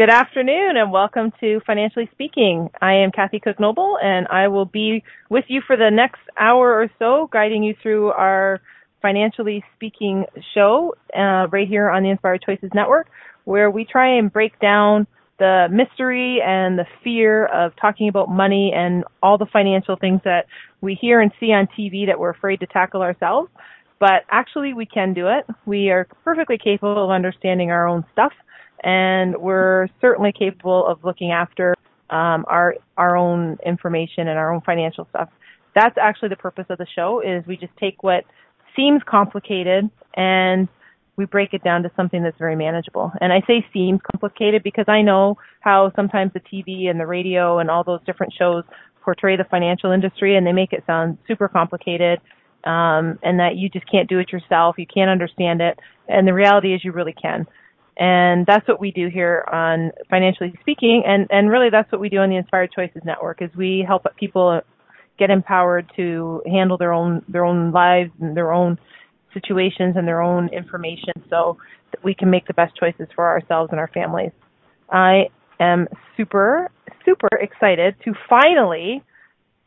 Good 0.00 0.08
afternoon 0.08 0.78
and 0.78 0.90
welcome 0.90 1.30
to 1.40 1.60
Financially 1.66 2.08
Speaking. 2.12 2.70
I 2.80 2.94
am 2.94 3.10
Kathy 3.12 3.38
Cook 3.38 3.60
Noble 3.60 3.98
and 4.02 4.26
I 4.28 4.48
will 4.48 4.64
be 4.64 5.04
with 5.28 5.44
you 5.48 5.60
for 5.66 5.76
the 5.76 5.90
next 5.90 6.22
hour 6.38 6.72
or 6.72 6.88
so 6.98 7.28
guiding 7.30 7.62
you 7.62 7.74
through 7.82 8.08
our 8.12 8.62
Financially 9.02 9.62
Speaking 9.76 10.24
show 10.54 10.94
uh, 11.14 11.48
right 11.52 11.68
here 11.68 11.90
on 11.90 12.02
the 12.02 12.08
Inspired 12.08 12.40
Choices 12.40 12.70
Network 12.72 13.08
where 13.44 13.70
we 13.70 13.84
try 13.84 14.16
and 14.16 14.32
break 14.32 14.58
down 14.58 15.06
the 15.38 15.68
mystery 15.70 16.40
and 16.42 16.78
the 16.78 16.86
fear 17.04 17.44
of 17.44 17.72
talking 17.78 18.08
about 18.08 18.30
money 18.30 18.72
and 18.74 19.04
all 19.22 19.36
the 19.36 19.48
financial 19.52 19.96
things 19.96 20.22
that 20.24 20.46
we 20.80 20.94
hear 20.94 21.20
and 21.20 21.30
see 21.38 21.52
on 21.52 21.68
TV 21.78 22.06
that 22.06 22.18
we're 22.18 22.30
afraid 22.30 22.60
to 22.60 22.66
tackle 22.66 23.02
ourselves. 23.02 23.50
But 23.98 24.22
actually 24.30 24.72
we 24.72 24.86
can 24.86 25.12
do 25.12 25.28
it. 25.28 25.44
We 25.66 25.90
are 25.90 26.08
perfectly 26.24 26.56
capable 26.56 27.04
of 27.04 27.10
understanding 27.10 27.70
our 27.70 27.86
own 27.86 28.06
stuff 28.12 28.32
and 28.82 29.36
we're 29.36 29.88
certainly 30.00 30.32
capable 30.32 30.86
of 30.86 31.04
looking 31.04 31.32
after 31.32 31.74
um, 32.10 32.44
our 32.48 32.76
our 32.96 33.16
own 33.16 33.58
information 33.64 34.28
and 34.28 34.38
our 34.38 34.52
own 34.52 34.60
financial 34.62 35.06
stuff. 35.10 35.28
That's 35.74 35.96
actually 35.98 36.30
the 36.30 36.36
purpose 36.36 36.66
of 36.68 36.78
the 36.78 36.86
show. 36.94 37.20
Is 37.20 37.46
we 37.46 37.56
just 37.56 37.76
take 37.78 38.02
what 38.02 38.24
seems 38.76 39.02
complicated 39.06 39.90
and 40.14 40.68
we 41.16 41.26
break 41.26 41.52
it 41.52 41.62
down 41.62 41.82
to 41.82 41.90
something 41.96 42.22
that's 42.22 42.38
very 42.38 42.56
manageable. 42.56 43.12
And 43.20 43.32
I 43.32 43.42
say 43.46 43.64
seems 43.72 44.00
complicated 44.10 44.62
because 44.62 44.86
I 44.88 45.02
know 45.02 45.36
how 45.60 45.92
sometimes 45.94 46.32
the 46.32 46.40
TV 46.40 46.88
and 46.88 46.98
the 46.98 47.06
radio 47.06 47.58
and 47.58 47.70
all 47.70 47.84
those 47.84 48.00
different 48.06 48.32
shows 48.32 48.64
portray 49.02 49.36
the 49.36 49.44
financial 49.44 49.92
industry 49.92 50.36
and 50.36 50.46
they 50.46 50.52
make 50.52 50.72
it 50.72 50.82
sound 50.86 51.18
super 51.28 51.48
complicated 51.48 52.20
um, 52.64 53.18
and 53.22 53.38
that 53.38 53.56
you 53.56 53.68
just 53.68 53.90
can't 53.90 54.08
do 54.08 54.18
it 54.18 54.32
yourself. 54.32 54.76
You 54.78 54.86
can't 54.86 55.10
understand 55.10 55.60
it. 55.60 55.78
And 56.08 56.26
the 56.26 56.34
reality 56.34 56.74
is 56.74 56.84
you 56.84 56.92
really 56.92 57.14
can. 57.14 57.46
And 58.00 58.46
that's 58.46 58.66
what 58.66 58.80
we 58.80 58.92
do 58.92 59.08
here 59.12 59.44
on 59.52 59.92
Financially 60.08 60.54
Speaking. 60.62 61.02
And, 61.06 61.26
and 61.28 61.50
really 61.50 61.68
that's 61.70 61.92
what 61.92 62.00
we 62.00 62.08
do 62.08 62.16
on 62.16 62.30
the 62.30 62.36
Inspired 62.36 62.72
Choices 62.72 63.02
Network 63.04 63.42
is 63.42 63.50
we 63.54 63.84
help 63.86 64.06
people 64.16 64.62
get 65.18 65.28
empowered 65.28 65.92
to 65.96 66.42
handle 66.46 66.78
their 66.78 66.94
own, 66.94 67.22
their 67.28 67.44
own 67.44 67.72
lives 67.72 68.10
and 68.18 68.34
their 68.34 68.52
own 68.52 68.78
situations 69.34 69.96
and 69.96 70.08
their 70.08 70.22
own 70.22 70.48
information 70.48 71.12
so 71.28 71.58
that 71.90 72.02
we 72.02 72.14
can 72.14 72.30
make 72.30 72.46
the 72.46 72.54
best 72.54 72.74
choices 72.74 73.06
for 73.14 73.28
ourselves 73.28 73.68
and 73.70 73.78
our 73.78 73.88
families. 73.88 74.32
I 74.90 75.28
am 75.60 75.86
super, 76.16 76.70
super 77.04 77.28
excited 77.38 77.96
to 78.06 78.14
finally 78.30 79.04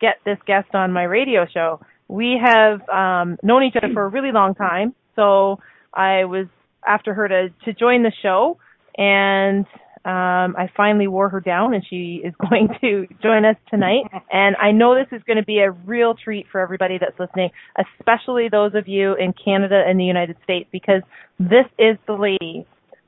get 0.02 0.16
this 0.26 0.40
guest 0.48 0.74
on 0.74 0.92
my 0.92 1.04
radio 1.04 1.46
show. 1.54 1.82
We 2.08 2.42
have 2.44 2.82
um, 2.90 3.38
known 3.44 3.64
each 3.64 3.76
other 3.76 3.94
for 3.94 4.06
a 4.06 4.10
really 4.10 4.32
long 4.32 4.56
time, 4.56 4.96
so 5.16 5.60
I 5.94 6.26
was 6.26 6.48
after 6.88 7.14
her 7.14 7.28
to 7.28 7.50
to 7.66 7.74
join 7.74 8.04
the 8.04 8.12
show, 8.22 8.58
and 8.98 9.66
um, 10.06 10.56
I 10.58 10.70
finally 10.76 11.08
wore 11.08 11.30
her 11.30 11.40
down, 11.40 11.74
and 11.74 11.84
she 11.90 12.22
is 12.24 12.34
going 12.50 12.70
to 12.82 13.08
join 13.22 13.46
us 13.46 13.56
tonight. 13.70 14.04
And 14.34 14.56
I 14.56 14.72
know 14.72 14.96
this 14.96 15.16
is 15.16 15.22
going 15.28 15.38
to 15.38 15.46
be 15.46 15.60
a 15.60 15.70
real 15.70 16.16
treat 16.16 16.48
for 16.52 16.60
everybody 16.60 16.98
that's 16.98 17.18
listening, 17.20 17.52
especially 18.00 18.50
those 18.50 18.74
of 18.74 18.88
you 18.88 19.14
in 19.14 19.34
Canada 19.34 19.84
and 19.88 20.00
the 20.00 20.06
United 20.06 20.38
States, 20.44 20.68
because 20.72 21.04
this 21.40 21.66
is 21.78 21.98
the 22.08 22.14
lady 22.14 22.66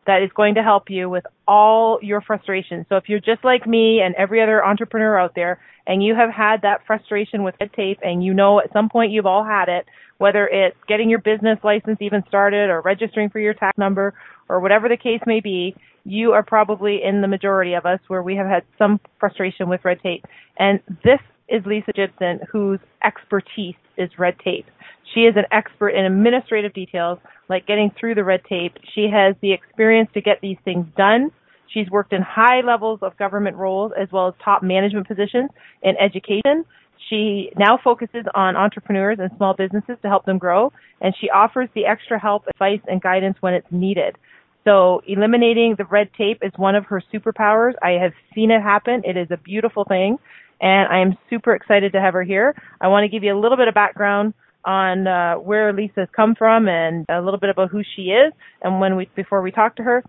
that 0.08 0.22
is 0.22 0.30
going 0.36 0.56
to 0.56 0.64
help 0.64 0.90
you 0.90 1.10
with 1.10 1.26
all 1.48 2.00
your 2.02 2.22
frustrations. 2.22 2.86
So 2.90 2.96
if 2.98 3.06
you're 3.08 3.20
just 3.20 3.44
like 3.44 3.66
me 3.68 4.02
and 4.04 4.16
every 4.16 4.42
other 4.42 4.64
entrepreneur 4.64 5.20
out 5.20 5.34
there, 5.36 5.60
and 5.88 6.04
you 6.04 6.16
have 6.16 6.32
had 6.32 6.62
that 6.64 6.82
frustration 6.88 7.44
with 7.44 7.56
red 7.60 7.74
tape, 7.74 8.00
and 8.02 8.24
you 8.24 8.34
know 8.34 8.60
at 8.60 8.72
some 8.74 8.90
point 8.90 9.12
you've 9.12 9.26
all 9.26 9.44
had 9.44 9.70
it, 9.70 9.86
whether 10.18 10.48
it's 10.48 10.78
getting 10.88 11.10
your 11.10 11.20
business 11.20 11.60
license 11.64 11.98
even 12.02 12.24
started 12.28 12.70
or 12.70 12.82
registering 12.82 13.30
for 13.30 13.40
your 13.40 13.54
tax 13.54 13.78
number 13.78 14.14
or 14.48 14.60
whatever 14.60 14.88
the 14.88 14.98
case 14.98 15.20
may 15.26 15.40
be, 15.40 15.76
you 16.06 16.32
are 16.32 16.44
probably 16.44 17.00
in 17.04 17.22
the 17.22 17.28
majority 17.28 17.74
of 17.74 17.86
us 17.86 18.00
where 18.08 18.22
we 18.22 18.36
have 18.36 18.48
had 18.48 18.64
some 18.78 19.00
frustration 19.20 19.68
with 19.68 19.84
red 19.84 20.00
tape. 20.02 20.24
And 20.58 20.80
this 21.04 21.20
is 21.48 21.66
Lisa 21.66 21.92
Gibson, 21.94 22.40
whose 22.52 22.80
expertise 23.04 23.76
is 23.98 24.10
red 24.18 24.36
tape. 24.44 24.66
She 25.14 25.22
is 25.22 25.36
an 25.38 25.46
expert 25.52 25.90
in 25.90 26.06
administrative 26.06 26.74
details, 26.74 27.20
like 27.50 27.68
getting 27.68 27.92
through 28.00 28.16
the 28.16 28.24
red 28.24 28.42
tape. 28.50 28.74
She 28.94 29.08
has 29.12 29.36
the 29.42 29.54
experience 29.54 30.10
to 30.14 30.22
get 30.22 30.42
these 30.42 30.58
things 30.66 30.88
done. 30.98 31.32
She's 31.68 31.90
worked 31.90 32.14
in 32.14 32.22
high 32.22 32.62
levels 32.62 33.00
of 33.02 33.18
government 33.18 33.58
roles 33.58 33.92
as 34.00 34.12
well 34.12 34.28
as 34.28 34.34
top 34.44 34.64
management 34.64 35.08
positions 35.08 35.50
in 35.84 35.96
education. 35.98 36.66
She 37.10 37.52
now 37.58 37.78
focuses 37.84 38.26
on 38.34 38.56
entrepreneurs 38.56 39.20
and 39.20 39.30
small 39.38 39.54
businesses 39.54 39.98
to 40.02 40.08
help 40.08 40.26
them 40.26 40.38
grow, 40.38 40.72
and 41.02 41.14
she 41.20 41.30
offers 41.30 41.70
the 41.76 41.86
extra 41.86 42.20
help, 42.20 42.48
advice, 42.48 42.82
and 42.88 43.02
guidance 43.02 43.38
when 43.42 43.54
it's 43.54 43.68
needed. 43.72 44.18
So 44.64 45.04
eliminating 45.06 45.76
the 45.78 45.86
red 45.86 46.10
tape 46.18 46.40
is 46.42 46.52
one 46.56 46.74
of 46.74 46.86
her 46.86 47.04
superpowers. 47.14 47.74
I 47.84 47.92
have 48.02 48.14
seen 48.34 48.50
it 48.50 48.62
happen. 48.62 49.04
It 49.06 49.16
is 49.16 49.28
a 49.30 49.38
beautiful 49.38 49.84
thing, 49.84 50.18
and 50.62 50.88
I 50.92 51.00
am 51.02 51.18
super 51.30 51.54
excited 51.54 51.94
to 51.94 52.02
have 52.02 52.14
her 52.14 52.24
here. 52.24 52.56
I 52.82 52.88
want 52.88 53.04
to 53.04 53.10
give 53.10 53.24
you 53.24 53.38
a 53.38 53.40
little 53.40 53.58
bit 53.58 53.68
of 53.68 53.74
background 53.74 54.34
on 54.64 55.08
uh, 55.08 55.36
where 55.36 55.72
Lisa's 55.74 56.08
come 56.16 56.36
from 56.36 56.68
and 56.68 57.06
a 57.10 57.22
little 57.22 57.40
bit 57.40 57.50
about 57.50 57.70
who 57.70 57.82
she 57.96 58.04
is. 58.04 58.34
And 58.62 58.80
when 58.80 58.96
we 58.96 59.10
before 59.16 59.42
we 59.42 59.52
talk 59.52 59.76
to 59.76 59.84
her, 59.84 60.04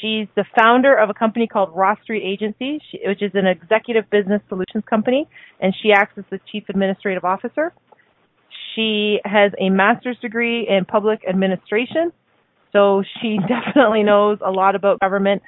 She's 0.00 0.26
the 0.34 0.44
founder 0.56 0.94
of 0.94 1.08
a 1.08 1.14
company 1.14 1.46
called 1.46 1.70
Ross 1.74 1.98
Street 2.02 2.22
Agency, 2.24 2.80
which 3.06 3.22
is 3.22 3.30
an 3.34 3.46
executive 3.46 4.10
business 4.10 4.42
solutions 4.48 4.84
company, 4.88 5.26
and 5.60 5.74
she 5.82 5.92
acts 5.92 6.18
as 6.18 6.24
the 6.30 6.40
chief 6.50 6.64
administrative 6.68 7.24
officer. 7.24 7.72
She 8.74 9.18
has 9.24 9.52
a 9.58 9.70
master's 9.70 10.18
degree 10.18 10.66
in 10.68 10.84
public 10.84 11.20
administration, 11.28 12.12
so 12.72 13.02
she 13.20 13.38
definitely 13.48 14.02
knows 14.02 14.38
a 14.44 14.50
lot 14.50 14.74
about 14.74 15.00
government 15.00 15.42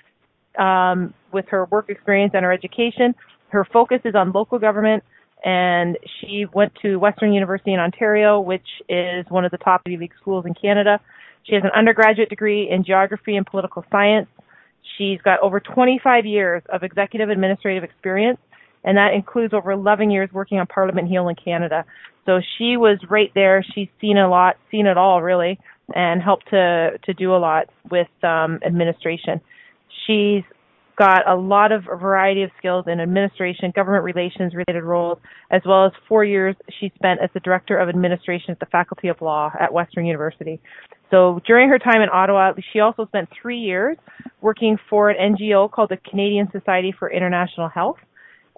um, 0.59 1.13
with 1.33 1.47
her 1.49 1.65
work 1.67 1.91
experience 1.91 2.33
and 2.35 2.45
her 2.45 2.53
education. 2.53 3.15
Her 3.49 3.65
focus 3.65 4.01
is 4.05 4.15
on 4.15 4.33
local 4.33 4.59
government, 4.59 5.05
and 5.45 5.99
she 6.21 6.47
went 6.53 6.73
to 6.83 6.97
Western 6.97 7.33
University 7.33 7.73
in 7.73 7.81
Ontario, 7.81 8.41
which 8.41 8.67
is 8.89 9.27
one 9.29 9.45
of 9.45 9.51
the 9.51 9.59
top 9.59 9.83
Ivy 9.87 9.97
League 9.97 10.15
schools 10.21 10.45
in 10.47 10.55
Canada. 10.55 11.01
She 11.45 11.55
has 11.55 11.63
an 11.65 11.71
undergraduate 11.75 12.29
degree 12.29 12.69
in 12.69 12.85
geography 12.85 13.37
and 13.37 13.47
political 13.47 13.85
science. 13.91 14.29
She's 14.99 15.21
got 15.23 15.41
over 15.41 15.61
25 15.61 16.27
years 16.27 16.63
of 16.73 16.83
executive 16.83 17.31
administrative 17.31 17.85
experience, 17.85 18.39
and 18.85 18.97
that 18.97 19.15
includes 19.15 19.55
over 19.55 19.71
11 19.71 20.11
years 20.11 20.31
working 20.33 20.59
on 20.59 20.67
Parliament 20.67 21.09
Hill 21.09 21.29
in 21.29 21.37
Canada. 21.37 21.85
So 22.25 22.41
she 22.59 22.77
was 22.77 22.99
right 23.09 23.31
there. 23.35 23.65
She's 23.75 23.89
seen 24.01 24.17
a 24.19 24.29
lot, 24.29 24.57
seen 24.71 24.87
it 24.87 24.97
all 24.97 25.23
really, 25.23 25.59
and 25.95 26.21
helped 26.21 26.51
to 26.51 26.99
to 27.05 27.15
do 27.15 27.35
a 27.35 27.39
lot 27.39 27.69
with 27.91 28.09
um, 28.25 28.59
administration. 28.67 29.41
She's 30.07 30.43
got 30.97 31.29
a 31.29 31.37
lot 31.37 31.73
of 31.73 31.85
a 31.93 31.97
variety 31.97 32.43
of 32.43 32.51
skills 32.59 32.87
in 32.89 33.01
administration, 33.01 33.71
government 33.75 34.03
relations 34.03 34.55
related 34.55 34.83
roles, 34.83 35.19
as 35.51 35.63
well 35.67 35.85
as 35.85 35.93
four 36.09 36.25
years 36.25 36.57
she 36.81 36.91
spent 36.95 37.21
as 37.21 37.31
the 37.35 37.41
director 37.41 37.79
of 37.79 37.89
administration 37.89 38.51
at 38.51 38.61
the 38.61 38.67
Faculty 38.67 39.09
of 39.09 39.21
Law 39.21 39.53
at 39.61 39.73
Western 39.73 40.07
University. 40.07 40.61
So 41.11 41.41
during 41.47 41.69
her 41.69 41.79
time 41.79 42.01
in 42.01 42.09
Ottawa, 42.13 42.53
she 42.73 42.81
also 42.81 43.07
spent 43.07 43.29
three 43.41 43.59
years 43.59 43.97
working 44.41 44.79
for 44.89 45.11
an 45.11 45.37
NGO 45.37 45.71
called 45.71 45.91
the 45.91 45.99
Canadian 45.99 46.51
Society 46.51 46.95
for 46.99 47.11
International 47.11 47.69
Health. 47.69 47.99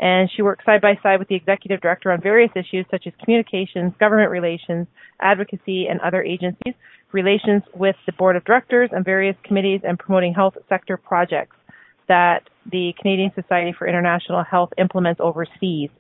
And 0.01 0.31
she 0.35 0.43
worked 0.43 0.65
side 0.65 0.81
by 0.81 0.95
side 1.03 1.19
with 1.19 1.27
the 1.27 1.35
executive 1.35 1.81
director 1.81 2.13
on 2.13 2.21
various 2.21 2.53
issues 2.55 2.87
such 2.89 3.09
as 3.09 3.13
communications, 3.23 3.93
government 3.99 4.31
relations, 4.31 4.87
advocacy, 5.21 5.89
and 5.89 6.01
other 6.01 6.23
agencies, 6.23 6.75
relations 7.11 7.65
with 7.75 7.97
the 8.07 8.13
board 8.13 8.37
of 8.37 8.45
directors 8.45 8.91
and 8.93 9.05
various 9.05 9.35
committees, 9.43 9.81
and 9.83 9.99
promoting 9.99 10.33
health 10.33 10.55
sector 10.69 10.97
projects 10.97 11.57
that 12.09 12.49
the 12.71 12.93
Canadian 13.01 13.33
Society 13.35 13.75
for 13.77 13.87
International 13.87 14.43
Health 14.45 14.71
implements 14.79 15.21
overseas. 15.23 15.91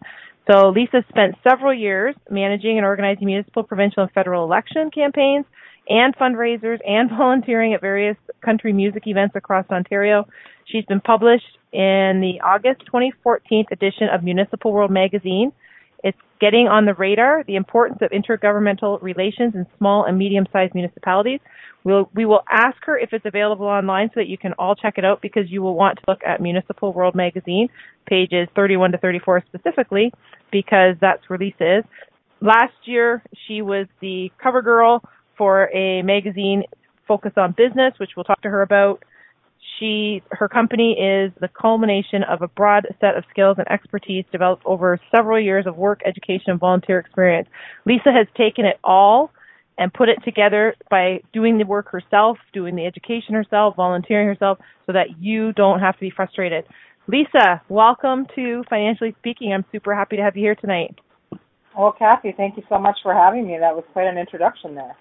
So 0.51 0.71
Lisa 0.71 1.05
spent 1.09 1.35
several 1.47 1.75
years 1.75 2.15
managing 2.31 2.79
and 2.79 2.87
organizing 2.87 3.27
municipal, 3.27 3.63
provincial, 3.63 4.03
and 4.03 4.13
federal 4.13 4.45
election 4.45 4.91
campaigns 4.91 5.45
and 5.89 6.17
fundraisers 6.17 6.79
and 6.87 7.11
volunteering 7.17 7.75
at 7.75 7.81
various 7.81 8.17
country 8.45 8.73
music 8.73 9.07
events 9.07 9.37
across 9.37 9.67
Ontario. 9.71 10.27
She's 10.67 10.85
been 10.85 11.01
published 11.01 11.59
in 11.73 12.21
the 12.21 12.41
August 12.43 12.81
2014 12.87 13.67
edition 13.71 14.09
of 14.13 14.23
Municipal 14.23 14.73
World 14.73 14.91
magazine. 14.91 15.53
Getting 16.41 16.69
on 16.69 16.85
the 16.85 16.95
radar, 16.95 17.43
the 17.45 17.57
importance 17.57 17.99
of 18.01 18.11
intergovernmental 18.11 19.03
relations 19.03 19.55
in 19.55 19.67
small 19.77 20.05
and 20.05 20.17
medium-sized 20.17 20.75
municipalities. 20.75 21.41
We'll, 21.83 22.09
we 22.15 22.27
will 22.27 22.43
ask 22.51 22.77
her 22.85 22.97
if 22.97 23.13
it's 23.13 23.25
available 23.25 23.67
online 23.67 24.09
so 24.11 24.21
that 24.21 24.29
you 24.29 24.39
can 24.39 24.53
all 24.53 24.75
check 24.77 24.99
it 24.99 25.05
out 25.05 25.21
because 25.21 25.51
you 25.51 25.63
will 25.63 25.75
want 25.75 25.99
to 25.99 26.05
look 26.07 26.21
at 26.25 26.41
Municipal 26.41 26.93
World 26.93 27.15
Magazine, 27.15 27.69
pages 28.07 28.49
31 28.55 28.93
to 28.93 28.99
34 28.99 29.45
specifically, 29.49 30.13
because 30.53 30.95
that's 31.01 31.29
where 31.29 31.39
Lisa 31.39 31.79
is. 31.79 31.85
Last 32.41 32.75
year, 32.85 33.23
she 33.47 33.63
was 33.63 33.87
the 34.01 34.31
cover 34.41 34.63
girl 34.63 35.03
for 35.37 35.69
a 35.75 36.03
magazine 36.03 36.63
focused 37.09 37.39
on 37.39 37.55
business, 37.57 37.95
which 37.99 38.11
we'll 38.17 38.25
talk 38.25 38.43
to 38.43 38.49
her 38.49 38.63
about. 38.63 39.03
She, 39.79 40.23
her 40.31 40.49
company 40.49 40.93
is 40.93 41.33
the 41.41 41.49
culmination 41.49 42.23
of 42.25 42.43
a 42.43 42.49
broad 42.49 42.87
set 43.01 43.17
of 43.17 43.25
skills 43.31 43.57
and 43.59 43.71
expertise 43.71 44.25
developed 44.33 44.65
over 44.67 44.99
several 45.15 45.41
years 45.41 45.67
of 45.67 45.77
work, 45.77 46.01
education, 46.05 46.51
and 46.51 46.61
volunteer 46.61 46.99
experience. 46.99 47.49
Lisa 47.85 48.11
has 48.11 48.27
taken 48.37 48.65
it 48.65 48.79
all 48.83 49.31
and 49.77 49.95
put 49.95 50.09
it 50.09 50.19
together 50.25 50.75
by 50.91 51.21
doing 51.33 51.59
the 51.59 51.65
work 51.65 51.89
herself, 51.89 52.39
doing 52.53 52.75
the 52.75 52.85
education 52.85 53.35
herself, 53.35 53.77
volunteering 53.77 54.27
herself, 54.27 54.59
so 54.87 54.93
that 54.93 55.07
you 55.21 55.53
don't 55.53 55.79
have 55.79 55.95
to 55.95 56.01
be 56.01 56.11
frustrated. 56.11 56.65
Lisa, 57.07 57.63
welcome 57.69 58.27
to 58.35 58.65
Financially 58.69 59.15
Speaking. 59.21 59.53
I'm 59.53 59.65
super 59.71 59.95
happy 59.95 60.17
to 60.17 60.23
have 60.23 60.37
you 60.37 60.43
here 60.43 60.57
tonight. 60.57 60.99
Well, 61.79 61.95
Kathy, 61.97 62.35
thank 62.37 62.57
you 62.57 62.65
so 62.69 62.79
much 62.79 62.99
for 63.03 63.15
having 63.15 63.47
me. 63.47 63.57
That 63.59 63.77
was 63.77 63.85
quite 63.93 64.09
an 64.09 64.19
introduction 64.19 64.75
there. 64.75 64.97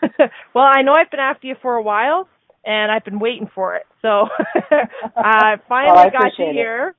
well, 0.54 0.64
I 0.64 0.82
know 0.82 0.92
I've 0.96 1.10
been 1.10 1.20
after 1.20 1.48
you 1.48 1.56
for 1.60 1.74
a 1.74 1.82
while, 1.82 2.28
and 2.66 2.90
I've 2.90 3.04
been 3.04 3.18
waiting 3.18 3.48
for 3.54 3.76
it. 3.76 3.86
So 4.02 4.08
I 5.16 5.56
finally 5.68 5.96
well, 5.96 6.06
I 6.06 6.10
got 6.10 6.32
you 6.38 6.46
it. 6.46 6.52
here. 6.52 6.94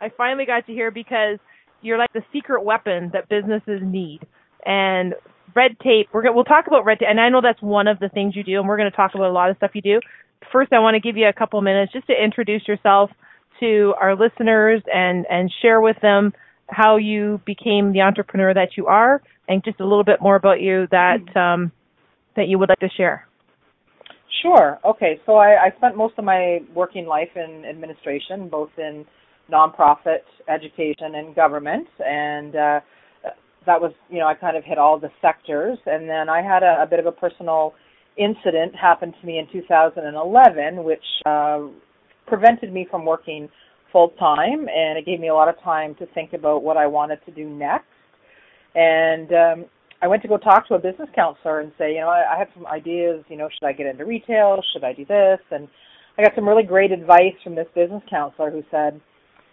I 0.00 0.10
finally 0.16 0.46
got 0.46 0.68
you 0.68 0.74
here 0.74 0.90
because 1.02 1.38
you're 1.82 1.98
like 1.98 2.12
the 2.12 2.22
secret 2.32 2.64
weapon 2.64 3.10
that 3.12 3.28
businesses 3.28 3.80
need. 3.82 4.20
And 4.64 5.14
red 5.54 5.78
tape, 5.80 6.08
we're 6.12 6.22
gonna, 6.22 6.34
we'll 6.34 6.44
talk 6.44 6.66
about 6.66 6.84
red 6.84 6.98
tape, 6.98 7.08
and 7.08 7.20
I 7.20 7.28
know 7.28 7.40
that's 7.40 7.62
one 7.62 7.88
of 7.88 7.98
the 7.98 8.08
things 8.08 8.34
you 8.36 8.42
do, 8.42 8.58
and 8.58 8.68
we're 8.68 8.76
going 8.76 8.90
to 8.90 8.96
talk 8.96 9.14
about 9.14 9.30
a 9.30 9.32
lot 9.32 9.50
of 9.50 9.56
stuff 9.56 9.70
you 9.74 9.82
do. 9.82 10.00
First, 10.52 10.72
I 10.72 10.80
want 10.80 10.94
to 10.94 11.00
give 11.00 11.16
you 11.16 11.28
a 11.28 11.32
couple 11.32 11.60
minutes 11.62 11.92
just 11.92 12.06
to 12.08 12.12
introduce 12.12 12.66
yourself 12.68 13.10
to 13.60 13.94
our 14.00 14.14
listeners 14.14 14.82
and 14.92 15.24
and 15.30 15.50
share 15.62 15.80
with 15.80 15.96
them 16.02 16.32
how 16.68 16.96
you 16.96 17.40
became 17.46 17.92
the 17.92 18.02
entrepreneur 18.02 18.52
that 18.52 18.76
you 18.76 18.86
are, 18.86 19.22
and 19.48 19.64
just 19.64 19.80
a 19.80 19.84
little 19.84 20.04
bit 20.04 20.20
more 20.20 20.36
about 20.36 20.60
you 20.60 20.86
that 20.90 21.36
um, 21.36 21.72
that 22.36 22.48
you 22.48 22.58
would 22.58 22.68
like 22.68 22.80
to 22.80 22.90
share. 22.96 23.26
Sure. 24.42 24.78
Okay. 24.84 25.20
So 25.26 25.36
I, 25.36 25.66
I 25.66 25.76
spent 25.76 25.96
most 25.96 26.14
of 26.18 26.24
my 26.24 26.60
working 26.74 27.06
life 27.06 27.30
in 27.36 27.64
administration, 27.64 28.48
both 28.48 28.70
in 28.78 29.04
nonprofit, 29.50 30.22
education, 30.48 31.14
and 31.14 31.34
government, 31.34 31.86
and 32.04 32.56
uh, 32.56 32.80
that 33.66 33.80
was, 33.80 33.92
you 34.08 34.18
know, 34.18 34.26
I 34.26 34.34
kind 34.34 34.56
of 34.56 34.64
hit 34.64 34.78
all 34.78 34.98
the 34.98 35.10
sectors. 35.20 35.78
And 35.86 36.08
then 36.08 36.28
I 36.28 36.40
had 36.42 36.62
a, 36.62 36.82
a 36.82 36.86
bit 36.88 36.98
of 36.98 37.06
a 37.06 37.12
personal 37.12 37.74
incident 38.16 38.74
happen 38.74 39.12
to 39.20 39.26
me 39.26 39.38
in 39.38 39.46
2011, 39.52 40.82
which 40.84 41.04
uh, 41.26 41.60
prevented 42.26 42.72
me 42.72 42.86
from 42.90 43.04
working 43.04 43.48
full 43.92 44.10
time, 44.18 44.68
and 44.68 44.98
it 44.98 45.06
gave 45.06 45.20
me 45.20 45.28
a 45.28 45.34
lot 45.34 45.48
of 45.48 45.54
time 45.62 45.94
to 45.96 46.06
think 46.14 46.32
about 46.32 46.62
what 46.62 46.76
I 46.76 46.86
wanted 46.86 47.18
to 47.26 47.32
do 47.32 47.48
next. 47.48 47.86
And 48.74 49.32
um, 49.32 49.64
I 50.06 50.08
went 50.08 50.22
to 50.22 50.28
go 50.28 50.38
talk 50.38 50.68
to 50.68 50.74
a 50.74 50.78
business 50.78 51.08
counselor 51.16 51.58
and 51.58 51.72
say, 51.76 51.94
you 51.94 52.00
know, 52.00 52.08
I, 52.08 52.36
I 52.36 52.38
have 52.38 52.46
some 52.54 52.64
ideas. 52.64 53.24
You 53.28 53.36
know, 53.36 53.48
should 53.52 53.66
I 53.66 53.72
get 53.72 53.86
into 53.86 54.04
retail? 54.04 54.62
Should 54.72 54.84
I 54.84 54.92
do 54.92 55.04
this? 55.04 55.40
And 55.50 55.66
I 56.16 56.22
got 56.22 56.30
some 56.36 56.48
really 56.48 56.62
great 56.62 56.92
advice 56.92 57.34
from 57.42 57.56
this 57.56 57.66
business 57.74 58.04
counselor 58.08 58.52
who 58.52 58.62
said, 58.70 59.00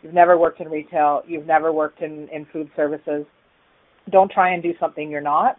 you've 0.03 0.13
never 0.13 0.37
worked 0.37 0.61
in 0.61 0.69
retail, 0.69 1.23
you've 1.27 1.47
never 1.47 1.73
worked 1.73 2.03
in 2.03 2.29
in 2.31 2.45
food 2.53 2.69
services. 2.75 3.25
Don't 4.11 4.29
try 4.29 4.53
and 4.53 4.61
do 4.61 4.73
something 4.79 5.09
you're 5.09 5.21
not. 5.21 5.55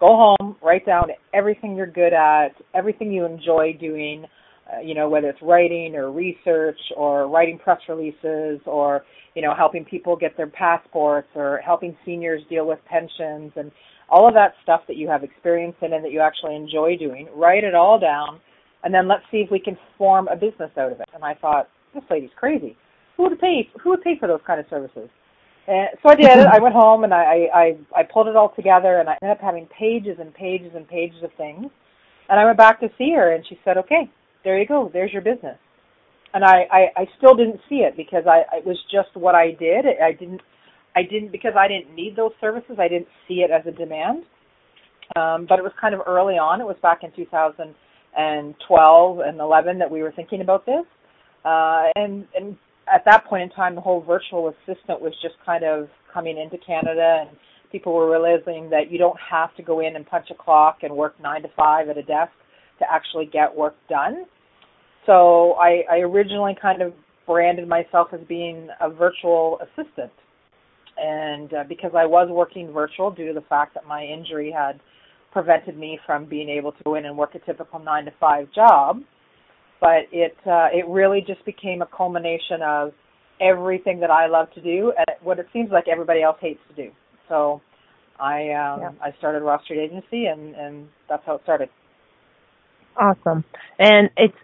Go 0.00 0.34
home, 0.40 0.56
write 0.60 0.84
down 0.84 1.04
everything 1.32 1.76
you're 1.76 1.86
good 1.86 2.12
at, 2.12 2.48
everything 2.74 3.12
you 3.12 3.24
enjoy 3.24 3.76
doing. 3.78 4.24
Uh, 4.72 4.80
you 4.80 4.96
know, 4.96 5.08
whether 5.08 5.28
it's 5.28 5.42
writing 5.42 5.94
or 5.94 6.10
research 6.10 6.78
or 6.96 7.28
writing 7.28 7.60
press 7.60 7.78
releases 7.88 8.60
or 8.66 9.04
you 9.36 9.42
know 9.42 9.54
helping 9.56 9.84
people 9.84 10.16
get 10.16 10.36
their 10.36 10.48
passports 10.48 11.28
or 11.36 11.58
helping 11.64 11.96
seniors 12.04 12.42
deal 12.50 12.66
with 12.66 12.80
pensions 12.90 13.52
and 13.54 13.70
all 14.08 14.28
of 14.28 14.34
that 14.34 14.54
stuff 14.62 14.82
that 14.88 14.96
you 14.96 15.08
have 15.08 15.24
experience 15.24 15.76
in 15.82 15.92
and 15.92 16.04
that 16.04 16.12
you 16.12 16.20
actually 16.20 16.54
enjoy 16.54 16.96
doing, 16.96 17.28
write 17.34 17.64
it 17.64 17.74
all 17.74 17.98
down, 17.98 18.40
and 18.84 18.92
then 18.92 19.08
let's 19.08 19.22
see 19.30 19.38
if 19.38 19.50
we 19.50 19.60
can 19.60 19.76
form 19.96 20.28
a 20.28 20.36
business 20.36 20.70
out 20.76 20.92
of 20.92 21.00
it. 21.00 21.08
And 21.14 21.24
I 21.24 21.34
thought, 21.34 21.68
this 21.94 22.02
lady's 22.10 22.30
crazy. 22.36 22.76
Who 23.16 23.24
would 23.24 23.38
pay? 23.38 23.68
Who 23.82 23.90
would 23.90 24.02
pay 24.02 24.18
for 24.18 24.26
those 24.26 24.40
kind 24.46 24.58
of 24.58 24.66
services? 24.70 25.08
And 25.66 25.88
so 26.02 26.10
I 26.10 26.14
did. 26.14 26.26
I 26.28 26.58
went 26.60 26.74
home 26.74 27.04
and 27.04 27.14
I, 27.14 27.46
I 27.54 27.76
I 27.94 28.02
pulled 28.02 28.28
it 28.28 28.36
all 28.36 28.52
together, 28.56 28.98
and 28.98 29.08
I 29.08 29.16
ended 29.22 29.36
up 29.36 29.42
having 29.42 29.66
pages 29.78 30.16
and 30.18 30.34
pages 30.34 30.72
and 30.74 30.88
pages 30.88 31.22
of 31.22 31.30
things. 31.36 31.66
And 32.28 32.40
I 32.40 32.44
went 32.44 32.58
back 32.58 32.80
to 32.80 32.88
see 32.98 33.12
her, 33.14 33.32
and 33.32 33.44
she 33.48 33.58
said, 33.64 33.76
"Okay, 33.76 34.10
there 34.44 34.58
you 34.58 34.66
go. 34.66 34.90
There's 34.92 35.12
your 35.12 35.22
business." 35.22 35.58
And 36.34 36.44
I 36.44 36.66
I, 36.70 37.02
I 37.02 37.08
still 37.18 37.34
didn't 37.36 37.60
see 37.68 37.84
it 37.86 37.96
because 37.96 38.24
I 38.26 38.42
it 38.56 38.66
was 38.66 38.78
just 38.90 39.14
what 39.14 39.34
I 39.34 39.52
did. 39.52 39.84
I 40.02 40.12
didn't 40.12 40.40
I 40.94 41.02
didn't 41.02 41.32
because 41.32 41.52
I 41.58 41.68
didn't 41.68 41.94
need 41.94 42.16
those 42.16 42.32
services. 42.40 42.76
I 42.78 42.88
didn't 42.88 43.08
see 43.26 43.36
it 43.36 43.50
as 43.50 43.66
a 43.66 43.76
demand. 43.76 44.24
Um, 45.16 45.46
but 45.48 45.58
it 45.58 45.62
was 45.62 45.72
kind 45.80 45.94
of 45.94 46.00
early 46.06 46.34
on. 46.34 46.60
It 46.60 46.64
was 46.64 46.76
back 46.80 47.00
in 47.02 47.10
2012 47.14 49.18
and 49.20 49.40
11 49.40 49.78
that 49.78 49.90
we 49.90 50.02
were 50.02 50.12
thinking 50.12 50.40
about 50.40 50.64
this. 50.64 50.84
Uh, 51.44 51.84
and 51.96 52.26
and 52.34 52.56
at 52.92 53.04
that 53.04 53.24
point 53.26 53.42
in 53.42 53.50
time, 53.50 53.74
the 53.74 53.80
whole 53.80 54.02
virtual 54.02 54.48
assistant 54.48 55.00
was 55.00 55.12
just 55.22 55.34
kind 55.44 55.64
of 55.64 55.88
coming 56.12 56.38
into 56.38 56.56
Canada, 56.64 57.26
and 57.26 57.36
people 57.70 57.92
were 57.92 58.10
realizing 58.10 58.68
that 58.70 58.90
you 58.90 58.98
don't 58.98 59.18
have 59.30 59.54
to 59.56 59.62
go 59.62 59.80
in 59.80 59.96
and 59.96 60.06
punch 60.06 60.26
a 60.30 60.34
clock 60.34 60.78
and 60.82 60.94
work 60.94 61.18
nine 61.20 61.42
to 61.42 61.48
five 61.56 61.88
at 61.88 61.96
a 61.96 62.02
desk 62.02 62.32
to 62.78 62.84
actually 62.90 63.26
get 63.26 63.54
work 63.54 63.74
done. 63.88 64.24
So 65.06 65.54
I, 65.54 65.82
I 65.90 65.96
originally 65.98 66.56
kind 66.60 66.82
of 66.82 66.92
branded 67.26 67.68
myself 67.68 68.08
as 68.12 68.20
being 68.28 68.68
a 68.80 68.90
virtual 68.90 69.58
assistant 69.62 70.12
and 70.98 71.52
uh, 71.52 71.64
because 71.68 71.92
I 71.96 72.06
was 72.06 72.28
working 72.30 72.72
virtual 72.72 73.10
due 73.10 73.28
to 73.28 73.34
the 73.34 73.46
fact 73.48 73.74
that 73.74 73.86
my 73.86 74.04
injury 74.04 74.50
had 74.50 74.80
prevented 75.32 75.78
me 75.78 75.98
from 76.04 76.26
being 76.26 76.48
able 76.48 76.72
to 76.72 76.82
go 76.84 76.94
in 76.94 77.06
and 77.06 77.16
work 77.16 77.34
a 77.34 77.38
typical 77.40 77.78
nine 77.78 78.04
to 78.04 78.12
five 78.20 78.48
job, 78.54 79.00
but 79.80 80.02
it 80.12 80.36
uh, 80.46 80.68
it 80.72 80.86
really 80.88 81.22
just 81.26 81.44
became 81.44 81.82
a 81.82 81.86
culmination 81.86 82.62
of 82.62 82.92
everything 83.40 84.00
that 84.00 84.10
I 84.10 84.26
love 84.26 84.52
to 84.54 84.60
do 84.60 84.92
and 84.96 85.06
what 85.22 85.38
it 85.38 85.46
seems 85.52 85.70
like 85.70 85.88
everybody 85.88 86.22
else 86.22 86.36
hates 86.40 86.60
to 86.68 86.84
do. 86.84 86.90
So 87.28 87.60
I 88.20 88.50
um, 88.50 88.80
yeah. 88.80 88.90
I 89.00 89.14
started 89.18 89.42
Ross 89.42 89.64
Street 89.64 89.80
Agency, 89.80 90.26
and 90.26 90.54
and 90.54 90.88
that's 91.08 91.22
how 91.26 91.36
it 91.36 91.40
started. 91.42 91.68
Awesome, 92.96 93.44
and 93.78 94.10
it's 94.16 94.36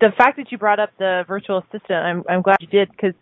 the 0.00 0.10
fact 0.16 0.36
that 0.36 0.52
you 0.52 0.58
brought 0.58 0.78
up 0.78 0.90
the 0.98 1.24
virtual 1.26 1.58
assistant. 1.58 1.98
I'm 1.98 2.24
I'm 2.28 2.42
glad 2.42 2.58
you 2.60 2.68
did 2.68 2.90
because 2.90 3.14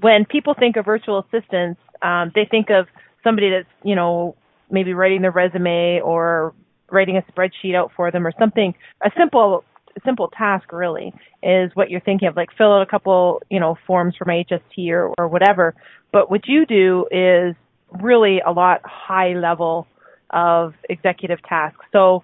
when 0.00 0.24
people 0.24 0.54
think 0.58 0.76
of 0.76 0.84
virtual 0.84 1.20
assistants, 1.20 1.80
um, 2.04 2.30
they 2.34 2.46
think 2.48 2.70
of 2.70 2.86
somebody 3.24 3.50
that's 3.50 3.68
you 3.82 3.96
know 3.96 4.36
maybe 4.70 4.94
writing 4.94 5.22
their 5.22 5.32
resume 5.32 6.00
or 6.00 6.54
writing 6.90 7.16
a 7.16 7.32
spreadsheet 7.32 7.74
out 7.74 7.90
for 7.96 8.10
them 8.10 8.26
or 8.26 8.32
something. 8.38 8.74
A 9.04 9.10
simple 9.16 9.64
simple 10.04 10.28
task 10.28 10.72
really 10.72 11.12
is 11.42 11.70
what 11.74 11.88
you're 11.88 12.00
thinking 12.00 12.28
of 12.28 12.36
like 12.36 12.50
fill 12.58 12.72
out 12.72 12.82
a 12.82 12.86
couple 12.86 13.42
you 13.50 13.58
know 13.58 13.76
forms 13.86 14.14
from 14.16 14.28
HST 14.28 14.90
or, 14.90 15.12
or 15.18 15.28
whatever. 15.28 15.74
But 16.12 16.30
what 16.30 16.46
you 16.46 16.66
do 16.66 17.06
is 17.10 17.56
really 18.00 18.40
a 18.46 18.52
lot 18.52 18.80
high 18.84 19.34
level 19.34 19.86
of 20.30 20.74
executive 20.88 21.42
tasks. 21.48 21.84
So 21.92 22.22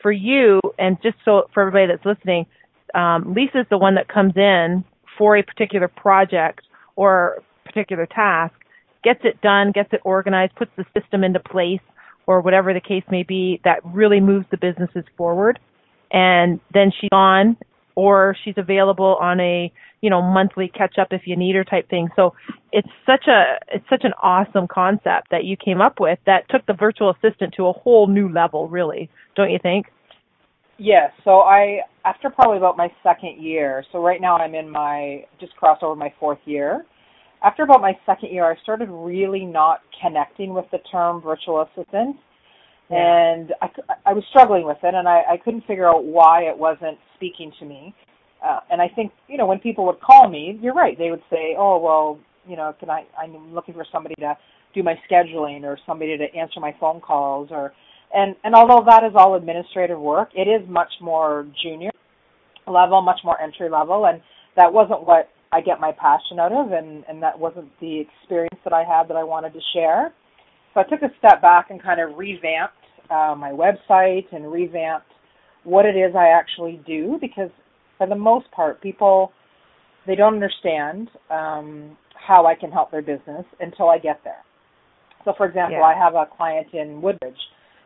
for 0.00 0.12
you 0.12 0.60
and 0.78 0.96
just 1.02 1.16
so 1.24 1.48
for 1.52 1.66
everybody 1.66 1.86
that's 1.92 2.06
listening 2.06 2.46
um, 2.94 3.34
Lisa's 3.34 3.66
the 3.70 3.78
one 3.78 3.96
that 3.96 4.08
comes 4.08 4.34
in 4.36 4.84
for 5.16 5.36
a 5.36 5.42
particular 5.42 5.88
project 5.88 6.62
or 6.96 7.42
particular 7.64 8.06
task 8.06 8.54
gets 9.08 9.20
it 9.24 9.40
done, 9.40 9.72
gets 9.72 9.88
it 9.92 10.00
organized, 10.04 10.54
puts 10.54 10.70
the 10.76 10.84
system 10.98 11.24
into 11.24 11.40
place, 11.40 11.80
or 12.26 12.42
whatever 12.42 12.74
the 12.74 12.80
case 12.80 13.04
may 13.10 13.22
be, 13.22 13.58
that 13.64 13.80
really 13.82 14.20
moves 14.20 14.44
the 14.50 14.58
businesses 14.58 15.04
forward. 15.16 15.58
And 16.10 16.60
then 16.74 16.92
she's 17.00 17.08
on, 17.10 17.56
or 17.94 18.36
she's 18.44 18.54
available 18.58 19.16
on 19.18 19.40
a 19.40 19.72
you 20.02 20.10
know 20.10 20.20
monthly 20.20 20.68
catch 20.68 20.98
up 20.98 21.08
if 21.10 21.22
you 21.24 21.36
need 21.36 21.54
her 21.56 21.64
type 21.64 21.88
thing. 21.88 22.08
So 22.16 22.34
it's 22.70 22.88
such 23.06 23.26
a 23.28 23.56
it's 23.72 23.88
such 23.88 24.04
an 24.04 24.12
awesome 24.22 24.68
concept 24.68 25.30
that 25.30 25.44
you 25.44 25.56
came 25.56 25.80
up 25.80 26.00
with 26.00 26.18
that 26.26 26.48
took 26.50 26.66
the 26.66 26.74
virtual 26.74 27.10
assistant 27.10 27.54
to 27.56 27.66
a 27.66 27.72
whole 27.72 28.06
new 28.06 28.28
level, 28.28 28.68
really, 28.68 29.08
don't 29.36 29.50
you 29.50 29.58
think? 29.60 29.86
Yes. 30.76 31.10
So 31.24 31.40
I 31.40 31.80
after 32.04 32.28
probably 32.28 32.58
about 32.58 32.76
my 32.76 32.92
second 33.02 33.42
year. 33.42 33.84
So 33.90 34.04
right 34.04 34.20
now 34.20 34.36
I'm 34.36 34.54
in 34.54 34.70
my 34.70 35.24
just 35.40 35.56
crossed 35.56 35.82
over 35.82 35.96
my 35.96 36.12
fourth 36.20 36.40
year 36.44 36.84
after 37.42 37.62
about 37.62 37.80
my 37.80 37.92
second 38.06 38.32
year, 38.32 38.44
I 38.50 38.56
started 38.62 38.88
really 38.90 39.44
not 39.44 39.80
connecting 40.02 40.54
with 40.54 40.66
the 40.72 40.78
term 40.90 41.20
virtual 41.20 41.62
assistant. 41.62 42.16
Yeah. 42.90 43.32
And 43.32 43.54
I, 43.60 43.68
I 44.06 44.12
was 44.12 44.24
struggling 44.30 44.64
with 44.64 44.78
it, 44.82 44.94
and 44.94 45.06
I, 45.06 45.22
I 45.32 45.36
couldn't 45.36 45.66
figure 45.66 45.88
out 45.88 46.04
why 46.04 46.42
it 46.42 46.56
wasn't 46.56 46.98
speaking 47.16 47.52
to 47.60 47.66
me. 47.66 47.94
Uh, 48.42 48.60
and 48.70 48.80
I 48.80 48.88
think, 48.88 49.12
you 49.28 49.36
know, 49.36 49.46
when 49.46 49.58
people 49.58 49.84
would 49.86 50.00
call 50.00 50.28
me, 50.28 50.58
you're 50.62 50.74
right. 50.74 50.96
They 50.96 51.10
would 51.10 51.22
say, 51.28 51.54
oh, 51.58 51.78
well, 51.78 52.18
you 52.46 52.56
know, 52.56 52.74
can 52.80 52.88
I? 52.88 53.04
I'm 53.20 53.54
looking 53.54 53.74
for 53.74 53.84
somebody 53.92 54.14
to 54.20 54.36
do 54.74 54.82
my 54.82 54.94
scheduling 55.10 55.64
or 55.64 55.78
somebody 55.86 56.16
to 56.16 56.24
answer 56.34 56.60
my 56.60 56.74
phone 56.80 57.00
calls 57.00 57.48
or 57.50 57.72
and 58.14 58.34
and 58.44 58.54
although 58.54 58.82
that 58.86 59.04
is 59.04 59.12
all 59.14 59.34
administrative 59.34 60.00
work, 60.00 60.30
it 60.34 60.48
is 60.48 60.66
much 60.68 60.90
more 61.00 61.46
junior 61.62 61.90
level, 62.66 63.02
much 63.02 63.20
more 63.24 63.40
entry 63.40 63.68
level, 63.68 64.06
and 64.06 64.20
that 64.56 64.72
wasn't 64.72 65.06
what 65.06 65.28
I 65.52 65.60
get 65.60 65.80
my 65.80 65.92
passion 65.92 66.38
out 66.38 66.52
of, 66.52 66.72
and 66.72 67.04
and 67.08 67.22
that 67.22 67.38
wasn't 67.38 67.68
the 67.80 68.00
experience 68.00 68.60
that 68.64 68.72
I 68.72 68.84
had 68.84 69.08
that 69.08 69.16
I 69.16 69.24
wanted 69.24 69.52
to 69.54 69.60
share. 69.74 70.12
So 70.74 70.80
I 70.80 70.84
took 70.84 71.02
a 71.02 71.12
step 71.18 71.40
back 71.40 71.70
and 71.70 71.82
kind 71.82 72.00
of 72.00 72.16
revamped 72.18 72.74
uh, 73.10 73.34
my 73.36 73.50
website 73.50 74.26
and 74.32 74.52
revamped 74.52 75.06
what 75.64 75.86
it 75.86 75.96
is 75.96 76.14
I 76.14 76.28
actually 76.28 76.80
do 76.86 77.18
because 77.20 77.50
for 77.96 78.06
the 78.06 78.14
most 78.16 78.50
part, 78.52 78.80
people 78.82 79.32
they 80.06 80.14
don't 80.14 80.34
understand 80.34 81.10
um, 81.30 81.96
how 82.14 82.46
I 82.46 82.54
can 82.54 82.70
help 82.70 82.90
their 82.90 83.02
business 83.02 83.44
until 83.60 83.90
I 83.90 83.98
get 83.98 84.20
there. 84.24 84.42
So, 85.24 85.34
for 85.36 85.46
example, 85.46 85.78
yeah. 85.78 85.84
I 85.84 85.94
have 85.94 86.14
a 86.14 86.24
client 86.36 86.68
in 86.72 87.02
Woodbridge, 87.02 87.36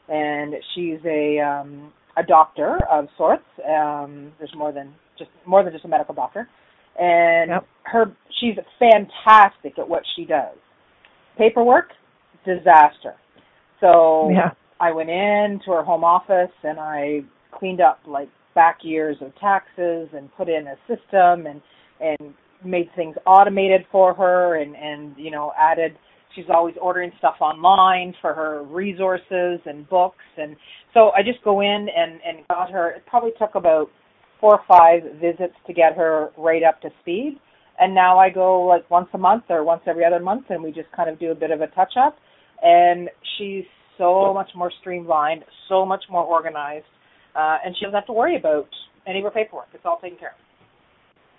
and 0.09 0.55
she's 0.75 0.99
a 1.05 1.41
um, 1.41 1.93
a 2.17 2.23
doctor 2.23 2.79
of 2.91 3.07
sorts. 3.17 3.45
Um, 3.67 4.33
there's 4.39 4.55
more 4.57 4.73
than 4.73 4.95
just 5.19 5.31
more 5.47 5.65
than 5.65 5.73
just 5.73 5.85
a 5.85 5.89
medical 5.89 6.15
doctor, 6.15 6.49
and 6.99 7.51
yep. 7.51 7.67
her 7.85 8.13
she's 8.41 8.57
fantastic 8.79 9.79
at 9.79 9.89
what 9.89 10.03
she 10.17 10.25
does. 10.25 10.57
Paperwork, 11.39 11.91
disaster. 12.45 13.15
So 13.81 14.31
yeah. 14.31 14.51
I 14.81 14.93
went 14.93 15.11
in 15.11 15.61
to 15.65 15.73
her 15.73 15.85
home 15.85 16.05
office 16.05 16.53
and 16.63 16.79
I 16.79 17.21
cleaned 17.57 17.81
up 17.81 18.01
like 18.07 18.29
back 18.55 18.79
years 18.83 19.17
of 19.21 19.35
taxes 19.39 20.09
and 20.13 20.31
put 20.37 20.49
in 20.49 20.67
a 20.67 20.77
system 20.87 21.47
and 21.47 21.61
and 22.01 22.35
made 22.65 22.89
things 22.95 23.17
automated 23.27 23.83
for 23.91 24.15
her 24.15 24.61
and 24.61 24.77
and 24.77 25.17
you 25.17 25.31
know 25.31 25.53
added 25.59 25.97
she's 26.35 26.45
always 26.53 26.75
ordering 26.81 27.11
stuff 27.19 27.35
online 27.41 28.15
for 28.21 28.35
her 28.35 28.63
resources 28.65 29.61
and 29.67 29.89
books 29.89 30.25
and 30.37 30.57
so 30.95 31.11
I 31.17 31.23
just 31.23 31.43
go 31.45 31.61
in 31.61 31.89
and 31.97 32.21
and 32.27 32.47
got 32.49 32.71
her 32.71 32.91
it 32.91 33.05
probably 33.07 33.33
took 33.39 33.55
about 33.55 33.89
four 34.43 34.59
or 34.59 34.65
five 34.67 35.05
visits 35.21 35.55
to 35.69 35.73
get 35.73 35.97
her 35.97 36.31
right 36.37 36.65
up 36.65 36.83
to 36.83 36.91
speed. 37.01 37.39
And 37.79 37.95
now 37.95 38.19
I 38.19 38.29
go 38.29 38.63
like 38.65 38.91
once 38.91 39.09
a 39.15 39.19
month 39.19 39.45
or 39.49 39.65
once 39.65 39.83
every 39.87 40.05
other 40.05 40.21
month 40.21 40.47
and 40.51 40.63
we 40.63 40.73
just 40.73 40.91
kind 40.95 41.09
of 41.09 41.19
do 41.19 41.31
a 41.31 41.35
bit 41.35 41.53
of 41.53 41.61
a 41.61 41.69
touch 41.69 41.95
up 41.97 42.17
and 42.63 43.09
she's 43.39 43.65
so 43.97 44.35
much 44.35 44.51
more 44.55 44.71
streamlined 44.81 45.45
so 45.69 45.87
much 45.87 46.05
more 46.11 46.25
organized 46.25 46.85
uh, 47.37 47.59
and 47.65 47.75
she 47.77 47.85
doesn't 47.85 47.95
have 47.95 48.07
to 48.07 48.13
worry 48.13 48.37
about 48.37 48.69
any 49.07 49.19
of 49.19 49.25
her 49.25 49.31
paperwork. 49.31 49.69
It's 49.73 49.85
all 49.87 49.99
taken 50.01 50.19
care 50.19 50.31
of. 50.31 50.35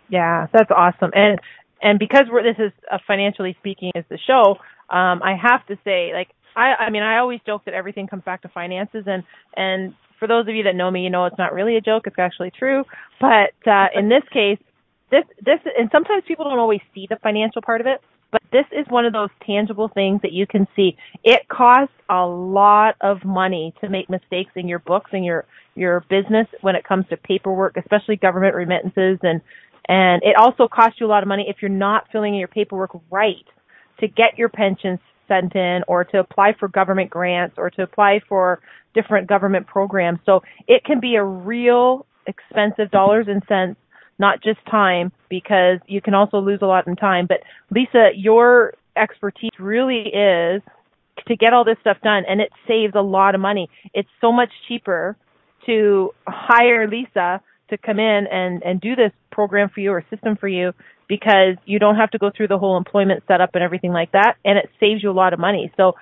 Yeah, 0.10 0.48
that's 0.52 0.72
awesome. 0.72 1.12
And 1.14 1.40
and 1.82 2.00
because 2.00 2.24
we're 2.32 2.44
this 2.44 2.60
is 2.60 2.72
a 2.90 3.00
financially 3.06 3.56
speaking 3.60 3.92
is 3.96 4.06
the 4.10 4.18
show, 4.26 4.56
um, 4.96 5.22
I 5.22 5.36
have 5.42 5.66
to 5.68 5.76
say, 5.84 6.12
like 6.14 6.30
I 6.56 6.86
I 6.86 6.90
mean 6.90 7.04
I 7.04 7.20
always 7.20 7.40
joke 7.46 7.66
that 7.66 7.74
everything 7.74 8.08
comes 8.08 8.24
back 8.24 8.42
to 8.44 8.50
finances 8.50 9.04
and 9.06 9.24
and 9.56 9.94
for 10.24 10.28
those 10.28 10.48
of 10.48 10.56
you 10.56 10.64
that 10.64 10.74
know 10.74 10.90
me, 10.90 11.02
you 11.02 11.10
know 11.10 11.26
it's 11.26 11.38
not 11.38 11.52
really 11.52 11.76
a 11.76 11.82
joke, 11.82 12.04
it's 12.08 12.18
actually 12.18 12.50
true. 12.58 12.86
But 13.20 13.56
uh 13.68 13.88
in 13.94 14.08
this 14.08 14.24
case, 14.32 14.58
this 15.12 15.26
this 15.44 15.60
and 15.78 15.90
sometimes 15.92 16.24
people 16.26 16.46
don't 16.46 16.60
always 16.60 16.80
see 16.96 17.08
the 17.10 17.18
financial 17.18 17.62
part 17.62 17.82
of 17.82 17.88
it, 17.88 18.00
but 18.32 18.42
this 18.54 18.64
is 18.72 18.86
one 18.88 19.06
of 19.06 19.12
those 19.12 19.28
tangible 19.46 19.90
things 19.90 20.22
that 20.22 20.32
you 20.32 20.48
can 20.48 20.66
see. 20.78 20.96
It 21.26 21.42
costs 21.50 21.94
a 22.10 22.26
lot 22.26 22.96
of 23.02 23.26
money 23.26 23.74
to 23.82 23.90
make 23.90 24.10
mistakes 24.10 24.52
in 24.56 24.70
your 24.70 24.80
books 24.80 25.12
and 25.12 25.26
your 25.26 25.44
your 25.76 26.06
business 26.10 26.48
when 26.62 26.78
it 26.78 26.86
comes 26.86 27.06
to 27.10 27.18
paperwork, 27.18 27.76
especially 27.76 28.16
government 28.16 28.56
remittances 28.56 29.20
and 29.24 29.42
and 29.90 30.24
it 30.24 30.38
also 30.38 30.70
costs 30.70 31.02
you 31.02 31.06
a 31.06 31.12
lot 31.12 31.24
of 31.24 31.28
money 31.28 31.48
if 31.50 31.58
you're 31.62 31.68
not 31.68 32.08
filling 32.14 32.34
in 32.34 32.40
your 32.40 32.48
paperwork 32.48 32.92
right 33.12 33.46
to 34.00 34.08
get 34.08 34.38
your 34.38 34.48
pensions 34.48 35.00
sent 35.34 35.56
in 35.56 35.82
or 35.88 36.04
to 36.04 36.20
apply 36.20 36.54
for 36.60 36.68
government 36.68 37.10
grants 37.10 37.56
or 37.58 37.70
to 37.72 37.84
apply 37.84 38.22
for 38.28 38.60
different 38.94 39.28
government 39.28 39.68
programs. 39.68 40.20
So 40.26 40.42
it 40.68 40.84
can 40.84 41.00
be 41.00 41.16
a 41.16 41.24
real 41.24 42.06
expensive 42.28 42.92
dollars 42.92 43.26
and 43.28 43.42
cents, 43.48 43.80
not 44.20 44.44
just 44.44 44.60
time, 44.70 45.12
because 45.30 45.80
you 45.88 46.02
can 46.02 46.14
also 46.14 46.40
lose 46.40 46.60
a 46.62 46.66
lot 46.66 46.88
in 46.88 46.96
time. 46.96 47.28
But 47.28 47.40
Lisa, 47.72 48.10
your 48.16 48.74
expertise 48.96 49.52
really 49.60 50.04
is 50.08 50.62
to 51.28 51.36
get 51.36 51.54
all 51.54 51.64
this 51.64 51.78
stuff 51.82 51.98
done 52.04 52.24
and 52.28 52.42
it 52.42 52.52
saves 52.68 52.94
a 52.96 53.02
lot 53.02 53.36
of 53.36 53.42
money. 53.42 53.70
It's 53.94 54.10
so 54.22 54.32
much 54.32 54.50
cheaper 54.68 55.16
to 55.66 56.12
hire 56.28 56.88
Lisa 56.88 57.42
to 57.70 57.78
come 57.78 58.00
in 58.00 58.28
and, 58.28 58.62
and 58.64 58.82
do 58.82 58.96
this 58.96 59.12
program 59.32 59.70
for 59.70 59.80
you 59.80 59.92
or 59.92 60.04
system 60.10 60.36
for 60.36 60.48
you 60.48 60.74
because 61.08 61.56
you 61.66 61.80
don't 61.80 61.96
have 61.96 62.12
to 62.12 62.18
go 62.18 62.32
through 62.36 62.48
the 62.48 62.58
whole 62.58 62.78
employment 62.78 63.24
setup 63.28 63.52
and 63.54 63.64
everything 63.64 63.92
like 63.92 64.12
that 64.12 64.36
and 64.46 64.58
it 64.58 64.70
saves 64.80 65.04
you 65.04 65.10
a 65.10 65.14
lot 65.14 65.34
of 65.34 65.40
money. 65.40 65.72
So 65.78 65.94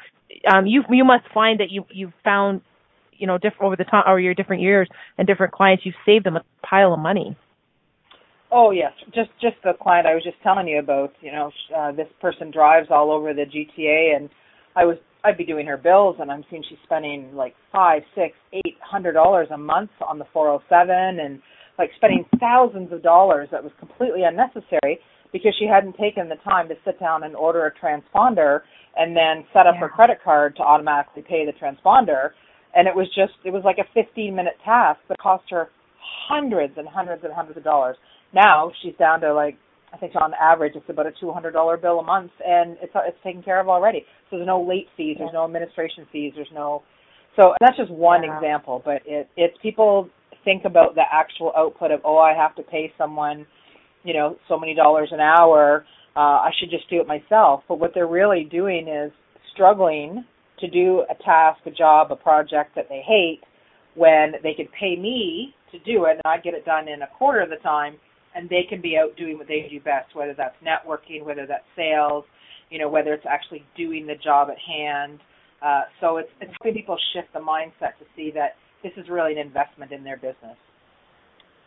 um 0.51 0.65
you 0.65 0.84
you 0.89 1.03
must 1.03 1.25
find 1.34 1.60
that 1.60 1.72
you 1.72 1.86
you've 1.91 2.13
found 2.24 2.62
you 3.17 3.27
know 3.27 3.38
different 3.38 3.63
over 3.63 3.75
the 3.75 3.84
time 3.84 4.03
or 4.08 4.20
your 4.20 4.34
different 4.34 4.62
years 4.62 4.88
and 5.17 5.27
different 5.27 5.53
clients 5.53 5.86
you've 5.86 5.96
saved 6.05 6.25
them 6.25 6.38
a 6.38 6.43
pile 6.65 6.93
of 6.93 7.00
money. 7.00 7.38
Oh 8.51 8.72
yes, 8.72 8.91
just 9.15 9.29
just 9.41 9.55
the 9.63 9.74
client 9.81 10.05
I 10.05 10.13
was 10.13 10.24
just 10.24 10.36
telling 10.43 10.67
you 10.67 10.79
about. 10.79 11.13
You 11.22 11.31
know, 11.31 11.51
uh, 11.75 11.93
this 11.93 12.08
person 12.20 12.51
drives 12.51 12.88
all 12.91 13.10
over 13.10 13.34
the 13.34 13.46
GTA, 13.46 14.15
and 14.15 14.29
I 14.75 14.84
was 14.84 14.98
I'd 15.24 15.38
be 15.38 15.46
doing 15.46 15.67
her 15.67 15.77
bills, 15.77 16.17
and 16.20 16.29
I'm 16.29 16.43
seeing 16.50 16.63
she's 16.67 16.77
spending 16.84 17.34
like 17.34 17.55
five, 17.72 18.01
six, 18.13 18.36
eight 18.53 18.75
hundred 18.81 19.13
dollars 19.13 19.48
a 19.51 19.58
month 19.58 19.91
on 20.05 20.20
the 20.20 20.25
407, 20.34 21.20
and 21.20 21.41
like 21.77 21.91
spending 21.95 22.25
thousands 22.39 22.91
of 22.91 23.01
dollars 23.03 23.49
that 23.51 23.63
was 23.63 23.71
completely 23.79 24.23
unnecessary 24.23 24.99
because 25.31 25.55
she 25.57 25.65
hadn't 25.65 25.95
taken 25.97 26.29
the 26.29 26.35
time 26.43 26.67
to 26.67 26.75
sit 26.85 26.99
down 26.99 27.23
and 27.23 27.35
order 27.35 27.65
a 27.65 27.71
transponder 27.73 28.61
and 28.97 29.15
then 29.15 29.45
set 29.53 29.65
up 29.65 29.75
yeah. 29.75 29.81
her 29.81 29.89
credit 29.89 30.17
card 30.23 30.55
to 30.57 30.61
automatically 30.61 31.23
pay 31.27 31.45
the 31.45 31.53
transponder. 31.53 32.31
And 32.75 32.87
it 32.87 32.95
was 32.95 33.07
just 33.15 33.33
it 33.45 33.51
was 33.51 33.63
like 33.63 33.77
a 33.77 33.87
15 33.93 34.35
minute 34.35 34.55
task 34.63 34.99
that 35.09 35.17
cost 35.17 35.43
her 35.51 35.69
hundreds 36.27 36.73
and 36.77 36.87
hundreds 36.87 37.23
and 37.23 37.33
hundreds 37.33 37.57
of 37.57 37.63
dollars. 37.63 37.97
Now 38.33 38.71
she's 38.81 38.95
down 38.97 39.21
to 39.21 39.33
like 39.33 39.57
I 39.93 39.97
think 39.97 40.13
on 40.15 40.31
average 40.33 40.73
it's 40.75 40.89
about 40.89 41.05
a 41.05 41.11
two 41.19 41.31
hundred 41.31 41.51
dollar 41.51 41.77
bill 41.77 41.99
a 41.99 42.03
month, 42.03 42.31
and 42.45 42.77
it's 42.81 42.93
it's 42.95 43.17
taken 43.23 43.43
care 43.43 43.59
of 43.59 43.67
already. 43.67 44.05
So 44.29 44.37
there's 44.37 44.47
no 44.47 44.61
late 44.61 44.87
fees, 44.95 45.17
there's 45.19 45.33
no 45.33 45.43
administration 45.43 46.07
fees, 46.11 46.33
there's 46.35 46.51
no. 46.53 46.83
So 47.35 47.53
that's 47.59 47.77
just 47.77 47.91
one 47.91 48.23
yeah. 48.23 48.37
example, 48.37 48.81
but 48.83 49.01
it 49.05 49.29
it's 49.35 49.57
people 49.61 50.09
think 50.43 50.65
about 50.65 50.95
the 50.95 51.03
actual 51.12 51.51
output 51.57 51.91
of 51.91 52.01
oh 52.03 52.17
I 52.17 52.33
have 52.33 52.55
to 52.55 52.63
pay 52.63 52.91
someone, 52.98 53.45
you 54.03 54.13
know, 54.13 54.38
so 54.48 54.60
many 54.60 54.75
dollars 54.75 55.10
an 55.12 55.19
hour. 55.19 55.86
Uh, 56.15 56.19
I 56.19 56.51
should 56.60 56.69
just 56.69 56.89
do 56.89 57.00
it 57.00 57.07
myself. 57.07 57.63
But 57.67 57.79
what 57.79 57.91
they're 57.93 58.07
really 58.07 58.48
doing 58.50 58.88
is 58.88 59.12
struggling 59.53 60.25
to 60.60 60.69
do 60.69 61.03
a 61.10 61.24
task, 61.24 61.60
a 61.65 61.71
job, 61.71 62.12
a 62.12 62.15
project 62.15 62.75
that 62.75 62.88
they 62.89 63.01
hate 63.05 63.41
when 63.95 64.33
they 64.43 64.53
could 64.53 64.69
pay 64.79 64.95
me 64.95 65.53
to 65.71 65.79
do 65.79 66.05
it 66.05 66.12
and 66.12 66.21
I 66.25 66.38
get 66.38 66.53
it 66.53 66.65
done 66.65 66.88
in 66.88 67.01
a 67.01 67.07
quarter 67.17 67.41
of 67.41 67.50
the 67.50 67.57
time 67.57 67.95
and 68.36 68.50
they 68.50 68.63
can 68.67 68.81
be 68.81 68.98
out 68.98 69.15
doing 69.17 69.38
what 69.38 69.48
they 69.48 69.67
do 69.69 69.79
best, 69.79 70.15
whether 70.15 70.33
that's 70.33 70.55
networking, 70.63 71.24
whether 71.24 71.45
that's 71.45 71.65
sales, 71.75 72.24
you 72.69 72.79
know, 72.79 72.89
whether 72.89 73.13
it's 73.13 73.25
actually 73.29 73.65
doing 73.75 74.07
the 74.07 74.15
job 74.15 74.50
at 74.50 74.57
hand. 74.57 75.19
Uh, 75.62 75.81
so 76.00 76.17
it's 76.17 76.29
it's 76.39 76.51
helping 76.62 76.79
people 76.79 76.98
shift 77.13 77.27
the 77.33 77.39
mindset 77.39 77.98
to 78.00 78.05
see 78.15 78.31
that 78.33 78.55
this 78.83 78.93
is 78.97 79.09
really 79.09 79.33
an 79.33 79.38
investment 79.38 79.91
in 79.91 80.03
their 80.03 80.17
business. 80.17 80.57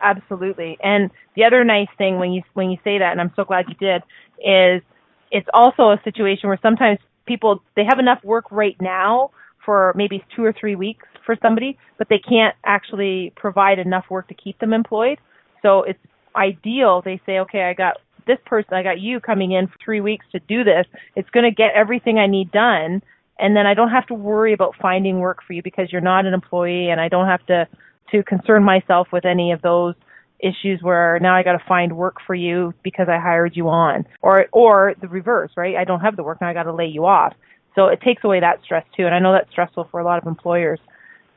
Absolutely. 0.02 0.76
And 0.82 1.10
the 1.36 1.44
other 1.44 1.64
nice 1.64 1.88
thing 1.96 2.18
when 2.18 2.32
you 2.32 2.42
when 2.54 2.70
you 2.70 2.78
say 2.84 2.98
that, 2.98 3.12
and 3.12 3.20
I'm 3.20 3.32
so 3.36 3.44
glad 3.44 3.66
you 3.68 3.74
did, 3.74 4.02
is 4.38 4.82
it's 5.30 5.48
also 5.54 5.90
a 5.90 6.00
situation 6.04 6.48
where 6.48 6.58
sometimes 6.62 6.98
people 7.26 7.62
they 7.76 7.84
have 7.88 7.98
enough 7.98 8.22
work 8.24 8.44
right 8.50 8.76
now 8.80 9.30
for 9.64 9.92
maybe 9.96 10.22
two 10.36 10.44
or 10.44 10.52
three 10.52 10.74
weeks 10.74 11.06
for 11.24 11.36
somebody, 11.40 11.78
but 11.96 12.08
they 12.08 12.18
can't 12.18 12.54
actually 12.64 13.32
provide 13.36 13.78
enough 13.78 14.04
work 14.10 14.28
to 14.28 14.34
keep 14.34 14.58
them 14.58 14.72
employed. 14.72 15.18
So 15.62 15.82
it's 15.82 15.98
ideal. 16.36 17.00
They 17.02 17.20
say, 17.24 17.38
okay, 17.40 17.62
I 17.62 17.72
got 17.72 17.94
this 18.26 18.38
person, 18.46 18.74
I 18.74 18.82
got 18.82 19.00
you 19.00 19.20
coming 19.20 19.52
in 19.52 19.66
for 19.66 19.74
three 19.84 20.00
weeks 20.00 20.26
to 20.32 20.40
do 20.40 20.64
this. 20.64 20.86
It's 21.14 21.28
going 21.30 21.44
to 21.44 21.54
get 21.54 21.72
everything 21.74 22.18
I 22.18 22.26
need 22.26 22.50
done. 22.52 23.02
And 23.38 23.56
then 23.56 23.66
I 23.66 23.74
don't 23.74 23.90
have 23.90 24.06
to 24.06 24.14
worry 24.14 24.52
about 24.52 24.74
finding 24.80 25.18
work 25.18 25.38
for 25.46 25.52
you 25.52 25.62
because 25.62 25.88
you're 25.90 26.00
not 26.00 26.26
an 26.26 26.34
employee 26.34 26.90
and 26.90 27.00
I 27.00 27.08
don't 27.08 27.26
have 27.26 27.44
to, 27.46 27.66
to 28.12 28.22
concern 28.22 28.62
myself 28.62 29.08
with 29.12 29.24
any 29.24 29.52
of 29.52 29.62
those 29.62 29.94
issues 30.40 30.80
where 30.82 31.18
now 31.20 31.34
I 31.34 31.42
got 31.42 31.52
to 31.52 31.64
find 31.66 31.96
work 31.96 32.16
for 32.26 32.34
you 32.34 32.74
because 32.82 33.08
I 33.08 33.18
hired 33.18 33.56
you 33.56 33.68
on 33.68 34.04
or, 34.22 34.46
or 34.52 34.94
the 35.00 35.08
reverse, 35.08 35.50
right? 35.56 35.74
I 35.76 35.84
don't 35.84 36.00
have 36.00 36.16
the 36.16 36.22
work 36.22 36.40
now 36.40 36.48
I 36.48 36.52
got 36.52 36.64
to 36.64 36.74
lay 36.74 36.86
you 36.86 37.06
off. 37.06 37.34
So 37.74 37.86
it 37.86 38.00
takes 38.02 38.22
away 38.22 38.40
that 38.40 38.60
stress 38.62 38.84
too. 38.96 39.06
And 39.06 39.14
I 39.14 39.18
know 39.18 39.32
that's 39.32 39.50
stressful 39.50 39.88
for 39.90 40.00
a 40.00 40.04
lot 40.04 40.18
of 40.18 40.26
employers, 40.26 40.78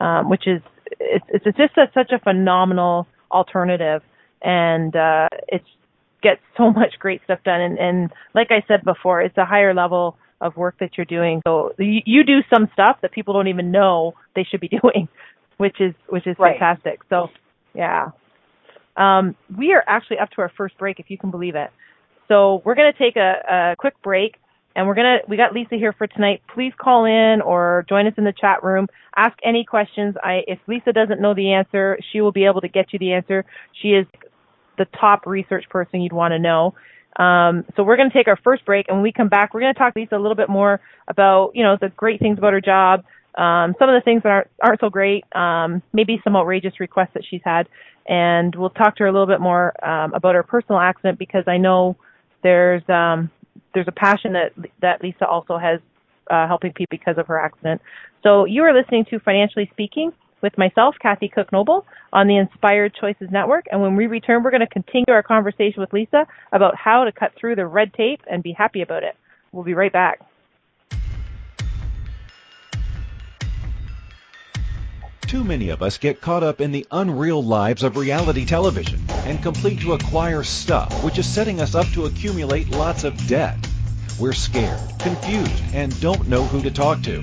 um, 0.00 0.28
which 0.30 0.46
is, 0.46 0.60
it's, 1.00 1.24
it's 1.28 1.56
just 1.56 1.76
a, 1.76 1.90
such 1.94 2.12
a 2.12 2.18
phenomenal 2.20 3.08
alternative 3.30 4.02
and 4.42 4.94
uh, 4.94 5.28
it 5.48 5.62
gets 6.22 6.40
so 6.56 6.70
much 6.72 6.94
great 6.98 7.22
stuff 7.24 7.40
done. 7.44 7.60
And, 7.60 7.78
and 7.78 8.12
like 8.34 8.48
I 8.50 8.64
said 8.68 8.84
before, 8.84 9.20
it's 9.20 9.36
a 9.36 9.44
higher 9.44 9.74
level 9.74 10.16
of 10.40 10.56
work 10.56 10.76
that 10.80 10.96
you're 10.96 11.06
doing. 11.06 11.42
So 11.46 11.72
you, 11.78 12.00
you 12.04 12.24
do 12.24 12.40
some 12.52 12.68
stuff 12.72 12.98
that 13.02 13.12
people 13.12 13.34
don't 13.34 13.48
even 13.48 13.70
know 13.70 14.14
they 14.34 14.44
should 14.44 14.60
be 14.60 14.68
doing, 14.82 15.08
which 15.56 15.80
is 15.80 15.94
which 16.08 16.26
is 16.26 16.36
right. 16.38 16.58
fantastic. 16.58 17.00
So 17.08 17.28
yeah, 17.74 18.10
um, 18.96 19.36
we 19.56 19.72
are 19.72 19.84
actually 19.86 20.18
up 20.18 20.30
to 20.30 20.42
our 20.42 20.52
first 20.56 20.76
break, 20.78 21.00
if 21.00 21.10
you 21.10 21.18
can 21.18 21.30
believe 21.30 21.54
it. 21.54 21.70
So 22.28 22.60
we're 22.64 22.74
going 22.74 22.92
to 22.92 22.98
take 22.98 23.16
a, 23.16 23.72
a 23.72 23.76
quick 23.76 23.94
break 24.02 24.36
and 24.78 24.86
we're 24.86 24.94
gonna 24.94 25.18
we 25.26 25.36
got 25.36 25.52
Lisa 25.52 25.74
here 25.74 25.92
for 25.92 26.06
tonight. 26.06 26.40
Please 26.54 26.72
call 26.80 27.04
in 27.04 27.40
or 27.40 27.84
join 27.88 28.06
us 28.06 28.14
in 28.16 28.22
the 28.22 28.32
chat 28.32 28.62
room. 28.62 28.86
Ask 29.16 29.36
any 29.44 29.64
questions. 29.64 30.14
I 30.22 30.42
if 30.46 30.60
Lisa 30.68 30.92
doesn't 30.92 31.20
know 31.20 31.34
the 31.34 31.52
answer, 31.52 31.98
she 32.12 32.20
will 32.20 32.30
be 32.30 32.44
able 32.44 32.60
to 32.60 32.68
get 32.68 32.92
you 32.92 32.98
the 33.00 33.12
answer. 33.12 33.44
She 33.82 33.88
is 33.88 34.06
the 34.76 34.86
top 35.00 35.26
research 35.26 35.64
person 35.68 36.00
you'd 36.00 36.12
want 36.12 36.30
to 36.30 36.38
know. 36.38 36.74
Um, 37.16 37.64
so 37.76 37.82
we're 37.82 37.96
going 37.96 38.10
to 38.10 38.16
take 38.16 38.28
our 38.28 38.38
first 38.42 38.64
break, 38.64 38.86
and 38.88 38.98
when 38.98 39.02
we 39.02 39.12
come 39.12 39.28
back, 39.28 39.52
we're 39.52 39.60
going 39.60 39.74
to 39.74 39.78
talk 39.78 39.94
to 39.94 40.00
Lisa 40.00 40.16
a 40.16 40.18
little 40.18 40.36
bit 40.36 40.48
more 40.48 40.80
about 41.08 41.52
you 41.54 41.64
know 41.64 41.76
the 41.80 41.88
great 41.88 42.20
things 42.20 42.38
about 42.38 42.52
her 42.52 42.60
job, 42.60 43.04
um, 43.36 43.74
some 43.78 43.88
of 43.88 43.94
the 43.94 44.02
things 44.04 44.22
that 44.22 44.30
aren't 44.30 44.48
aren't 44.62 44.80
so 44.80 44.90
great, 44.90 45.24
um, 45.34 45.82
maybe 45.92 46.20
some 46.24 46.36
outrageous 46.36 46.80
requests 46.80 47.14
that 47.14 47.24
she's 47.28 47.40
had, 47.44 47.68
and 48.06 48.54
we'll 48.54 48.70
talk 48.70 48.96
to 48.96 49.04
her 49.04 49.08
a 49.08 49.12
little 49.12 49.26
bit 49.26 49.40
more 49.40 49.72
um, 49.84 50.12
about 50.14 50.34
her 50.34 50.42
personal 50.42 50.80
accident 50.80 51.18
because 51.18 51.44
I 51.46 51.56
know 51.56 51.96
there's 52.42 52.82
um, 52.88 53.30
there's 53.74 53.88
a 53.88 53.92
passion 53.92 54.32
that 54.34 54.52
that 54.80 55.02
Lisa 55.02 55.26
also 55.26 55.58
has 55.58 55.80
uh, 56.30 56.46
helping 56.46 56.72
people 56.72 56.90
because 56.90 57.18
of 57.18 57.26
her 57.26 57.38
accident. 57.38 57.80
So 58.22 58.44
you 58.44 58.62
are 58.62 58.74
listening 58.74 59.06
to 59.10 59.18
Financially 59.20 59.68
Speaking 59.72 60.12
with 60.40 60.56
myself, 60.56 60.96
Kathy 61.00 61.28
Cook 61.28 61.52
Noble, 61.52 61.86
on 62.12 62.26
the 62.26 62.36
Inspired 62.36 62.94
Choices 62.94 63.30
Network. 63.30 63.66
And 63.70 63.80
when 63.80 63.96
we 63.96 64.06
return, 64.06 64.42
we're 64.42 64.50
going 64.50 64.60
to 64.60 64.66
continue 64.66 65.06
our 65.08 65.22
conversation 65.22 65.80
with 65.80 65.92
Lisa 65.92 66.26
about 66.52 66.76
how 66.76 67.04
to 67.04 67.12
cut 67.12 67.32
through 67.34 67.56
the 67.56 67.66
red 67.66 67.92
tape 67.94 68.20
and 68.30 68.42
be 68.42 68.52
happy 68.52 68.82
about 68.82 69.02
it. 69.02 69.16
We'll 69.52 69.64
be 69.64 69.74
right 69.74 69.92
back. 69.92 70.20
Too 75.22 75.44
many 75.44 75.68
of 75.68 75.82
us 75.82 75.98
get 75.98 76.22
caught 76.22 76.42
up 76.42 76.62
in 76.62 76.72
the 76.72 76.86
unreal 76.90 77.42
lives 77.42 77.82
of 77.82 77.98
reality 77.98 78.46
television 78.46 79.04
and 79.26 79.42
complete 79.42 79.80
to 79.80 79.92
acquire 79.92 80.42
stuff, 80.42 81.04
which 81.04 81.18
is 81.18 81.28
setting 81.28 81.60
us 81.60 81.74
up 81.74 81.86
to 81.88 82.06
accumulate 82.06 82.70
lots 82.70 83.04
of 83.04 83.14
debt. 83.26 83.58
We're 84.18 84.32
scared, 84.32 84.80
confused, 84.98 85.62
and 85.74 86.00
don't 86.00 86.28
know 86.28 86.44
who 86.44 86.62
to 86.62 86.70
talk 86.70 87.02
to. 87.02 87.22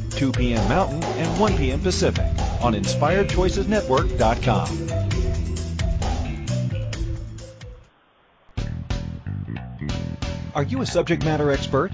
2 0.11 0.31
p.m. 0.31 0.69
Mountain, 0.69 1.03
and 1.03 1.39
1 1.39 1.57
p.m. 1.57 1.79
Pacific 1.79 2.25
on 2.61 2.73
InspiredChoicesNetwork.com. 2.73 5.01
Are 10.53 10.63
you 10.63 10.81
a 10.81 10.85
subject 10.85 11.23
matter 11.23 11.49
expert? 11.49 11.93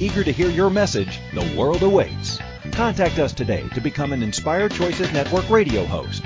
Eager 0.00 0.22
to 0.22 0.30
hear 0.30 0.48
your 0.48 0.70
message, 0.70 1.18
the 1.34 1.56
world 1.58 1.82
awaits. 1.82 2.38
Contact 2.72 3.18
us 3.18 3.32
today 3.32 3.68
to 3.74 3.80
become 3.80 4.12
an 4.12 4.22
Inspired 4.22 4.70
Choices 4.72 5.12
Network 5.12 5.50
radio 5.50 5.84
host. 5.84 6.22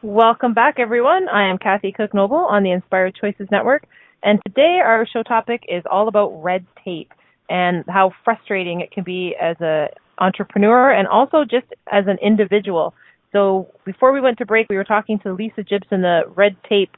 Welcome 0.03 0.53
back, 0.53 0.75
everyone. 0.79 1.31
I 1.31 1.48
am 1.48 1.57
Kathy 1.57 1.92
Cook 1.92 2.12
Noble 2.12 2.37
on 2.37 2.64
the 2.64 2.72
Inspired 2.72 3.14
Choices 3.18 3.48
Network, 3.51 3.87
and 4.22 4.38
today 4.46 4.81
our 4.85 5.07
show 5.07 5.22
topic 5.22 5.64
is 5.68 5.85
all 5.90 6.09
about 6.09 6.42
red 6.42 6.66
tape 6.85 7.14
and 7.48 7.85
how 7.88 8.12
frustrating 8.25 8.81
it 8.81 8.90
can 8.90 9.05
be 9.05 9.37
as 9.40 9.57
an 9.61 9.88
entrepreneur 10.18 10.90
and 10.90 11.09
also 11.09 11.44
just 11.44 11.66
as 11.90 12.05
an 12.07 12.18
individual. 12.22 12.94
So 13.33 13.68
before 13.85 14.12
we 14.12 14.20
went 14.20 14.38
to 14.38 14.46
break, 14.46 14.68
we 14.68 14.77
were 14.77 14.85
talking 14.85 15.18
to 15.20 15.33
Lisa 15.33 15.62
Gibson, 15.62 16.03
the 16.03 16.22
red 16.35 16.57
tape 16.68 16.90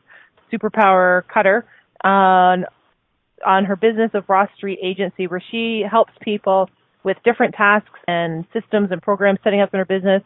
superpower 0.53 1.23
cutter, 1.33 1.65
on 2.03 2.65
on 3.47 3.65
her 3.67 3.77
business 3.77 4.11
of 4.15 4.25
Ross 4.29 4.49
Street 4.57 4.79
Agency, 4.83 5.27
where 5.27 5.43
she 5.51 5.83
helps 5.89 6.13
people 6.21 6.69
with 7.05 7.17
different 7.25 7.55
tasks 7.55 7.99
and 8.09 8.45
systems 8.53 8.89
and 8.91 9.03
programs 9.03 9.39
setting 9.45 9.61
up 9.61 9.73
in 9.75 9.79
her 9.79 9.85
business, 9.85 10.23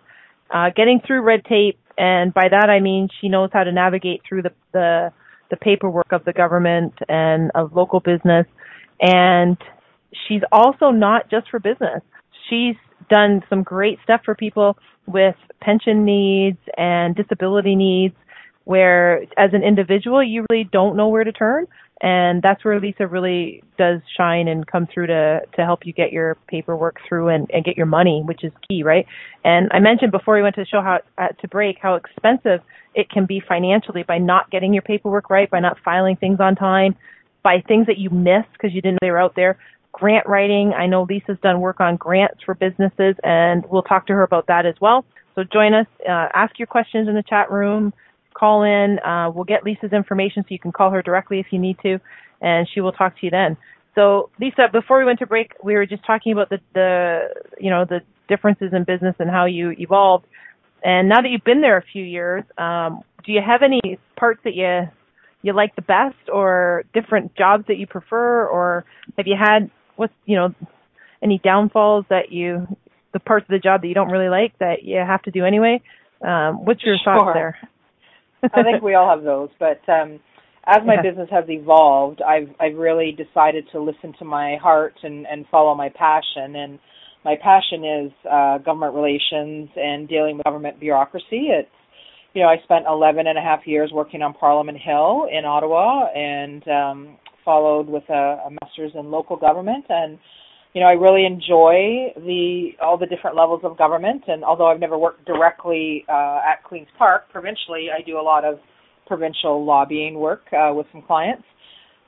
uh, 0.55 0.71
getting 0.75 1.01
through 1.07 1.23
red 1.23 1.45
tape, 1.45 1.79
and 1.97 2.33
by 2.33 2.49
that 2.49 2.71
I 2.71 2.81
mean 2.81 3.09
she 3.21 3.29
knows 3.29 3.51
how 3.53 3.65
to 3.65 3.73
navigate 3.73 4.23
through 4.29 4.43
the 4.43 4.53
the, 4.73 5.13
the 5.51 5.57
paperwork 5.57 6.13
of 6.13 6.25
the 6.25 6.33
government 6.33 6.95
and 7.09 7.51
of 7.55 7.75
local 7.75 8.01
business, 8.01 8.47
and 9.01 9.59
she's 10.27 10.43
also 10.51 10.91
not 10.91 11.31
just 11.31 11.51
for 11.51 11.59
business. 11.59 12.03
She's 12.49 12.77
done 13.11 13.43
some 13.49 13.63
great 13.63 13.99
stuff 14.05 14.23
for 14.25 14.35
people 14.35 14.77
with 15.07 15.37
pension 15.61 16.05
needs 16.05 16.59
and 16.77 17.15
disability 17.15 17.75
needs 17.75 18.15
where 18.65 19.23
as 19.39 19.55
an 19.55 19.63
individual 19.63 20.23
you 20.23 20.45
really 20.51 20.69
don't 20.71 20.95
know 20.95 21.09
where 21.09 21.25
to 21.25 21.33
turn 21.33 21.67
and 22.01 22.43
that's 22.43 22.65
where 22.65 22.79
Lisa 22.79 23.07
really 23.07 23.63
does 23.77 24.01
shine 24.17 24.47
and 24.47 24.67
come 24.67 24.87
through 24.93 25.09
to 25.09 25.41
to 25.57 25.65
help 25.65 25.85
you 25.85 25.93
get 25.93 26.13
your 26.13 26.37
paperwork 26.47 26.99
through 27.09 27.29
and, 27.29 27.51
and 27.53 27.65
get 27.65 27.77
your 27.77 27.87
money, 27.87 28.23
which 28.25 28.45
is 28.45 28.53
key, 28.69 28.85
right? 28.85 29.07
And 29.45 29.69
I 29.73 29.81
mentioned 29.81 30.13
before 30.13 30.37
we 30.37 30.43
went 30.43 30.55
to 30.57 30.63
the 30.63 30.67
show 30.67 30.81
how 30.81 31.01
uh, 31.17 31.29
to 31.41 31.49
break 31.49 31.79
how 31.83 31.97
expensive 31.97 32.61
it 32.95 33.11
can 33.11 33.27
be 33.27 33.43
financially 33.47 34.05
by 34.05 34.19
not 34.19 34.51
getting 34.51 34.73
your 34.73 34.83
paperwork 34.83 35.29
right, 35.29 35.51
by 35.51 35.59
not 35.59 35.77
filing 35.85 36.17
things 36.17 36.39
on 36.41 36.55
time, 36.55 36.95
by 37.43 37.63
things 37.67 37.87
that 37.87 37.99
you 37.99 38.11
missed 38.11 38.53
because 38.53 38.73
you 38.73 38.81
didn't 38.81 38.95
know 38.95 39.07
they 39.07 39.11
were 39.11 39.21
out 39.21 39.35
there 39.35 39.59
grant 39.99 40.27
writing. 40.27 40.73
I 40.73 40.87
know 40.87 41.07
Lisa's 41.09 41.39
done 41.43 41.61
work 41.61 41.81
on 41.81 41.97
grants 41.97 42.43
for 42.45 42.55
businesses, 42.55 43.17
and 43.23 43.65
we'll 43.69 43.83
talk 43.83 44.07
to 44.07 44.13
her 44.13 44.23
about 44.23 44.47
that 44.47 44.67
as 44.67 44.75
well. 44.81 45.05
So 45.35 45.45
join 45.45 45.75
us. 45.75 45.87
Uh, 46.09 46.29
ask 46.35 46.59
your 46.59 46.67
questions 46.67 47.09
in 47.09 47.15
the 47.15 47.23
chat 47.23 47.51
room. 47.51 47.93
Call 48.35 48.63
in. 48.63 48.99
Uh, 49.01 49.31
we'll 49.35 49.45
get 49.45 49.65
Lisa's 49.65 49.93
information 49.93 50.43
so 50.43 50.49
you 50.51 50.59
can 50.59 50.73
call 50.73 50.91
her 50.91 51.03
directly 51.03 51.41
if 51.41 51.47
you 51.51 51.59
need 51.59 51.79
to, 51.83 51.99
and 52.41 52.69
she 52.73 52.81
will 52.81 52.93
talk 52.93 53.19
to 53.19 53.27
you 53.27 53.31
then. 53.31 53.57
So 53.95 54.31
Lisa, 54.41 54.69
before 54.73 54.99
we 54.99 55.05
went 55.05 55.19
to 55.19 55.27
break, 55.27 55.53
we 55.63 55.75
were 55.75 55.87
just 55.87 56.07
talking 56.07 56.33
about 56.33 56.51
the, 56.51 56.61
the 56.73 57.29
you 57.59 57.71
know 57.71 57.85
the 57.85 58.01
differences 58.29 58.73
in 58.73 58.85
business 58.85 59.17
and 59.19 59.29
how 59.29 59.47
you 59.47 59.73
evolved. 59.73 60.27
And 60.85 61.09
now 61.09 61.21
that 61.21 61.29
you've 61.31 61.45
been 61.45 61.61
there 61.61 61.77
a 61.77 61.83
few 61.83 62.05
years, 62.05 62.45
um, 62.57 63.03
do 63.25 63.33
you 63.33 63.41
have 63.45 63.63
any 63.63 63.99
parts 64.17 64.41
that 64.45 64.55
you 64.55 64.89
you 65.43 65.53
like 65.53 65.75
the 65.77 65.83
best, 65.83 66.29
or 66.33 66.85
different 66.93 67.35
jobs 67.37 67.65
that 67.69 67.77
you 67.77 67.87
prefer, 67.87 68.47
or 68.47 68.85
have 69.17 69.27
you 69.27 69.37
had 69.39 69.71
what's 69.99 70.15
you 70.25 70.37
know 70.37 70.55
any 71.23 71.41
downfalls 71.43 72.05
that 72.11 72.31
you 72.31 72.67
the 73.13 73.21
parts 73.21 73.45
of 73.45 73.51
the 73.51 73.59
job 73.59 73.83
that 73.83 73.89
you 73.89 73.95
don't 73.95 74.11
really 74.11 74.29
like 74.29 74.57
that 74.59 74.83
you 74.83 74.97
have 74.97 75.23
to 75.23 75.31
do 75.31 75.45
anyway. 75.45 75.83
Um, 76.27 76.65
what's 76.65 76.83
your 76.85 76.97
sure. 77.03 77.17
thoughts 77.17 77.31
there? 77.35 77.59
I 78.43 78.63
think 78.63 78.83
we 78.83 78.95
all 78.95 79.09
have 79.09 79.25
those, 79.25 79.49
but 79.59 79.81
um, 79.89 80.21
as 80.65 80.79
my 80.87 80.95
yeah. 80.95 81.03
business 81.03 81.29
has 81.31 81.45
evolved, 81.49 82.23
I've 82.23 82.51
I've 82.61 82.77
really 82.77 83.17
decided 83.17 83.67
to 83.73 83.81
listen 83.81 84.15
to 84.19 84.25
my 84.25 84.57
heart 84.63 84.95
and 85.03 85.27
and 85.27 85.47
follow 85.51 85.75
my 85.75 85.89
passion. 85.89 86.55
And 86.55 86.79
my 87.25 87.37
passion 87.43 87.85
is 87.85 88.13
uh, 88.31 88.59
government 88.59 88.95
relations 88.95 89.71
and 89.77 90.09
dealing 90.09 90.37
with 90.37 90.45
government 90.45 90.79
bureaucracy. 90.79 91.49
It's 91.51 91.69
you 92.35 92.43
know, 92.43 92.49
I 92.49 92.57
spent 92.63 92.85
11 92.87 93.27
and 93.27 93.39
a 93.39 93.41
half 93.41 93.67
years 93.67 93.91
working 93.93 94.23
on 94.23 94.35
Parliament 94.35 94.79
Hill 94.79 95.27
in 95.33 95.45
Ottawa 95.45 96.07
and 96.15 96.63
um, 96.69 97.17
followed 97.49 97.89
with 97.89 98.05
a, 98.11 98.23
a 98.47 98.51
master's 98.61 98.93
in 98.95 99.11
local 99.11 99.37
government. 99.37 99.87
And, 99.89 100.19
you 100.75 100.83
know, 100.83 100.87
I 100.87 100.93
really 100.93 101.25
enjoy 101.25 102.13
the 102.17 102.73
all 102.83 102.99
the 102.99 103.07
different 103.07 103.37
levels 103.37 103.61
of 103.65 103.79
government. 103.79 104.25
And 104.29 104.45
although 104.45 104.67
I've 104.67 104.81
never 104.81 104.99
worked 104.99 105.25
directly 105.25 106.05
uh, 106.09 106.41
at 106.51 106.63
Queen's 106.65 106.93
Park 106.99 107.31
provincially, 107.31 107.89
I 107.97 108.03
do 108.05 108.19
a 108.19 108.27
lot 108.33 108.45
of 108.45 108.59
provincial 109.07 109.65
lobbying 109.65 110.15
work 110.19 110.43
uh, 110.53 110.73
with 110.75 110.87
some 110.93 111.03
clients. 111.03 111.45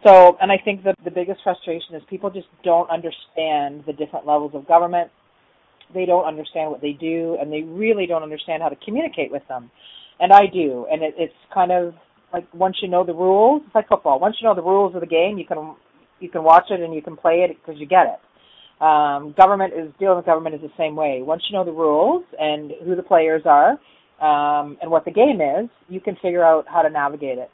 So, 0.07 0.37
and 0.42 0.53
I 0.53 0.59
think 0.62 0.85
that 0.85 0.96
the 1.05 1.11
biggest 1.11 1.40
frustration 1.42 1.94
is 1.94 2.03
people 2.11 2.31
just 2.31 2.48
don't 2.62 2.88
understand 2.90 3.85
the 3.87 3.94
different 3.96 4.26
levels 4.26 4.53
of 4.55 4.68
government. 4.68 5.11
They 5.94 6.05
don't 6.05 6.26
understand 6.26 6.70
what 6.70 6.83
they 6.83 6.92
do, 6.92 7.37
and 7.40 7.53
they 7.53 7.62
really 7.62 8.07
don't 8.07 8.22
understand 8.22 8.62
how 8.62 8.68
to 8.68 8.76
communicate 8.85 9.31
with 9.31 9.46
them 9.48 9.70
and 10.20 10.33
I 10.33 10.46
do, 10.46 10.87
and 10.92 11.03
it, 11.03 11.14
it's 11.16 11.35
kind 11.53 11.72
of 11.72 11.94
like 12.33 12.53
once 12.55 12.77
you 12.83 12.88
know 12.88 13.05
the 13.05 13.14
rules, 13.14 13.62
it's 13.66 13.75
like 13.75 13.88
football. 13.88 14.19
Once 14.19 14.37
you 14.40 14.49
know 14.49 14.55
the 14.55 14.62
rules 14.62 14.95
of 14.95 15.01
the 15.01 15.07
game, 15.07 15.38
you 15.38 15.45
can 15.45 15.75
you 16.21 16.29
can 16.29 16.45
watch 16.45 16.64
it 16.71 16.81
and 16.81 16.95
you 16.95 17.03
can 17.03 17.16
play 17.16 17.47
it 17.49 17.57
because 17.61 17.81
you 17.81 17.87
get 17.87 18.07
it. 18.07 18.83
Um, 18.83 19.35
government 19.37 19.75
is 19.75 19.93
dealing 19.99 20.16
with 20.16 20.27
government 20.27 20.55
is 20.55 20.61
the 20.61 20.73
same 20.79 20.97
way. 20.97 21.21
Once 21.23 21.43
you 21.51 21.57
know 21.57 21.64
the 21.64 21.73
rules 21.73 22.25
and 22.38 22.73
who 22.85 22.97
the 22.97 23.03
players 23.03 23.43
are 23.45 23.73
um, 24.21 24.79
and 24.81 24.90
what 24.90 25.05
the 25.05 25.11
game 25.11 25.40
is, 25.40 25.69
you 25.88 26.01
can 26.01 26.16
figure 26.23 26.45
out 26.45 26.64
how 26.69 26.83
to 26.83 26.88
navigate 26.88 27.38
it. 27.38 27.51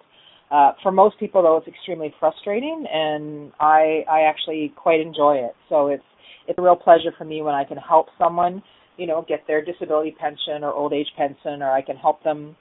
Uh, 0.50 0.72
for 0.82 0.92
most 0.92 1.18
people, 1.18 1.42
though, 1.42 1.56
it's 1.56 1.66
extremely 1.66 2.14
frustrating, 2.20 2.86
and 2.92 3.52
I 3.58 4.04
I 4.08 4.20
actually 4.22 4.72
quite 4.76 5.00
enjoy 5.00 5.36
it. 5.36 5.54
So 5.68 5.88
it's 5.88 6.04
it's 6.46 6.58
a 6.58 6.62
real 6.62 6.76
pleasure 6.76 7.10
for 7.18 7.24
me 7.24 7.42
when 7.42 7.54
I 7.54 7.64
can 7.64 7.78
help 7.78 8.06
someone 8.18 8.62
you 8.96 9.06
know, 9.06 9.24
get 9.28 9.46
their 9.46 9.64
disability 9.64 10.14
pension 10.18 10.64
or 10.64 10.72
old 10.72 10.92
age 10.92 11.08
pension, 11.16 11.62
or 11.62 11.70
I 11.70 11.82
can 11.82 11.96
help 11.96 12.22
them, 12.22 12.56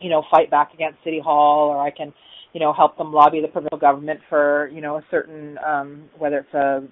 you 0.00 0.10
know, 0.10 0.22
fight 0.30 0.50
back 0.50 0.74
against 0.74 0.98
City 1.04 1.20
Hall, 1.22 1.68
or 1.68 1.80
I 1.80 1.90
can, 1.90 2.12
you 2.52 2.60
know, 2.60 2.72
help 2.72 2.96
them 2.98 3.12
lobby 3.12 3.40
the 3.40 3.48
provincial 3.48 3.78
government 3.78 4.20
for, 4.28 4.68
you 4.72 4.80
know, 4.80 4.96
a 4.96 5.04
certain, 5.10 5.58
um, 5.66 6.08
whether 6.18 6.38
it's 6.38 6.54
a, 6.54 6.82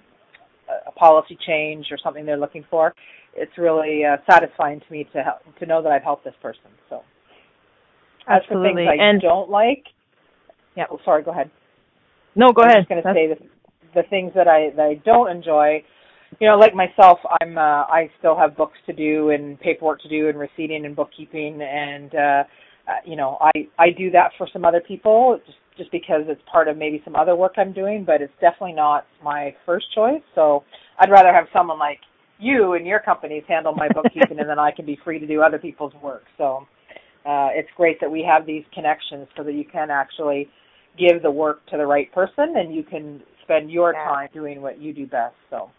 a 0.87 0.91
policy 0.91 1.37
change 1.45 1.87
or 1.91 1.97
something 2.03 2.25
they're 2.25 2.37
looking 2.37 2.65
for. 2.69 2.93
It's 3.35 3.51
really 3.57 4.01
uh, 4.05 4.17
satisfying 4.29 4.79
to 4.79 4.85
me 4.91 5.07
to 5.13 5.21
help, 5.21 5.39
to 5.59 5.65
know 5.65 5.81
that 5.83 5.91
I've 5.91 6.03
helped 6.03 6.23
this 6.23 6.35
person. 6.41 6.71
So, 6.89 7.01
as 8.27 8.41
for 8.47 8.63
things 8.63 8.79
I 8.79 8.95
and 9.01 9.21
don't 9.21 9.49
like, 9.49 9.83
yeah. 10.75 10.85
Oh, 10.89 10.99
sorry. 11.05 11.23
Go 11.23 11.31
ahead. 11.31 11.51
No, 12.35 12.51
go 12.51 12.63
I'm 12.63 12.69
ahead. 12.69 12.77
I'm 12.77 12.83
just 12.83 12.89
going 12.89 13.03
to 13.03 13.13
say 13.13 13.27
the 13.27 14.01
the 14.01 14.07
things 14.09 14.31
that 14.35 14.47
I 14.47 14.71
that 14.75 14.83
I 14.83 14.95
don't 15.05 15.29
enjoy 15.29 15.83
you 16.39 16.47
know, 16.47 16.57
like 16.57 16.73
myself, 16.73 17.19
I'm 17.41 17.57
uh, 17.57 17.83
I 17.83 18.09
still 18.19 18.37
have 18.37 18.57
books 18.57 18.77
to 18.87 18.93
do 18.93 19.29
and 19.29 19.59
paperwork 19.59 20.01
to 20.01 20.09
do 20.09 20.27
and 20.29 20.37
receipting 20.37 20.85
and 20.85 20.95
bookkeeping 20.95 21.61
and 21.61 22.13
uh, 22.13 22.43
uh 22.87 22.99
you 23.05 23.15
know, 23.15 23.37
I 23.41 23.51
I 23.77 23.89
do 23.97 24.11
that 24.11 24.31
for 24.37 24.47
some 24.51 24.65
other 24.65 24.81
people 24.81 25.39
just 25.45 25.57
just 25.77 25.91
because 25.91 26.21
it's 26.27 26.41
part 26.49 26.67
of 26.67 26.77
maybe 26.77 27.01
some 27.03 27.15
other 27.15 27.35
work 27.35 27.53
I'm 27.57 27.73
doing, 27.73 28.05
but 28.05 28.21
it's 28.21 28.33
definitely 28.39 28.73
not 28.73 29.05
my 29.23 29.53
first 29.65 29.87
choice. 29.93 30.21
So 30.33 30.63
I'd 30.99 31.11
rather 31.11 31.33
have 31.33 31.47
someone 31.51 31.79
like 31.79 31.99
you 32.39 32.73
and 32.73 32.85
your 32.87 32.99
companies 32.99 33.43
handle 33.47 33.73
my 33.73 33.87
bookkeeping 33.89 34.39
and 34.39 34.49
then 34.49 34.59
I 34.59 34.71
can 34.71 34.85
be 34.85 34.97
free 35.03 35.19
to 35.19 35.27
do 35.27 35.41
other 35.41 35.59
people's 35.59 35.93
work. 36.01 36.23
So 36.37 36.67
uh 37.25 37.49
it's 37.53 37.69
great 37.75 37.99
that 38.01 38.11
we 38.11 38.23
have 38.23 38.45
these 38.45 38.63
connections 38.73 39.27
so 39.35 39.43
that 39.43 39.53
you 39.53 39.65
can 39.65 39.89
actually 39.89 40.49
give 40.97 41.21
the 41.21 41.31
work 41.31 41.65
to 41.67 41.77
the 41.77 41.85
right 41.85 42.11
person 42.13 42.55
and 42.55 42.73
you 42.73 42.83
can 42.83 43.21
spend 43.43 43.69
your 43.69 43.93
yeah. 43.93 44.05
time 44.05 44.29
doing 44.33 44.61
what 44.61 44.79
you 44.79 44.93
do 44.93 45.05
best. 45.05 45.35
So 45.49 45.69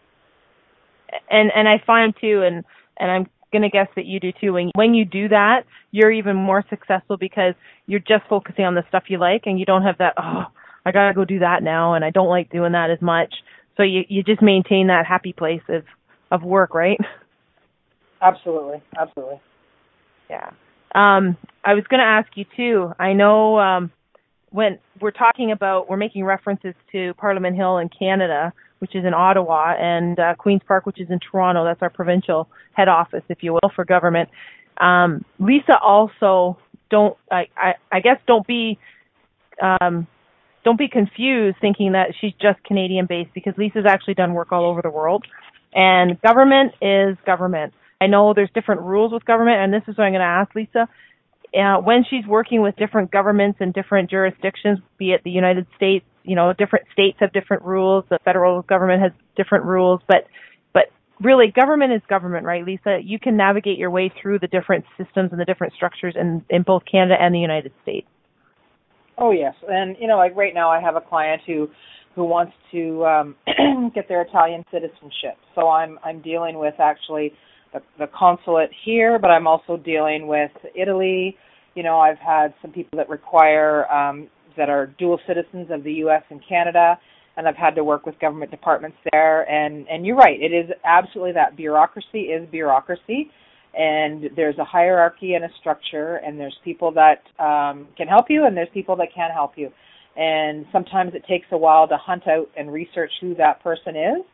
and 1.29 1.51
and 1.55 1.67
I 1.67 1.81
find 1.85 2.13
too, 2.19 2.43
and 2.43 2.63
and 2.97 3.11
I'm 3.11 3.27
gonna 3.51 3.69
guess 3.69 3.87
that 3.95 4.05
you 4.05 4.19
do 4.19 4.31
too. 4.39 4.53
When 4.53 4.71
when 4.75 4.93
you 4.93 5.05
do 5.05 5.29
that, 5.29 5.63
you're 5.91 6.11
even 6.11 6.35
more 6.35 6.63
successful 6.69 7.17
because 7.17 7.53
you're 7.85 7.99
just 7.99 8.23
focusing 8.29 8.65
on 8.65 8.75
the 8.75 8.83
stuff 8.89 9.03
you 9.07 9.17
like, 9.17 9.43
and 9.45 9.59
you 9.59 9.65
don't 9.65 9.83
have 9.83 9.97
that 9.99 10.13
oh 10.17 10.45
I 10.85 10.91
gotta 10.91 11.13
go 11.13 11.25
do 11.25 11.39
that 11.39 11.63
now, 11.63 11.93
and 11.93 12.05
I 12.05 12.09
don't 12.09 12.29
like 12.29 12.51
doing 12.51 12.73
that 12.73 12.89
as 12.91 13.01
much. 13.01 13.33
So 13.75 13.83
you 13.83 14.03
you 14.07 14.23
just 14.23 14.41
maintain 14.41 14.87
that 14.87 15.05
happy 15.05 15.33
place 15.33 15.61
of 15.69 15.83
of 16.31 16.43
work, 16.43 16.73
right? 16.73 16.99
Absolutely, 18.21 18.81
absolutely. 18.99 19.39
Yeah. 20.29 20.49
Um, 20.95 21.37
I 21.63 21.73
was 21.73 21.83
going 21.89 21.99
to 21.99 22.05
ask 22.05 22.29
you 22.35 22.45
too. 22.55 22.91
I 22.99 23.13
know 23.13 23.59
um, 23.59 23.91
when 24.49 24.79
we're 24.99 25.11
talking 25.11 25.51
about, 25.51 25.89
we're 25.89 25.97
making 25.97 26.23
references 26.23 26.73
to 26.91 27.13
Parliament 27.15 27.55
Hill 27.55 27.77
in 27.77 27.89
Canada 27.89 28.53
which 28.79 28.95
is 28.95 29.05
in 29.05 29.13
Ottawa, 29.13 29.73
and 29.79 30.19
uh, 30.19 30.35
Queens 30.35 30.61
Park, 30.67 30.85
which 30.85 30.99
is 30.99 31.09
in 31.09 31.19
Toronto. 31.19 31.65
That's 31.65 31.81
our 31.81 31.89
provincial 31.89 32.47
head 32.73 32.87
office, 32.87 33.23
if 33.29 33.39
you 33.41 33.53
will, 33.53 33.71
for 33.75 33.85
government. 33.85 34.29
Um, 34.79 35.25
Lisa 35.39 35.77
also 35.81 36.57
don't 36.89 37.17
I, 37.31 37.47
I, 37.57 37.73
I 37.91 37.99
guess 37.99 38.17
don't 38.27 38.45
be 38.45 38.77
um, 39.61 40.07
don't 40.63 40.77
be 40.77 40.87
confused 40.87 41.57
thinking 41.59 41.93
that 41.93 42.13
she's 42.19 42.33
just 42.41 42.63
Canadian 42.63 43.05
based 43.07 43.33
because 43.33 43.53
Lisa's 43.57 43.85
actually 43.87 44.13
done 44.13 44.33
work 44.33 44.51
all 44.51 44.65
over 44.65 44.81
the 44.81 44.89
world. 44.89 45.25
And 45.73 46.21
government 46.21 46.73
is 46.81 47.17
government. 47.25 47.73
I 47.99 48.07
know 48.07 48.33
there's 48.33 48.49
different 48.53 48.81
rules 48.81 49.11
with 49.11 49.25
government, 49.25 49.57
and 49.57 49.73
this 49.73 49.81
is 49.87 49.97
what 49.97 50.05
I'm 50.05 50.13
going 50.13 50.21
to 50.21 50.25
ask 50.25 50.53
Lisa 50.55 50.87
uh, 51.53 51.77
when 51.77 52.03
she's 52.09 52.25
working 52.25 52.61
with 52.61 52.75
different 52.75 53.11
governments 53.11 53.59
and 53.61 53.73
different 53.73 54.09
jurisdictions, 54.09 54.79
be 54.97 55.11
it 55.11 55.21
the 55.23 55.31
United 55.31 55.65
States, 55.75 56.05
you 56.27 56.35
know, 56.35 56.53
different 56.53 56.85
states 56.91 57.17
have 57.21 57.31
different 57.31 57.63
rules. 57.63 58.03
The 58.09 58.19
federal 58.25 58.61
government 58.61 59.01
has 59.01 59.11
different 59.37 59.63
rules, 59.63 60.01
but 60.07 60.27
but 60.73 60.85
really, 61.21 61.51
government 61.55 61.93
is 61.93 62.01
government, 62.09 62.45
right, 62.45 62.65
Lisa? 62.65 62.99
You 63.01 63.17
can 63.17 63.37
navigate 63.37 63.77
your 63.77 63.89
way 63.89 64.11
through 64.21 64.39
the 64.39 64.47
different 64.47 64.83
systems 64.97 65.31
and 65.31 65.39
the 65.39 65.45
different 65.45 65.73
structures 65.73 66.15
in 66.19 66.43
in 66.49 66.63
both 66.63 66.83
Canada 66.89 67.15
and 67.19 67.33
the 67.33 67.39
United 67.39 67.71
States. 67.81 68.07
Oh 69.17 69.31
yes, 69.31 69.55
and 69.67 69.95
you 69.99 70.07
know, 70.07 70.17
like 70.17 70.35
right 70.35 70.53
now, 70.53 70.69
I 70.69 70.81
have 70.81 70.97
a 70.97 71.01
client 71.01 71.41
who 71.47 71.69
who 72.13 72.25
wants 72.25 72.53
to 72.71 73.05
um, 73.05 73.35
get 73.95 74.09
their 74.09 74.21
Italian 74.21 74.65
citizenship. 74.69 75.37
So 75.55 75.69
I'm 75.69 75.97
I'm 76.03 76.21
dealing 76.21 76.59
with 76.59 76.75
actually 76.77 77.31
the, 77.71 77.81
the 77.97 78.07
consulate 78.07 78.71
here, 78.83 79.17
but 79.17 79.29
I'm 79.29 79.47
also 79.47 79.77
dealing 79.77 80.27
with 80.27 80.51
Italy. 80.75 81.37
You 81.73 81.83
know, 81.83 81.99
I've 81.99 82.17
had 82.17 82.53
some 82.61 82.71
people 82.71 82.97
that 82.97 83.07
require 83.07 83.89
um, 83.91 84.27
that 84.57 84.69
are 84.69 84.87
dual 84.97 85.19
citizens 85.27 85.67
of 85.71 85.83
the 85.83 85.93
U.S. 85.93 86.23
and 86.29 86.41
Canada, 86.47 86.97
and 87.37 87.47
I've 87.47 87.55
had 87.55 87.75
to 87.75 87.83
work 87.83 88.05
with 88.05 88.19
government 88.19 88.51
departments 88.51 88.97
there. 89.11 89.49
And 89.49 89.87
and 89.87 90.05
you're 90.05 90.15
right, 90.15 90.41
it 90.41 90.53
is 90.53 90.69
absolutely 90.85 91.33
that 91.33 91.55
bureaucracy 91.55 92.21
is 92.21 92.49
bureaucracy, 92.49 93.31
and 93.77 94.29
there's 94.35 94.57
a 94.57 94.65
hierarchy 94.65 95.33
and 95.33 95.45
a 95.45 95.49
structure, 95.59 96.17
and 96.17 96.39
there's 96.39 96.57
people 96.63 96.91
that 96.93 97.21
um, 97.43 97.87
can 97.95 98.07
help 98.07 98.25
you, 98.29 98.45
and 98.45 98.57
there's 98.57 98.69
people 98.73 98.95
that 98.97 99.09
can't 99.13 99.33
help 99.33 99.53
you. 99.55 99.69
And 100.15 100.65
sometimes 100.71 101.13
it 101.13 101.23
takes 101.27 101.45
a 101.51 101.57
while 101.57 101.87
to 101.87 101.95
hunt 101.95 102.27
out 102.27 102.49
and 102.57 102.73
research 102.73 103.11
who 103.21 103.35
that 103.35 103.61
person 103.61 103.95
is 103.95 104.25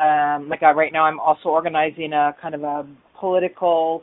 um, 0.00 0.48
like 0.48 0.62
uh, 0.62 0.74
right 0.74 0.92
now, 0.92 1.04
I'm 1.04 1.20
also 1.20 1.50
organizing 1.50 2.12
a 2.12 2.34
kind 2.40 2.54
of 2.54 2.62
a 2.62 2.86
political 3.18 4.02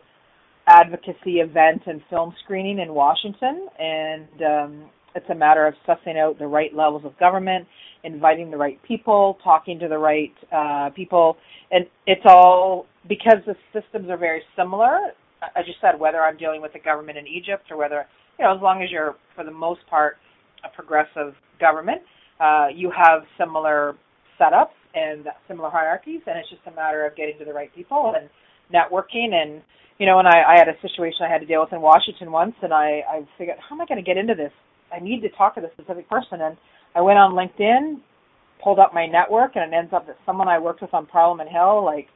advocacy 0.67 1.39
event 1.39 1.81
and 1.87 2.01
film 2.09 2.33
screening 2.43 2.79
in 2.79 2.93
Washington, 2.93 3.67
and 3.79 4.27
um, 4.45 4.89
it's 5.17 5.29
a 5.29 5.35
matter 5.35 5.67
of 5.67 5.73
sussing 5.87 6.17
out 6.17 6.39
the 6.39 6.47
right 6.47 6.73
levels 6.73 7.03
of 7.05 7.17
government, 7.19 7.67
inviting 8.03 8.51
the 8.51 8.57
right 8.57 8.79
people, 8.87 9.37
talking 9.43 9.79
to 9.79 9.87
the 9.87 9.97
right 9.97 10.33
uh, 10.55 10.89
people, 10.95 11.37
and 11.71 11.85
it's 12.05 12.21
all 12.25 12.85
because 13.09 13.39
the 13.45 13.55
systems 13.73 14.09
are 14.09 14.17
very 14.17 14.41
similar. 14.55 14.99
As 15.55 15.65
you 15.67 15.73
said, 15.81 15.99
whether 15.99 16.21
I'm 16.21 16.37
dealing 16.37 16.61
with 16.61 16.73
the 16.73 16.79
government 16.79 17.17
in 17.17 17.27
Egypt 17.27 17.65
or 17.69 17.77
whether 17.77 18.05
you 18.37 18.45
know, 18.45 18.55
as 18.55 18.61
long 18.61 18.81
as 18.83 18.89
you're 18.91 19.15
for 19.35 19.43
the 19.43 19.51
most 19.51 19.81
part 19.89 20.17
a 20.63 20.69
progressive 20.75 21.33
government, 21.59 22.01
uh, 22.39 22.67
you 22.73 22.91
have 22.95 23.23
similar 23.37 23.95
setups 24.39 24.77
and 24.93 25.27
similar 25.47 25.69
hierarchies, 25.69 26.21
and 26.27 26.37
it's 26.37 26.49
just 26.49 26.61
a 26.67 26.75
matter 26.75 27.05
of 27.05 27.15
getting 27.15 27.37
to 27.39 27.45
the 27.45 27.53
right 27.53 27.73
people 27.75 28.13
and 28.15 28.29
networking. 28.73 29.33
And 29.33 29.61
you 29.97 30.05
know, 30.05 30.19
and 30.19 30.27
I, 30.27 30.53
I 30.53 30.57
had 30.57 30.67
a 30.67 30.79
situation 30.81 31.25
I 31.27 31.31
had 31.31 31.41
to 31.41 31.47
deal 31.47 31.61
with 31.61 31.73
in 31.73 31.81
Washington 31.81 32.31
once, 32.31 32.53
and 32.61 32.73
I, 32.73 33.01
I 33.09 33.27
figured, 33.37 33.57
how 33.67 33.75
am 33.75 33.81
I 33.81 33.85
going 33.85 34.03
to 34.03 34.05
get 34.05 34.17
into 34.17 34.35
this? 34.35 34.51
I 34.91 34.99
need 34.99 35.21
to 35.21 35.29
talk 35.29 35.55
to 35.55 35.61
this 35.61 35.71
specific 35.73 36.09
person, 36.09 36.41
and 36.41 36.57
I 36.95 37.01
went 37.01 37.17
on 37.17 37.33
LinkedIn, 37.33 37.99
pulled 38.63 38.79
up 38.79 38.93
my 38.93 39.05
network, 39.05 39.55
and 39.55 39.73
it 39.73 39.75
ends 39.75 39.93
up 39.93 40.07
that 40.07 40.17
someone 40.25 40.47
I 40.47 40.59
worked 40.59 40.81
with 40.81 40.93
on 40.93 41.05
Parliament 41.05 41.49
Hill, 41.49 41.83
like 41.83 42.07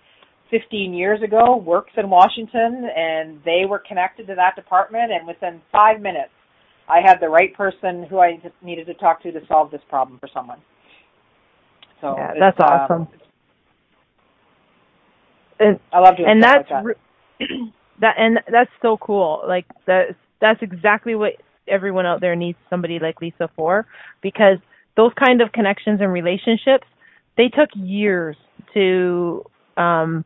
15 0.50 0.94
years 0.94 1.22
ago, 1.22 1.58
works 1.58 1.92
in 1.98 2.10
Washington, 2.10 2.90
and 2.96 3.40
they 3.46 3.64
were 3.68 3.82
connected 3.88 4.28
to 4.28 4.36
that 4.36 4.56
department, 4.56 5.12
and 5.12 5.28
within 5.28 5.62
five 5.72 6.02
minutes, 6.02 6.32
I 6.90 7.00
had 7.06 7.20
the 7.22 7.30
right 7.30 7.54
person 7.56 8.06
who 8.10 8.20
I 8.20 8.42
needed 8.62 8.86
to 8.88 8.94
talk 8.96 9.24
to 9.24 9.32
to 9.32 9.40
solve 9.48 9.72
this 9.72 9.82
problem 9.90 10.20
for 10.20 10.30
someone. 10.34 10.60
So 12.02 12.16
yeah, 12.18 12.34
that's 12.40 12.58
um, 12.60 12.68
awesome. 12.68 13.08
and, 15.60 15.80
I 15.94 16.00
love 16.00 16.18
doing 16.18 16.30
and 16.30 16.44
that's 16.44 16.70
like 16.70 16.98
that. 17.40 17.48
that 18.02 18.16
and 18.18 18.40
that's 18.52 18.72
so 18.82 18.98
cool. 18.98 19.44
Like 19.48 19.66
that's 19.86 20.16
that's 20.42 20.62
exactly 20.62 21.16
what 21.16 21.34
everyone 21.68 22.06
out 22.06 22.22
there 22.22 22.36
needs 22.36 22.58
somebody 22.70 23.00
like 23.00 23.22
Lisa 23.22 23.50
for 23.56 23.86
because 24.22 24.58
those 24.98 25.12
kind 25.20 25.42
of 25.42 25.52
connections 25.52 26.02
and 26.02 26.12
relationships 26.12 26.86
they 27.38 27.48
took 27.48 27.70
years 27.76 28.36
to 28.74 29.44
um 29.78 30.26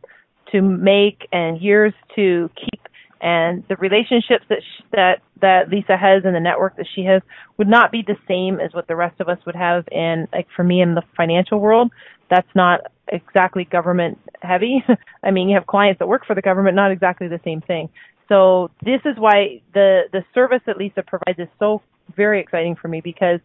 to 0.52 0.62
make 0.62 1.28
and 1.32 1.62
years 1.62 1.94
to 2.16 2.50
keep. 2.56 2.82
And 3.22 3.64
the 3.70 3.76
relationships 3.78 4.46
that 4.50 4.60
she, 4.62 4.84
that 4.92 5.22
that 5.42 5.70
Lisa 5.70 5.98
has 5.98 6.24
and 6.26 6.36
the 6.36 6.40
network 6.40 6.78
that 6.78 6.88
she 6.94 7.04
has 7.06 7.22
would 7.58 7.68
not 7.68 7.92
be 7.92 8.04
the 8.06 8.18
same 8.28 8.60
as 8.60 8.74
what 8.74 8.88
the 8.88 8.96
rest 8.96 9.20
of 9.20 9.30
us 9.30 9.40
would 9.46 9.56
have 9.56 9.86
in 9.92 10.28
like 10.34 10.48
for 10.56 10.64
me 10.64 10.82
in 10.82 10.96
the 10.96 11.02
financial 11.16 11.60
world. 11.60 11.92
That's 12.30 12.48
not 12.56 12.82
exactly 13.08 13.66
government 13.66 14.20
heavy. 14.42 14.84
I 15.24 15.32
mean 15.32 15.50
you 15.50 15.56
have 15.56 15.66
clients 15.66 16.00
that 16.00 16.08
work 16.08 16.26
for 16.26 16.36
the 16.36 16.42
government 16.42 16.76
not 16.76 16.92
exactly 16.92 17.28
the 17.28 17.40
same 17.44 17.62
thing 17.62 17.90
so 18.30 18.72
this 18.84 19.02
is 19.06 19.16
why 19.18 19.62
the 19.74 20.04
the 20.12 20.24
service 20.34 20.62
that 20.66 20.78
Lisa 20.78 21.04
provides 21.04 21.40
is 21.40 21.48
so 21.60 21.82
very 22.16 22.40
exciting 22.40 22.76
for 22.76 22.88
me 22.88 23.02
because 23.02 23.40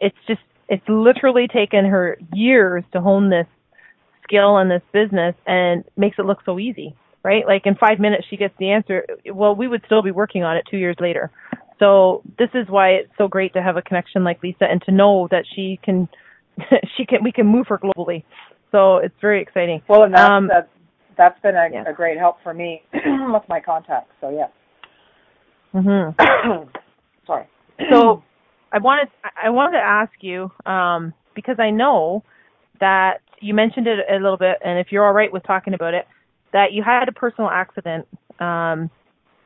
it's 0.00 0.16
just 0.26 0.40
it's 0.68 0.86
literally 0.88 1.46
taken 1.48 1.84
her 1.84 2.18
years 2.32 2.84
to 2.92 3.00
hone 3.00 3.30
this 3.30 3.46
skill 4.22 4.56
and 4.56 4.70
this 4.70 4.82
business 4.92 5.34
and 5.46 5.84
makes 5.96 6.18
it 6.18 6.24
look 6.24 6.38
so 6.44 6.58
easy 6.58 6.94
right? 7.24 7.44
Like 7.46 7.62
in 7.64 7.74
five 7.74 7.98
minutes 7.98 8.26
she 8.30 8.36
gets 8.36 8.54
the 8.58 8.70
answer. 8.70 9.04
Well, 9.32 9.56
we 9.56 9.66
would 9.66 9.82
still 9.86 10.02
be 10.02 10.12
working 10.12 10.44
on 10.44 10.56
it 10.56 10.64
two 10.70 10.76
years 10.76 10.96
later. 11.00 11.32
So 11.80 12.22
this 12.38 12.50
is 12.54 12.68
why 12.68 12.90
it's 12.90 13.10
so 13.18 13.26
great 13.26 13.54
to 13.54 13.62
have 13.62 13.76
a 13.76 13.82
connection 13.82 14.22
like 14.22 14.40
Lisa 14.42 14.64
and 14.70 14.80
to 14.82 14.92
know 14.92 15.26
that 15.32 15.44
she 15.56 15.80
can, 15.82 16.08
she 16.96 17.04
can, 17.04 17.24
we 17.24 17.32
can 17.32 17.46
move 17.46 17.66
her 17.68 17.78
globally. 17.78 18.22
So 18.70 18.98
it's 18.98 19.14
very 19.20 19.42
exciting. 19.42 19.82
Well, 19.88 20.04
and 20.04 20.14
that's, 20.14 20.30
um, 20.30 20.48
that's, 20.48 20.68
that's 21.16 21.40
been 21.40 21.54
a, 21.54 21.68
yeah. 21.72 21.84
a 21.86 21.92
great 21.92 22.18
help 22.18 22.36
for 22.42 22.54
me 22.54 22.82
with 22.92 23.42
my 23.48 23.60
contacts. 23.60 24.12
So 24.20 24.30
yeah. 24.30 24.48
Mhm. 25.74 26.14
Sorry. 27.26 27.46
So 27.90 28.22
I 28.72 28.78
wanted 28.78 29.08
I 29.42 29.50
wanted 29.50 29.78
to 29.78 29.84
ask 29.84 30.12
you 30.20 30.50
um, 30.66 31.12
because 31.34 31.56
I 31.58 31.70
know 31.70 32.22
that 32.80 33.20
you 33.40 33.54
mentioned 33.54 33.86
it 33.86 33.98
a 34.10 34.16
little 34.16 34.36
bit, 34.36 34.58
and 34.64 34.78
if 34.78 34.88
you're 34.90 35.06
all 35.06 35.12
right 35.12 35.32
with 35.32 35.44
talking 35.44 35.74
about 35.74 35.94
it, 35.94 36.06
that 36.52 36.72
you 36.72 36.82
had 36.82 37.08
a 37.08 37.12
personal 37.12 37.50
accident 37.50 38.06
um, 38.40 38.90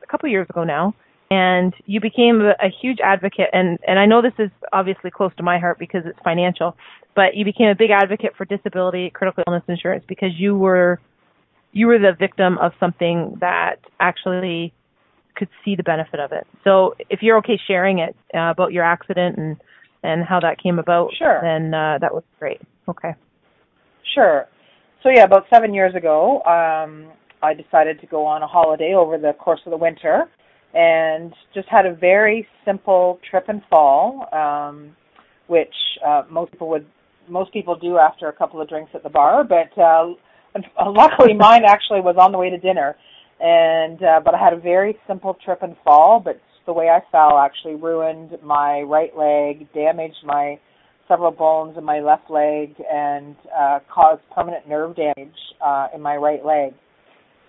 a 0.03 0.07
couple 0.09 0.29
years 0.29 0.47
ago 0.49 0.63
now, 0.63 0.93
and 1.31 1.73
you 1.85 1.99
became 1.99 2.41
a, 2.41 2.51
a 2.65 2.69
huge 2.81 2.99
advocate. 3.03 3.49
And 3.53 3.79
and 3.87 3.99
I 3.99 4.05
know 4.05 4.21
this 4.21 4.33
is 4.39 4.51
obviously 4.71 5.11
close 5.11 5.31
to 5.37 5.43
my 5.43 5.59
heart 5.59 5.79
because 5.79 6.03
it's 6.05 6.19
financial, 6.23 6.75
but 7.15 7.35
you 7.35 7.45
became 7.45 7.67
a 7.67 7.75
big 7.75 7.91
advocate 7.91 8.31
for 8.37 8.45
disability 8.45 9.09
critical 9.09 9.43
illness 9.47 9.63
insurance 9.67 10.03
because 10.07 10.31
you 10.37 10.55
were 10.55 10.99
you 11.71 11.87
were 11.87 11.99
the 11.99 12.13
victim 12.17 12.57
of 12.57 12.71
something 12.79 13.37
that 13.41 13.79
actually 13.99 14.73
could 15.35 15.49
see 15.63 15.75
the 15.75 15.83
benefit 15.83 16.19
of 16.19 16.31
it. 16.31 16.45
So 16.63 16.95
if 17.09 17.21
you're 17.21 17.37
okay 17.37 17.59
sharing 17.67 17.99
it 17.99 18.15
uh, 18.33 18.51
about 18.51 18.73
your 18.73 18.83
accident 18.83 19.37
and 19.37 19.57
and 20.01 20.23
how 20.23 20.39
that 20.39 20.61
came 20.63 20.79
about, 20.79 21.11
sure. 21.17 21.39
then 21.41 21.73
uh, 21.73 21.97
that 21.99 22.13
was 22.13 22.23
great. 22.39 22.61
Okay. 22.87 23.13
Sure. 24.15 24.47
So 25.03 25.09
yeah, 25.09 25.23
about 25.23 25.45
seven 25.49 25.73
years 25.73 25.93
ago, 25.93 26.41
um, 26.43 27.11
I 27.41 27.53
decided 27.53 27.99
to 28.01 28.07
go 28.07 28.25
on 28.25 28.41
a 28.41 28.47
holiday 28.47 28.93
over 28.93 29.17
the 29.17 29.33
course 29.33 29.59
of 29.65 29.71
the 29.71 29.77
winter, 29.77 30.29
and 30.73 31.33
just 31.53 31.67
had 31.67 31.85
a 31.85 31.93
very 31.93 32.47
simple 32.65 33.19
trip 33.29 33.45
and 33.47 33.61
fall, 33.69 34.27
um, 34.33 34.95
which 35.47 35.73
uh, 36.05 36.23
most 36.29 36.51
people 36.51 36.69
would 36.69 36.85
most 37.27 37.53
people 37.53 37.75
do 37.75 37.97
after 37.97 38.27
a 38.27 38.33
couple 38.33 38.59
of 38.61 38.67
drinks 38.67 38.91
at 38.93 39.03
the 39.03 39.09
bar. 39.09 39.43
But 39.43 39.77
uh, 39.79 40.13
luckily, 40.87 41.33
mine 41.33 41.63
actually 41.65 42.01
was 42.01 42.15
on 42.17 42.31
the 42.31 42.37
way 42.37 42.49
to 42.49 42.57
dinner, 42.57 42.95
and 43.39 44.01
uh, 44.03 44.21
but 44.23 44.33
I 44.33 44.39
had 44.39 44.53
a 44.53 44.59
very 44.59 44.97
simple 45.07 45.37
trip 45.43 45.61
and 45.61 45.75
fall. 45.83 46.19
But 46.19 46.41
the 46.65 46.73
way 46.73 46.89
I 46.89 47.01
fell 47.11 47.37
actually 47.37 47.75
ruined 47.75 48.37
my 48.43 48.81
right 48.81 49.15
leg, 49.15 49.71
damaged 49.73 50.23
my 50.23 50.59
several 51.07 51.31
bones 51.31 51.77
in 51.77 51.83
my 51.83 51.99
left 51.99 52.29
leg 52.29 52.75
and 52.91 53.35
uh, 53.57 53.79
caused 53.93 54.21
permanent 54.33 54.69
nerve 54.69 54.95
damage 54.95 55.35
uh, 55.65 55.87
in 55.93 56.01
my 56.01 56.15
right 56.15 56.45
leg. 56.45 56.73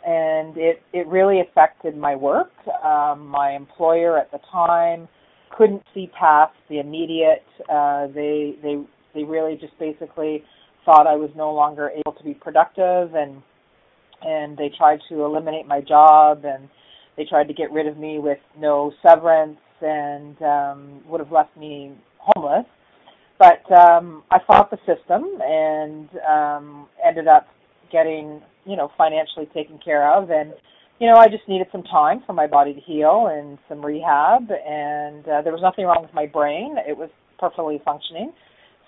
And 0.07 0.57
it, 0.57 0.83
it 0.95 1.07
really 1.07 1.41
affected 1.41 1.95
my 1.95 2.17
work. 2.17 2.51
Um, 2.83 3.27
my 3.27 3.53
employer 3.55 4.19
at 4.19 4.31
the 4.33 4.39
time 4.51 5.07
couldn't 5.57 5.83
see 5.93 6.11
past 6.19 6.55
the 6.71 6.79
immediate. 6.79 7.45
Uh, 7.69 8.07
they 8.07 8.57
they 8.63 8.83
they 9.15 9.25
really 9.25 9.59
just 9.61 9.79
basically 9.79 10.43
thought 10.90 11.07
I 11.07 11.16
was 11.16 11.31
no 11.37 11.53
longer 11.53 11.90
able 11.90 12.12
to 12.12 12.24
be 12.24 12.35
productive, 12.35 13.14
and 13.14 13.42
and 14.22 14.57
they 14.59 14.70
tried 14.76 15.00
to 15.09 15.24
eliminate 15.24 15.66
my 15.66 15.81
job, 15.81 16.44
and 16.44 16.68
they 17.16 17.24
tried 17.24 17.48
to 17.48 17.55
get 17.55 17.72
rid 17.72 17.87
of 17.87 17.96
me 17.96 18.18
with 18.18 18.38
no 18.59 18.92
severance, 19.07 19.59
and 19.81 20.40
um, 20.42 21.00
would 21.07 21.20
have 21.20 21.33
left 21.33 21.57
me 21.57 21.94
homeless 22.18 22.66
but 23.40 23.64
um, 23.72 24.22
I 24.31 24.38
fought 24.46 24.70
the 24.70 24.76
system 24.85 25.24
and 25.42 26.11
um, 26.29 26.88
ended 27.05 27.26
up 27.26 27.48
getting, 27.90 28.42
you 28.66 28.76
know, 28.76 28.92
financially 28.98 29.46
taken 29.55 29.81
care 29.83 30.12
of. 30.12 30.31
And, 30.31 30.53
you 31.00 31.09
know, 31.09 31.16
I 31.16 31.29
just 31.29 31.48
needed 31.48 31.66
some 31.72 31.83
time 31.85 32.22
for 32.26 32.35
my 32.35 32.46
body 32.46 32.74
to 32.74 32.81
heal 32.81 33.29
and 33.33 33.57
some 33.66 33.85
rehab. 33.85 34.50
And 34.50 35.26
uh, 35.26 35.40
there 35.40 35.55
was 35.55 35.62
nothing 35.62 35.87
wrong 35.87 36.03
with 36.03 36.12
my 36.12 36.26
brain; 36.26 36.76
it 36.87 36.94
was 36.94 37.09
perfectly 37.38 37.81
functioning. 37.83 38.33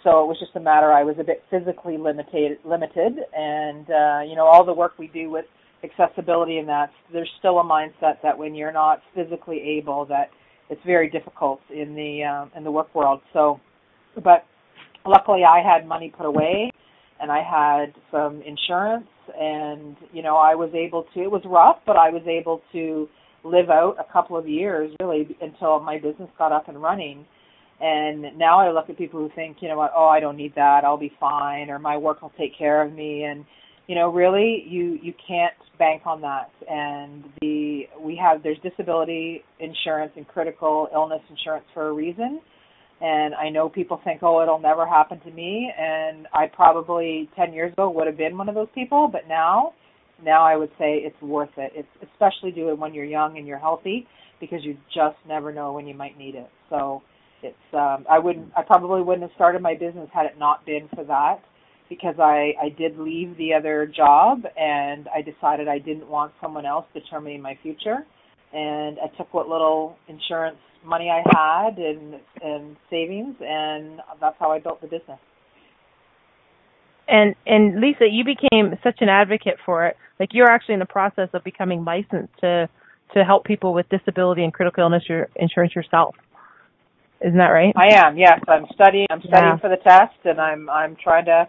So 0.04 0.24
it 0.24 0.26
was 0.26 0.36
just 0.40 0.56
a 0.56 0.60
matter 0.60 0.92
I 0.92 1.04
was 1.04 1.16
a 1.20 1.24
bit 1.24 1.42
physically 1.50 1.96
limited, 1.96 2.58
limited, 2.64 3.18
and 3.36 3.86
uh, 3.88 4.20
you 4.28 4.34
know, 4.34 4.46
all 4.46 4.64
the 4.64 4.72
work 4.72 4.98
we 4.98 5.08
do 5.08 5.30
with 5.30 5.44
accessibility 5.84 6.58
and 6.58 6.68
that 6.68 6.90
there's 7.12 7.30
still 7.38 7.58
a 7.58 7.64
mindset 7.64 8.20
that 8.22 8.36
when 8.36 8.54
you're 8.54 8.72
not 8.72 9.00
physically 9.14 9.60
able, 9.78 10.04
that 10.06 10.30
it's 10.70 10.80
very 10.86 11.08
difficult 11.10 11.60
in 11.70 11.94
the 11.94 12.24
um, 12.24 12.50
in 12.56 12.64
the 12.64 12.70
work 12.70 12.92
world. 12.94 13.20
So 13.32 13.60
but 14.22 14.44
luckily 15.06 15.42
I 15.44 15.60
had 15.62 15.86
money 15.86 16.12
put 16.16 16.26
away 16.26 16.70
and 17.20 17.30
I 17.30 17.42
had 17.42 17.94
some 18.10 18.42
insurance 18.42 19.08
and 19.38 19.96
you 20.12 20.22
know 20.22 20.36
I 20.36 20.54
was 20.54 20.70
able 20.74 21.06
to 21.14 21.22
it 21.22 21.30
was 21.30 21.42
rough 21.46 21.78
but 21.86 21.96
I 21.96 22.10
was 22.10 22.22
able 22.26 22.62
to 22.72 23.08
live 23.44 23.70
out 23.70 23.96
a 23.98 24.12
couple 24.12 24.36
of 24.36 24.48
years 24.48 24.92
really 25.00 25.36
until 25.40 25.80
my 25.80 25.98
business 25.98 26.28
got 26.38 26.52
up 26.52 26.68
and 26.68 26.80
running 26.80 27.24
and 27.82 28.38
now 28.38 28.60
I 28.60 28.70
look 28.70 28.88
at 28.88 28.96
people 28.96 29.20
who 29.20 29.30
think 29.34 29.58
you 29.60 29.68
know 29.68 29.76
what 29.76 29.92
oh 29.94 30.06
I 30.06 30.20
don't 30.20 30.36
need 30.36 30.54
that 30.54 30.84
I'll 30.84 30.96
be 30.96 31.12
fine 31.20 31.68
or 31.68 31.78
my 31.78 31.96
work 31.96 32.22
will 32.22 32.32
take 32.38 32.56
care 32.56 32.82
of 32.82 32.92
me 32.92 33.24
and 33.24 33.44
you 33.88 33.94
know 33.94 34.10
really 34.10 34.64
you 34.66 34.98
you 35.02 35.12
can't 35.26 35.54
bank 35.78 36.02
on 36.06 36.20
that 36.20 36.50
and 36.70 37.24
the 37.40 37.82
we 38.00 38.16
have 38.16 38.42
there's 38.42 38.58
disability 38.62 39.42
insurance 39.60 40.12
and 40.16 40.26
critical 40.28 40.88
illness 40.94 41.22
insurance 41.28 41.66
for 41.74 41.88
a 41.88 41.92
reason 41.92 42.40
and 43.02 43.34
I 43.34 43.48
know 43.48 43.68
people 43.68 44.00
think, 44.04 44.22
oh, 44.22 44.42
it'll 44.42 44.60
never 44.60 44.86
happen 44.86 45.18
to 45.22 45.30
me. 45.32 45.72
And 45.76 46.28
I 46.32 46.46
probably 46.46 47.28
10 47.34 47.52
years 47.52 47.72
ago 47.72 47.90
would 47.90 48.06
have 48.06 48.16
been 48.16 48.38
one 48.38 48.48
of 48.48 48.54
those 48.54 48.68
people, 48.76 49.08
but 49.10 49.22
now, 49.28 49.72
now 50.24 50.44
I 50.44 50.54
would 50.54 50.70
say 50.78 50.98
it's 50.98 51.20
worth 51.20 51.50
it. 51.56 51.72
It's 51.74 51.88
especially 52.12 52.52
do 52.52 52.68
it 52.68 52.78
when 52.78 52.94
you're 52.94 53.04
young 53.04 53.38
and 53.38 53.46
you're 53.46 53.58
healthy 53.58 54.06
because 54.40 54.60
you 54.62 54.76
just 54.94 55.16
never 55.26 55.52
know 55.52 55.72
when 55.72 55.88
you 55.88 55.94
might 55.94 56.16
need 56.16 56.36
it. 56.36 56.48
So 56.70 57.02
it's 57.42 57.74
um 57.74 58.06
I 58.10 58.18
wouldn't 58.18 58.52
I 58.56 58.62
probably 58.62 59.02
wouldn't 59.02 59.22
have 59.22 59.34
started 59.34 59.62
my 59.62 59.74
business 59.74 60.08
had 60.12 60.26
it 60.26 60.38
not 60.38 60.64
been 60.66 60.88
for 60.94 61.04
that 61.04 61.40
because 61.88 62.16
I 62.18 62.54
I 62.60 62.68
did 62.70 62.98
leave 62.98 63.36
the 63.36 63.54
other 63.54 63.86
job 63.86 64.42
and 64.56 65.08
I 65.14 65.22
decided 65.22 65.68
I 65.68 65.78
didn't 65.78 66.08
want 66.08 66.32
someone 66.40 66.66
else 66.66 66.86
determining 66.94 67.42
my 67.42 67.58
future 67.62 68.06
and 68.52 68.98
I 68.98 69.08
took 69.16 69.32
what 69.32 69.48
little 69.48 69.96
insurance 70.08 70.58
money 70.84 71.10
I 71.10 71.22
had 71.34 71.78
and 71.78 72.14
and 72.42 72.76
savings, 72.90 73.36
and 73.40 74.00
that's 74.20 74.36
how 74.38 74.52
I 74.52 74.58
built 74.58 74.80
the 74.80 74.86
business. 74.86 75.18
And 77.08 77.34
and 77.46 77.80
Lisa, 77.80 78.06
you 78.10 78.24
became 78.24 78.78
such 78.82 78.98
an 79.00 79.08
advocate 79.08 79.56
for 79.64 79.86
it. 79.86 79.96
Like 80.20 80.30
you're 80.32 80.50
actually 80.50 80.74
in 80.74 80.80
the 80.80 80.86
process 80.86 81.28
of 81.32 81.44
becoming 81.44 81.84
licensed 81.84 82.32
to 82.40 82.68
to 83.14 83.24
help 83.24 83.44
people 83.44 83.74
with 83.74 83.88
disability 83.88 84.42
and 84.42 84.52
critical 84.52 84.82
illness 84.82 85.04
insurance 85.36 85.74
yourself. 85.74 86.14
Isn't 87.24 87.38
that 87.38 87.48
right? 87.48 87.72
I 87.76 87.94
am. 87.94 88.18
Yes, 88.18 88.40
I'm 88.48 88.66
studying. 88.74 89.06
I'm 89.10 89.20
studying 89.20 89.54
yeah. 89.54 89.58
for 89.58 89.68
the 89.68 89.76
test, 89.76 90.18
and 90.24 90.40
I'm 90.40 90.68
I'm 90.68 90.96
trying 91.02 91.24
to 91.26 91.48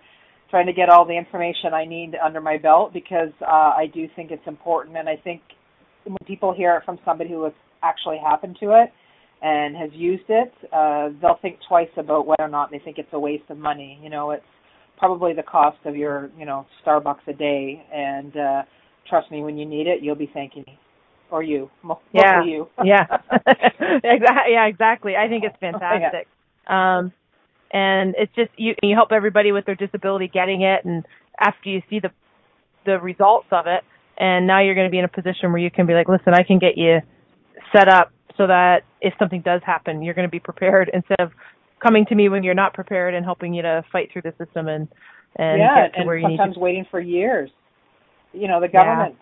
trying 0.50 0.68
to 0.68 0.74
get 0.74 0.90
all 0.90 1.06
the 1.06 1.18
information 1.18 1.74
I 1.74 1.86
need 1.86 2.16
under 2.24 2.40
my 2.40 2.58
belt 2.58 2.94
because 2.94 3.32
uh, 3.42 3.74
I 3.76 3.88
do 3.92 4.08
think 4.16 4.30
it's 4.30 4.46
important, 4.46 4.98
and 4.98 5.10
I 5.10 5.16
think 5.16 5.42
when 6.04 6.18
people 6.28 6.54
hear 6.54 6.76
it 6.76 6.84
from 6.86 7.00
somebody 7.04 7.32
who 7.32 7.44
has 7.46 7.54
actually 7.82 8.20
happened 8.24 8.58
to 8.60 8.82
it, 8.84 8.92
and 9.42 9.76
has 9.76 9.90
used 9.94 10.30
it, 10.30 10.54
uh, 10.72 11.10
they'll 11.22 11.40
think 11.42 11.58
twice 11.68 11.90
about 11.98 12.28
whether 12.28 12.44
or 12.44 12.50
not 12.50 12.72
they 12.72 12.80
think 12.80 12.98
it's 12.98 13.10
a 13.14 13.20
waste 13.20 13.50
of 13.50 13.58
money. 13.58 14.00
You 14.02 14.10
know, 14.10 14.32
it's 14.32 14.46
probably 14.98 15.34
the 15.34 15.44
cost 15.44 15.80
of 15.86 15.96
your, 15.96 16.30
you 16.38 16.46
know, 16.46 16.66
Starbucks 16.86 17.28
a 17.28 17.34
day, 17.34 17.84
and 17.94 18.38
uh, 18.38 18.62
trust 19.10 19.32
me, 19.32 19.42
when 19.42 19.58
you 19.58 19.66
need 19.66 19.88
it, 19.88 20.02
you'll 20.02 20.16
be 20.16 20.30
thanking 20.34 20.64
me. 20.68 20.80
Or 21.34 21.42
you, 21.42 21.72
mostly 21.82 22.04
yeah, 22.12 22.44
you. 22.44 22.70
yeah, 22.84 23.08
exactly. 24.04 24.54
Yeah, 24.54 24.68
exactly. 24.68 25.16
I 25.16 25.28
think 25.28 25.44
it's 25.44 25.56
fantastic. 25.60 26.28
Yeah. 26.70 27.00
Um, 27.00 27.12
and 27.72 28.14
it's 28.20 28.32
just 28.36 28.52
you. 28.56 28.76
You 28.84 28.94
help 28.94 29.12
everybody 29.12 29.52
with 29.52 29.66
their 29.66 29.74
disability 29.74 30.28
getting 30.32 30.62
it, 30.62 30.86
and 30.86 31.04
after 31.40 31.70
you 31.70 31.82
see 31.90 32.00
the 32.00 32.12
the 32.86 33.00
results 33.00 33.48
of 33.52 33.66
it, 33.66 33.84
and 34.16 34.46
now 34.46 34.62
you're 34.62 34.76
going 34.76 34.86
to 34.86 34.92
be 34.92 35.00
in 35.00 35.06
a 35.06 35.08
position 35.08 35.52
where 35.52 35.58
you 35.58 35.72
can 35.72 35.88
be 35.88 35.96
like, 35.96 36.08
listen, 36.08 36.36
I 36.36 36.44
can 36.44 36.60
get 36.60 36.78
you 36.78 37.00
set 37.76 37.90
up 37.90 38.12
so 38.38 38.46
that 38.46 38.84
if 39.02 39.16
something 39.18 39.42
does 39.42 39.62
happen, 39.66 40.04
you're 40.04 40.14
going 40.14 40.28
to 40.28 40.32
be 40.32 40.40
prepared 40.40 40.92
instead 40.94 41.20
of 41.20 41.32
coming 41.82 42.06
to 42.10 42.16
me 42.16 42.30
when 42.30 42.44
you're 42.44 42.54
not 42.54 42.76
prepared 42.76 43.16
and 43.16 43.26
helping 43.26 43.56
you 43.56 43.64
to 43.64 43.84
fight 43.92 44.10
through 44.14 44.22
the 44.22 44.34
system 44.38 44.68
and 44.68 44.88
and 45.38 45.58
yeah, 45.58 45.88
get 45.88 45.94
to 45.94 46.00
and 46.02 46.08
where 46.08 46.18
you 46.18 46.28
sometimes 46.28 46.50
need 46.50 46.54
to. 46.54 46.60
waiting 46.60 46.86
for 46.92 47.00
years. 47.00 47.50
You 48.34 48.48
know, 48.48 48.62
the 48.62 48.68
government. 48.68 49.16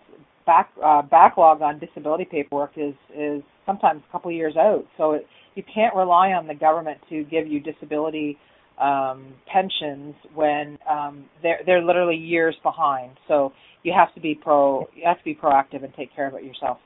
Back 0.46 0.70
uh, 0.84 1.02
backlog 1.02 1.62
on 1.62 1.78
disability 1.78 2.24
paperwork 2.24 2.72
is 2.76 2.94
is 3.16 3.42
sometimes 3.66 4.02
a 4.08 4.12
couple 4.12 4.30
years 4.30 4.56
out. 4.56 4.84
So 4.96 5.12
it, 5.12 5.26
you 5.54 5.62
can't 5.74 5.94
rely 5.94 6.28
on 6.32 6.46
the 6.46 6.54
government 6.54 6.98
to 7.10 7.24
give 7.24 7.46
you 7.46 7.60
disability 7.60 8.38
um, 8.80 9.34
pensions 9.52 10.14
when 10.34 10.78
um, 10.88 11.24
they're 11.42 11.60
they're 11.66 11.84
literally 11.84 12.16
years 12.16 12.56
behind. 12.62 13.12
So 13.28 13.52
you 13.82 13.92
have 13.96 14.14
to 14.14 14.20
be 14.20 14.34
pro 14.34 14.88
you 14.94 15.02
have 15.06 15.18
to 15.18 15.24
be 15.24 15.34
proactive 15.34 15.84
and 15.84 15.92
take 15.94 16.14
care 16.14 16.26
of 16.26 16.34
it 16.34 16.44
yourself. 16.44 16.78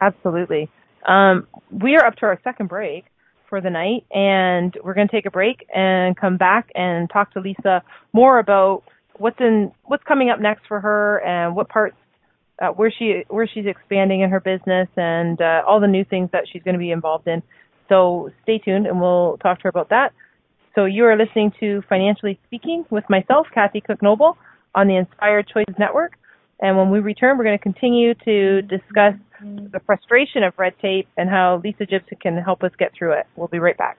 Absolutely. 0.00 0.70
Um, 1.06 1.46
we 1.70 1.96
are 1.96 2.04
up 2.04 2.16
to 2.16 2.26
our 2.26 2.40
second 2.44 2.68
break 2.68 3.04
for 3.48 3.60
the 3.60 3.70
night, 3.70 4.04
and 4.12 4.74
we're 4.82 4.94
going 4.94 5.08
to 5.08 5.12
take 5.12 5.26
a 5.26 5.30
break 5.30 5.66
and 5.74 6.16
come 6.16 6.36
back 6.36 6.70
and 6.74 7.10
talk 7.10 7.32
to 7.34 7.40
Lisa 7.40 7.82
more 8.12 8.38
about 8.38 8.82
what's 9.18 9.38
in 9.40 9.72
what's 9.84 10.02
coming 10.04 10.30
up 10.30 10.40
next 10.40 10.62
for 10.66 10.80
her 10.80 11.18
and 11.18 11.54
what 11.54 11.68
parts 11.68 11.96
uh, 12.60 12.68
where 12.68 12.92
she 12.96 13.24
where 13.28 13.46
she's 13.46 13.66
expanding 13.66 14.20
in 14.20 14.30
her 14.30 14.40
business 14.40 14.88
and 14.96 15.40
uh, 15.40 15.62
all 15.66 15.80
the 15.80 15.86
new 15.86 16.04
things 16.04 16.30
that 16.32 16.44
she's 16.52 16.62
going 16.62 16.74
to 16.74 16.78
be 16.78 16.90
involved 16.90 17.26
in. 17.26 17.42
So 17.88 18.30
stay 18.42 18.58
tuned, 18.58 18.86
and 18.86 19.00
we'll 19.00 19.38
talk 19.38 19.58
to 19.58 19.64
her 19.64 19.68
about 19.68 19.90
that. 19.90 20.12
So 20.74 20.86
you 20.86 21.04
are 21.04 21.16
listening 21.16 21.52
to 21.60 21.82
Financially 21.88 22.40
Speaking 22.46 22.86
with 22.88 23.04
myself, 23.10 23.46
Kathy 23.52 23.80
Cook 23.80 24.02
Noble, 24.02 24.38
on 24.74 24.86
the 24.88 24.96
Inspired 24.96 25.48
Choices 25.52 25.74
Network. 25.78 26.14
And 26.60 26.76
when 26.76 26.90
we 26.90 27.00
return, 27.00 27.36
we're 27.36 27.44
going 27.44 27.58
to 27.58 27.62
continue 27.62 28.14
to 28.24 28.62
discuss 28.62 29.14
the 29.42 29.80
frustration 29.84 30.44
of 30.44 30.54
red 30.56 30.74
tape 30.80 31.08
and 31.16 31.28
how 31.28 31.60
Lisa 31.62 31.84
Gibson 31.84 32.16
can 32.22 32.36
help 32.36 32.62
us 32.62 32.70
get 32.78 32.92
through 32.96 33.12
it. 33.12 33.26
We'll 33.36 33.48
be 33.48 33.58
right 33.58 33.76
back. 33.76 33.98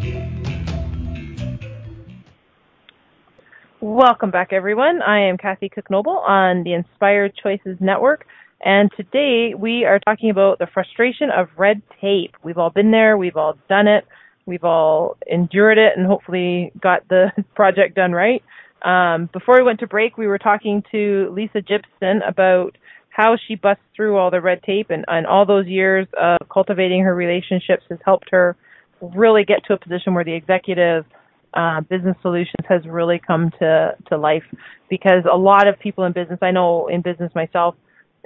Welcome 3.83 4.29
back, 4.29 4.53
everyone. 4.53 5.01
I 5.01 5.21
am 5.21 5.39
Kathy 5.39 5.67
Cook 5.67 5.89
Noble 5.89 6.19
on 6.19 6.61
the 6.61 6.73
Inspired 6.73 7.33
Choices 7.41 7.77
Network, 7.79 8.27
and 8.63 8.91
today 8.95 9.55
we 9.57 9.85
are 9.85 9.97
talking 9.97 10.29
about 10.29 10.59
the 10.59 10.67
frustration 10.71 11.31
of 11.35 11.47
red 11.57 11.81
tape. 11.99 12.35
We've 12.43 12.59
all 12.59 12.69
been 12.69 12.91
there, 12.91 13.17
we've 13.17 13.37
all 13.37 13.57
done 13.67 13.87
it, 13.87 14.05
we've 14.45 14.63
all 14.63 15.17
endured 15.25 15.79
it, 15.79 15.93
and 15.97 16.05
hopefully 16.05 16.71
got 16.79 17.07
the 17.07 17.31
project 17.55 17.95
done 17.95 18.11
right. 18.11 18.43
Um, 18.83 19.31
before 19.33 19.57
we 19.57 19.63
went 19.63 19.79
to 19.79 19.87
break, 19.87 20.15
we 20.15 20.27
were 20.27 20.37
talking 20.37 20.83
to 20.91 21.33
Lisa 21.35 21.61
Gibson 21.61 22.21
about 22.21 22.77
how 23.09 23.35
she 23.47 23.55
busts 23.55 23.81
through 23.95 24.15
all 24.15 24.29
the 24.29 24.41
red 24.41 24.61
tape, 24.61 24.91
and, 24.91 25.05
and 25.07 25.25
all 25.25 25.47
those 25.47 25.65
years 25.65 26.05
of 26.21 26.37
cultivating 26.53 27.01
her 27.01 27.15
relationships 27.15 27.85
has 27.89 27.97
helped 28.05 28.29
her 28.29 28.55
really 29.01 29.43
get 29.43 29.65
to 29.65 29.73
a 29.73 29.79
position 29.79 30.13
where 30.13 30.23
the 30.23 30.35
executive 30.35 31.03
uh, 31.53 31.81
business 31.81 32.15
solutions 32.21 32.65
has 32.67 32.85
really 32.85 33.19
come 33.25 33.51
to 33.59 33.95
to 34.07 34.17
life 34.17 34.43
because 34.89 35.23
a 35.31 35.37
lot 35.37 35.67
of 35.67 35.77
people 35.79 36.05
in 36.05 36.13
business 36.13 36.39
I 36.41 36.51
know 36.51 36.87
in 36.87 37.01
business 37.01 37.31
myself 37.35 37.75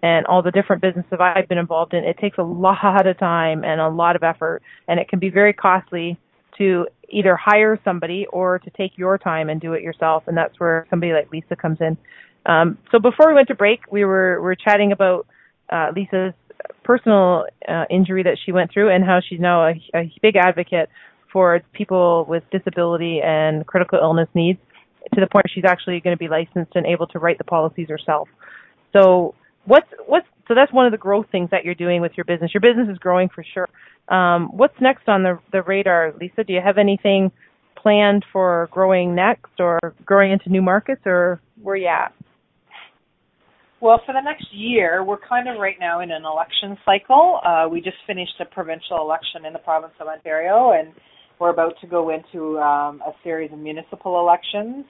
and 0.03 0.25
all 0.27 0.43
the 0.43 0.51
different 0.51 0.81
businesses 0.81 1.13
I've 1.19 1.47
been 1.47 1.57
involved 1.57 1.93
in 1.93 2.03
it 2.03 2.17
takes 2.19 2.37
a 2.37 2.43
lot 2.43 3.07
of 3.07 3.17
time 3.17 3.63
and 3.63 3.81
a 3.81 3.89
lot 3.89 4.15
of 4.15 4.23
effort 4.23 4.61
and 4.87 4.99
it 4.99 5.09
can 5.09 5.19
be 5.19 5.29
very 5.29 5.53
costly 5.53 6.19
to 6.57 6.87
either 7.09 7.35
hire 7.35 7.79
somebody 7.83 8.25
or 8.31 8.59
to 8.59 8.69
take 8.71 8.97
your 8.97 9.17
time 9.17 9.49
and 9.49 9.59
do 9.59 9.73
it 9.73 9.81
yourself. 9.81 10.23
And 10.27 10.37
that's 10.37 10.59
where 10.59 10.87
somebody 10.89 11.11
like 11.11 11.31
Lisa 11.31 11.55
comes 11.55 11.79
in. 11.81 11.97
Um, 12.45 12.77
so 12.91 12.99
before 12.99 13.27
we 13.27 13.33
went 13.33 13.47
to 13.47 13.55
break 13.55 13.91
we 13.91 14.05
were 14.05 14.39
we 14.39 14.43
were 14.43 14.55
chatting 14.55 14.91
about 14.91 15.25
uh, 15.71 15.91
Lisa's 15.95 16.33
personal 16.83 17.45
uh, 17.67 17.85
injury 17.89 18.23
that 18.23 18.37
she 18.45 18.51
went 18.51 18.71
through 18.71 18.89
and 18.89 19.03
how 19.03 19.19
she's 19.27 19.39
now 19.39 19.67
a, 19.67 19.81
a 19.95 20.11
big 20.21 20.35
advocate 20.35 20.89
for 21.35 21.59
people 21.73 22.25
with 22.29 22.43
disability 22.49 23.19
and 23.21 23.67
critical 23.67 23.99
illness 24.01 24.29
needs 24.33 24.57
to 25.13 25.19
the 25.19 25.27
point 25.27 25.43
she's 25.53 25.65
actually 25.67 25.99
going 25.99 26.15
to 26.15 26.17
be 26.17 26.29
licensed 26.29 26.71
and 26.75 26.85
able 26.85 27.07
to 27.07 27.19
write 27.19 27.37
the 27.37 27.43
policies 27.43 27.89
herself. 27.89 28.29
So 28.93 29.35
what's 29.65 29.89
what's 30.07 30.25
so 30.47 30.55
that's 30.55 30.71
one 30.71 30.85
of 30.85 30.93
the 30.93 30.97
growth 30.97 31.25
things 31.33 31.49
that 31.51 31.65
you're 31.65 31.75
doing 31.75 31.99
with 31.99 32.13
your 32.15 32.23
business. 32.23 32.51
Your 32.53 32.61
business 32.61 32.87
is 32.89 32.97
growing 32.99 33.27
for 33.27 33.43
sure. 33.53 33.67
Um, 34.07 34.47
what's 34.53 34.79
next 34.79 35.09
on 35.09 35.23
the 35.23 35.37
the 35.51 35.61
radar, 35.61 36.13
Lisa? 36.21 36.45
Do 36.45 36.53
you 36.53 36.61
have 36.63 36.77
anything 36.77 37.33
planned 37.75 38.23
for 38.31 38.69
growing 38.71 39.13
next, 39.13 39.59
or 39.59 39.93
growing 40.05 40.31
into 40.31 40.49
new 40.49 40.61
markets, 40.61 41.01
or 41.05 41.41
where 41.61 41.75
you 41.75 41.87
at? 41.87 42.13
Well, 43.81 43.99
for 44.05 44.13
the 44.13 44.21
next 44.21 44.47
year, 44.53 45.03
we're 45.03 45.19
kind 45.19 45.49
of 45.49 45.59
right 45.59 45.75
now 45.81 45.99
in 45.99 46.11
an 46.11 46.23
election 46.23 46.77
cycle. 46.85 47.41
Uh, 47.45 47.67
we 47.69 47.81
just 47.81 47.97
finished 48.07 48.39
a 48.39 48.45
provincial 48.45 49.01
election 49.01 49.45
in 49.45 49.51
the 49.51 49.59
province 49.59 49.93
of 49.99 50.07
Ontario, 50.07 50.71
and 50.71 50.93
we're 51.39 51.49
about 51.49 51.73
to 51.81 51.87
go 51.87 52.09
into 52.09 52.57
um, 52.59 53.01
a 53.05 53.11
series 53.23 53.51
of 53.51 53.59
municipal 53.59 54.19
elections, 54.19 54.85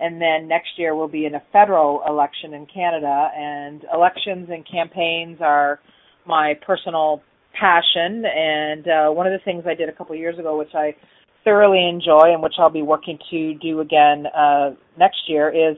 and 0.00 0.20
then 0.20 0.48
next 0.48 0.70
year 0.76 0.94
we'll 0.94 1.08
be 1.08 1.26
in 1.26 1.34
a 1.34 1.42
federal 1.52 2.02
election 2.08 2.54
in 2.54 2.66
Canada. 2.66 3.30
And 3.36 3.84
elections 3.94 4.48
and 4.50 4.66
campaigns 4.70 5.38
are 5.40 5.80
my 6.26 6.54
personal 6.66 7.22
passion. 7.58 8.24
And 8.26 8.86
uh, 8.86 9.10
one 9.10 9.26
of 9.26 9.32
the 9.32 9.42
things 9.44 9.64
I 9.66 9.74
did 9.74 9.88
a 9.88 9.92
couple 9.92 10.14
of 10.14 10.20
years 10.20 10.38
ago, 10.38 10.58
which 10.58 10.74
I 10.74 10.94
thoroughly 11.44 11.88
enjoy, 11.88 12.32
and 12.32 12.42
which 12.42 12.54
I'll 12.58 12.70
be 12.70 12.82
working 12.82 13.18
to 13.30 13.54
do 13.54 13.80
again 13.80 14.26
uh, 14.36 14.70
next 14.98 15.20
year, 15.28 15.48
is 15.48 15.76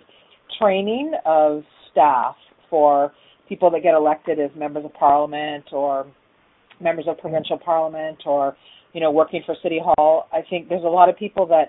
training 0.58 1.12
of 1.24 1.62
staff 1.92 2.34
for 2.68 3.12
people 3.48 3.70
that 3.70 3.82
get 3.82 3.94
elected 3.94 4.40
as 4.40 4.50
members 4.56 4.84
of 4.84 4.92
parliament 4.94 5.64
or 5.72 6.06
members 6.80 7.06
of 7.08 7.18
provincial 7.18 7.58
parliament 7.58 8.18
or 8.26 8.56
you 8.92 9.00
know, 9.00 9.10
working 9.10 9.42
for 9.44 9.54
City 9.62 9.80
Hall, 9.82 10.28
I 10.32 10.40
think 10.48 10.68
there's 10.68 10.84
a 10.84 10.88
lot 10.88 11.08
of 11.08 11.16
people 11.16 11.46
that 11.48 11.66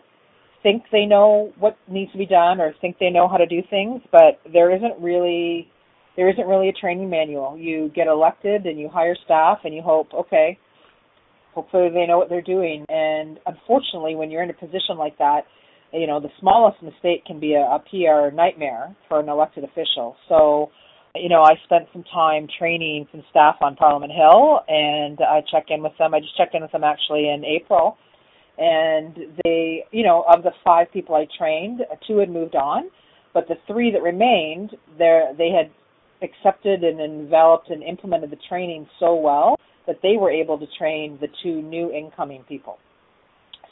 think 0.63 0.84
they 0.91 1.05
know 1.05 1.51
what 1.58 1.77
needs 1.88 2.12
to 2.12 2.17
be 2.17 2.25
done 2.25 2.60
or 2.60 2.73
think 2.82 2.97
they 2.99 3.10
know 3.10 3.27
how 3.27 3.38
to 3.38 3.45
do 3.45 3.62
things, 3.69 4.01
but 4.12 4.39
there 4.51 4.75
isn't 4.75 5.01
really 5.01 5.69
there 6.15 6.29
isn't 6.29 6.47
really 6.47 6.67
a 6.67 6.73
training 6.73 7.10
manual. 7.10 7.58
You 7.58 7.91
get 7.95 8.08
elected 8.08 8.65
and 8.65 8.77
you 8.77 8.89
hire 8.89 9.15
staff 9.23 9.60
and 9.63 9.73
you 9.73 9.82
hope, 9.82 10.13
okay, 10.13 10.60
hopefully 11.53 11.89
they 11.93 12.05
know 12.05 12.17
what 12.17 12.27
they're 12.27 12.41
doing. 12.41 12.86
And 12.89 13.39
unfortunately, 13.45 14.15
when 14.15 14.29
you're 14.29 14.43
in 14.43 14.49
a 14.49 14.53
position 14.53 14.97
like 14.97 15.17
that, 15.19 15.41
you 15.93 16.08
know, 16.08 16.20
the 16.20 16.30
smallest 16.39 16.84
mistake 16.84 17.26
can 17.26 17.39
be 17.39 17.53
a, 17.53 17.61
a 17.61 17.80
PR 17.89 18.36
nightmare 18.36 18.95
for 19.07 19.22
an 19.22 19.30
elected 19.30 19.63
official. 19.63 20.17
So 20.28 20.72
you 21.16 21.30
know, 21.30 21.41
I 21.43 21.53
spent 21.66 21.88
some 21.91 22.03
time 22.03 22.47
training 22.57 23.07
some 23.12 23.24
staff 23.30 23.55
on 23.62 23.76
Parliament 23.76 24.12
Hill, 24.12 24.62
and 24.68 25.20
I 25.22 25.41
check 25.51 25.66
in 25.70 25.82
with 25.82 25.93
them. 25.97 26.14
I 26.14 26.20
just 26.20 26.36
checked 26.38 26.55
in 26.55 26.62
with 26.62 26.72
them 26.72 26.84
actually 26.84 27.30
in 27.30 27.43
April, 27.45 27.97
and 28.57 29.16
they, 29.43 29.86
you 29.91 30.03
know, 30.03 30.24
of 30.32 30.43
the 30.43 30.51
five 30.64 30.91
people 30.91 31.16
I 31.16 31.26
trained, 31.38 31.82
two 32.07 32.18
had 32.18 32.30
moved 32.30 32.55
on, 32.55 32.89
but 33.34 33.47
the 33.47 33.55
three 33.68 33.91
that 33.91 34.01
remained, 34.01 34.76
there 34.97 35.34
they 35.38 35.49
had 35.49 35.72
accepted 36.22 36.84
and 36.84 36.99
enveloped 36.99 37.70
and 37.70 37.82
implemented 37.82 38.30
the 38.30 38.39
training 38.47 38.88
so 38.99 39.16
well 39.16 39.55
that 39.88 39.99
they 40.03 40.18
were 40.20 40.30
able 40.30 40.60
to 40.60 40.66
train 40.78 41.18
the 41.22 41.28
two 41.41 41.62
new 41.62 41.91
incoming 41.91 42.43
people. 42.47 42.78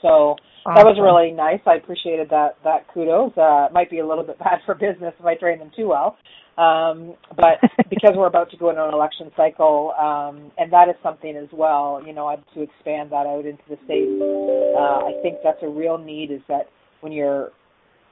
So 0.01 0.35
awesome. 0.65 0.75
that 0.75 0.85
was 0.85 0.97
really 1.01 1.31
nice. 1.31 1.59
I 1.65 1.75
appreciated 1.75 2.29
that 2.29 2.57
that 2.63 2.87
kudos. 2.93 3.37
Uh, 3.37 3.67
might 3.71 3.89
be 3.89 3.99
a 3.99 4.07
little 4.07 4.23
bit 4.23 4.39
bad 4.45 4.59
for 4.65 4.75
business 4.75 5.13
if 5.19 5.25
I 5.25 5.35
train 5.35 5.59
them 5.59 5.71
too 5.75 5.87
well. 5.87 6.17
Um, 6.57 7.13
but 7.35 7.61
because 7.89 8.13
we're 8.15 8.27
about 8.27 8.49
to 8.51 8.57
go 8.57 8.69
into 8.69 8.83
an 8.83 8.93
election 8.93 9.31
cycle, 9.37 9.93
um, 9.99 10.51
and 10.57 10.73
that 10.73 10.89
is 10.89 10.95
something 11.03 11.35
as 11.35 11.49
well, 11.53 12.01
you 12.05 12.13
know, 12.13 12.35
to 12.55 12.61
expand 12.61 13.11
that 13.11 13.27
out 13.27 13.45
into 13.45 13.61
the 13.69 13.77
states. 13.85 14.09
Uh, 14.19 15.05
I 15.05 15.21
think 15.21 15.37
that's 15.43 15.61
a 15.61 15.69
real 15.69 15.97
need. 15.97 16.31
Is 16.31 16.41
that 16.47 16.69
when 17.01 17.13
you're 17.13 17.51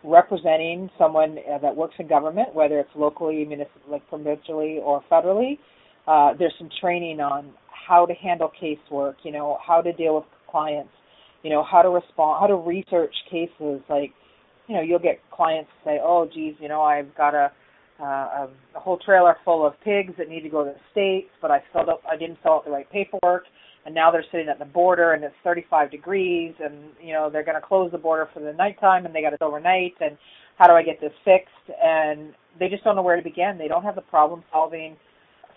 representing 0.03 0.89
someone 0.97 1.37
uh, 1.51 1.57
that 1.57 1.75
works 1.75 1.95
in 1.97 2.07
government, 2.07 2.53
whether 2.53 2.79
it's 2.79 2.89
locally, 2.95 3.43
municipal, 3.45 3.81
like 3.89 4.07
provincially, 4.09 4.79
or 4.83 5.03
federally, 5.11 5.57
uh, 6.07 6.37
there's 6.37 6.53
some 6.59 6.69
training 6.79 7.19
on 7.19 7.51
how 7.87 8.05
to 8.05 8.13
handle 8.13 8.51
casework. 8.61 9.15
You 9.23 9.31
know, 9.31 9.57
how 9.65 9.81
to 9.81 9.91
deal 9.91 10.15
with 10.15 10.25
clients. 10.49 10.91
You 11.45 11.51
know, 11.51 11.63
how 11.63 11.83
to 11.83 11.89
respond, 11.89 12.41
how 12.41 12.47
to 12.47 12.55
research 12.55 13.13
cases. 13.29 13.81
Like, 13.87 14.11
you 14.67 14.73
know, 14.73 14.81
you'll 14.81 14.97
get 14.97 15.19
clients 15.29 15.69
say, 15.85 15.99
"Oh, 16.01 16.27
geez, 16.33 16.55
you 16.59 16.67
know, 16.67 16.81
I've 16.81 17.15
got 17.15 17.35
a 17.35 17.51
uh, 17.99 18.47
a, 18.75 18.79
whole 18.79 18.97
trailer 18.97 19.37
full 19.45 19.65
of 19.65 19.73
pigs 19.83 20.13
that 20.17 20.27
need 20.27 20.41
to 20.41 20.49
go 20.49 20.63
to 20.65 20.71
the 20.71 20.79
states, 20.91 21.29
but 21.41 21.51
I 21.51 21.63
filled 21.71 21.89
up, 21.89 22.01
I 22.09 22.17
didn't 22.17 22.39
fill 22.43 22.53
out 22.53 22.65
the 22.65 22.71
right 22.71 22.89
paperwork, 22.91 23.45
and 23.85 23.95
now 23.95 24.11
they're 24.11 24.25
sitting 24.31 24.49
at 24.49 24.59
the 24.59 24.65
border 24.65 25.13
and 25.13 25.23
it's 25.23 25.35
35 25.43 25.91
degrees, 25.91 26.53
and 26.59 26.75
you 27.01 27.13
know 27.13 27.29
they're 27.29 27.45
going 27.45 27.59
to 27.59 27.65
close 27.65 27.91
the 27.91 27.97
border 27.97 28.27
for 28.33 28.39
the 28.41 28.53
nighttime, 28.53 29.05
and 29.05 29.13
they 29.13 29.21
got 29.21 29.33
it 29.33 29.41
overnight, 29.41 29.93
and 30.01 30.17
how 30.57 30.67
do 30.67 30.73
I 30.73 30.83
get 30.83 30.99
this 30.99 31.13
fixed? 31.23 31.77
And 31.81 32.33
they 32.59 32.69
just 32.69 32.83
don't 32.83 32.95
know 32.95 33.01
where 33.01 33.17
to 33.17 33.23
begin. 33.23 33.57
They 33.57 33.67
don't 33.67 33.83
have 33.83 33.95
the 33.95 34.01
problem 34.01 34.43
solving 34.51 34.97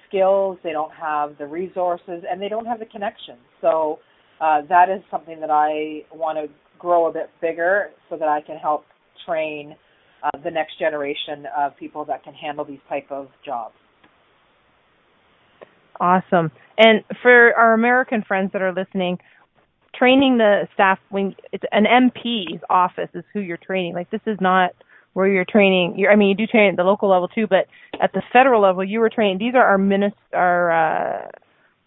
skills, 0.08 0.58
they 0.62 0.72
don't 0.72 0.92
have 0.92 1.38
the 1.38 1.46
resources, 1.46 2.22
and 2.30 2.40
they 2.40 2.48
don't 2.48 2.66
have 2.66 2.78
the 2.78 2.86
connections. 2.86 3.40
So 3.60 3.98
uh, 4.40 4.62
that 4.68 4.88
is 4.88 5.02
something 5.10 5.40
that 5.40 5.50
I 5.50 6.04
want 6.14 6.38
to 6.38 6.52
grow 6.78 7.08
a 7.08 7.12
bit 7.12 7.30
bigger 7.40 7.90
so 8.08 8.16
that 8.16 8.28
I 8.28 8.40
can 8.40 8.56
help 8.56 8.84
train 9.26 9.74
uh, 10.22 10.30
the 10.42 10.50
next 10.50 10.78
generation 10.78 11.46
of 11.56 11.76
people 11.76 12.04
that 12.06 12.24
can 12.24 12.34
handle 12.34 12.64
these 12.64 12.80
type 12.88 13.06
of 13.10 13.28
jobs. 13.44 13.74
Awesome. 16.00 16.50
And 16.76 17.02
for 17.22 17.54
our 17.54 17.74
American 17.74 18.22
friends 18.22 18.52
that 18.52 18.62
are 18.62 18.72
listening, 18.72 19.18
training 19.94 20.38
the 20.38 20.68
staff 20.74 20.98
when 21.10 21.34
it's 21.52 21.64
an 21.72 21.84
MP's 21.84 22.60
office 22.70 23.10
is 23.14 23.24
who 23.32 23.40
you're 23.40 23.56
training. 23.56 23.94
Like 23.94 24.10
this 24.10 24.20
is 24.26 24.38
not 24.40 24.70
where 25.14 25.26
you're 25.26 25.44
training. 25.44 25.94
You're, 25.96 26.12
I 26.12 26.16
mean, 26.16 26.28
you 26.28 26.34
do 26.34 26.46
train 26.46 26.70
at 26.70 26.76
the 26.76 26.84
local 26.84 27.10
level 27.10 27.26
too, 27.26 27.46
but 27.48 27.66
at 28.00 28.12
the 28.12 28.22
federal 28.32 28.62
level, 28.62 28.84
you 28.84 29.00
were 29.00 29.10
training. 29.10 29.38
These 29.38 29.54
are 29.54 29.64
our 29.64 29.78
minis- 29.78 30.12
our 30.32 30.70
uh, 30.70 31.28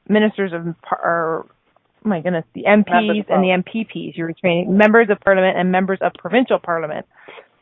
ministers 0.09 0.51
of 0.53 0.75
our 0.91 1.45
my 2.03 2.21
goodness, 2.21 2.45
the 2.53 2.63
MPs 2.63 3.25
and 3.29 3.43
the 3.43 3.63
MPPs. 3.63 4.17
You 4.17 4.25
were 4.25 4.33
training 4.33 4.75
members 4.75 5.07
of 5.09 5.19
parliament 5.19 5.57
and 5.57 5.71
members 5.71 5.99
of 6.01 6.13
provincial 6.17 6.59
parliament. 6.59 7.05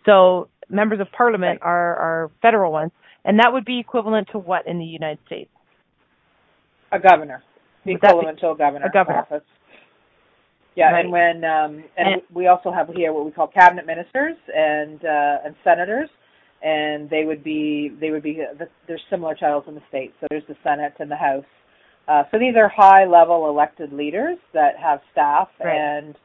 So 0.06 0.48
members 0.70 1.00
of 1.00 1.08
parliament 1.12 1.60
are, 1.62 1.96
are 1.96 2.32
federal 2.42 2.72
ones, 2.72 2.92
and 3.26 3.40
that 3.40 3.52
would 3.52 3.66
be 3.66 3.80
equivalent 3.80 4.30
to 4.32 4.40
what 4.40 4.68
in 4.68 4.80
the 4.80 4.86
United 4.86 5.20
States? 5.26 5.50
A 6.92 7.00
governor. 7.00 7.44
The 7.86 7.94
equivalent 7.94 8.40
to 8.40 8.52
a 8.52 8.58
governor. 8.58 8.86
A 8.86 8.90
governor. 8.90 9.20
Office. 9.20 9.44
Yeah, 10.76 10.92
right. 10.92 11.04
and 11.04 11.12
when 11.12 11.44
um, 11.44 11.84
and, 11.98 12.14
and 12.14 12.22
we 12.34 12.48
also 12.48 12.72
have 12.72 12.88
here 12.96 13.12
what 13.12 13.26
we 13.26 13.32
call 13.32 13.48
cabinet 13.48 13.86
ministers 13.86 14.38
and 14.56 15.04
uh, 15.04 15.38
and 15.46 15.56
senators, 15.64 16.10
and 16.62 17.10
they 17.10 17.26
would 17.26 17.44
be 17.44 17.92
they 18.00 18.12
would 18.12 18.24
be 18.24 18.40
there's 18.88 19.02
similar 19.10 19.36
titles 19.36 19.66
in 19.68 19.76
the 19.76 19.82
states. 19.90 20.14
So 20.22 20.28
there's 20.30 20.44
the 20.48 20.56
Senate 20.64 20.94
and 21.00 21.12
the 21.12 21.18
House. 21.18 21.44
Uh, 22.10 22.24
so 22.32 22.40
these 22.40 22.56
are 22.58 22.68
high 22.68 23.06
level 23.06 23.48
elected 23.48 23.94
leaders 23.94 24.40
that 24.54 24.72
have 24.82 25.00
staff, 25.12 25.48
right. 25.64 25.76
and 25.76 26.16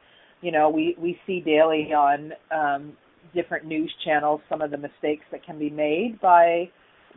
you 0.41 0.51
know 0.51 0.67
we 0.67 0.95
we 0.99 1.19
see 1.27 1.39
daily 1.39 1.93
on 1.93 2.33
um, 2.49 2.93
different 3.35 3.65
news 3.65 3.93
channels 4.03 4.41
some 4.49 4.61
of 4.61 4.71
the 4.71 4.77
mistakes 4.77 5.23
that 5.31 5.45
can 5.45 5.59
be 5.59 5.69
made 5.69 6.19
by 6.19 6.67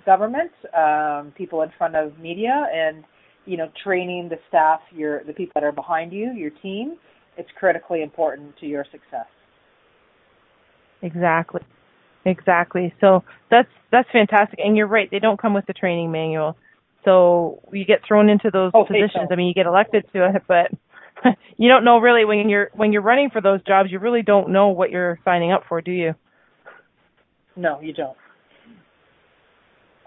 government, 0.04 0.50
um, 0.76 1.32
people 1.36 1.62
in 1.62 1.70
front 1.78 1.96
of 1.96 2.18
media, 2.18 2.66
and 2.74 3.04
you 3.46 3.56
know 3.56 3.70
training 3.82 4.28
the 4.28 4.38
staff, 4.48 4.80
your 4.92 5.24
the 5.24 5.32
people 5.32 5.52
that 5.54 5.64
are 5.64 5.72
behind 5.72 6.12
you, 6.12 6.32
your 6.32 6.50
team. 6.62 6.96
It's 7.38 7.48
critically 7.58 8.02
important 8.02 8.54
to 8.58 8.66
your 8.66 8.84
success. 8.92 9.28
Exactly, 11.00 11.62
exactly. 12.26 12.92
So 13.00 13.24
that's 13.50 13.68
that's 13.90 14.08
fantastic, 14.12 14.58
and 14.62 14.76
you're 14.76 14.88
right. 14.88 15.10
They 15.10 15.20
don't 15.20 15.40
come 15.40 15.54
with 15.54 15.64
the 15.64 15.72
training 15.72 16.12
manual, 16.12 16.56
so 17.04 17.62
you 17.72 17.84
get 17.84 18.00
thrown 18.06 18.28
into 18.28 18.50
those 18.52 18.72
oh, 18.74 18.84
positions. 18.84 19.28
So. 19.28 19.32
I 19.32 19.36
mean, 19.36 19.48
you 19.48 19.54
get 19.54 19.66
elected 19.66 20.04
to 20.12 20.26
it, 20.34 20.42
but 20.46 20.70
you 21.56 21.68
don't 21.68 21.84
know 21.84 21.98
really 21.98 22.24
when 22.24 22.48
you're 22.48 22.70
when 22.74 22.92
you're 22.92 23.02
running 23.02 23.30
for 23.30 23.40
those 23.40 23.62
jobs. 23.64 23.90
You 23.90 23.98
really 23.98 24.22
don't 24.22 24.50
know 24.50 24.68
what 24.68 24.90
you're 24.90 25.18
signing 25.24 25.52
up 25.52 25.64
for, 25.68 25.80
do 25.80 25.92
you? 25.92 26.14
No, 27.56 27.80
you 27.80 27.92
don't. 27.92 28.16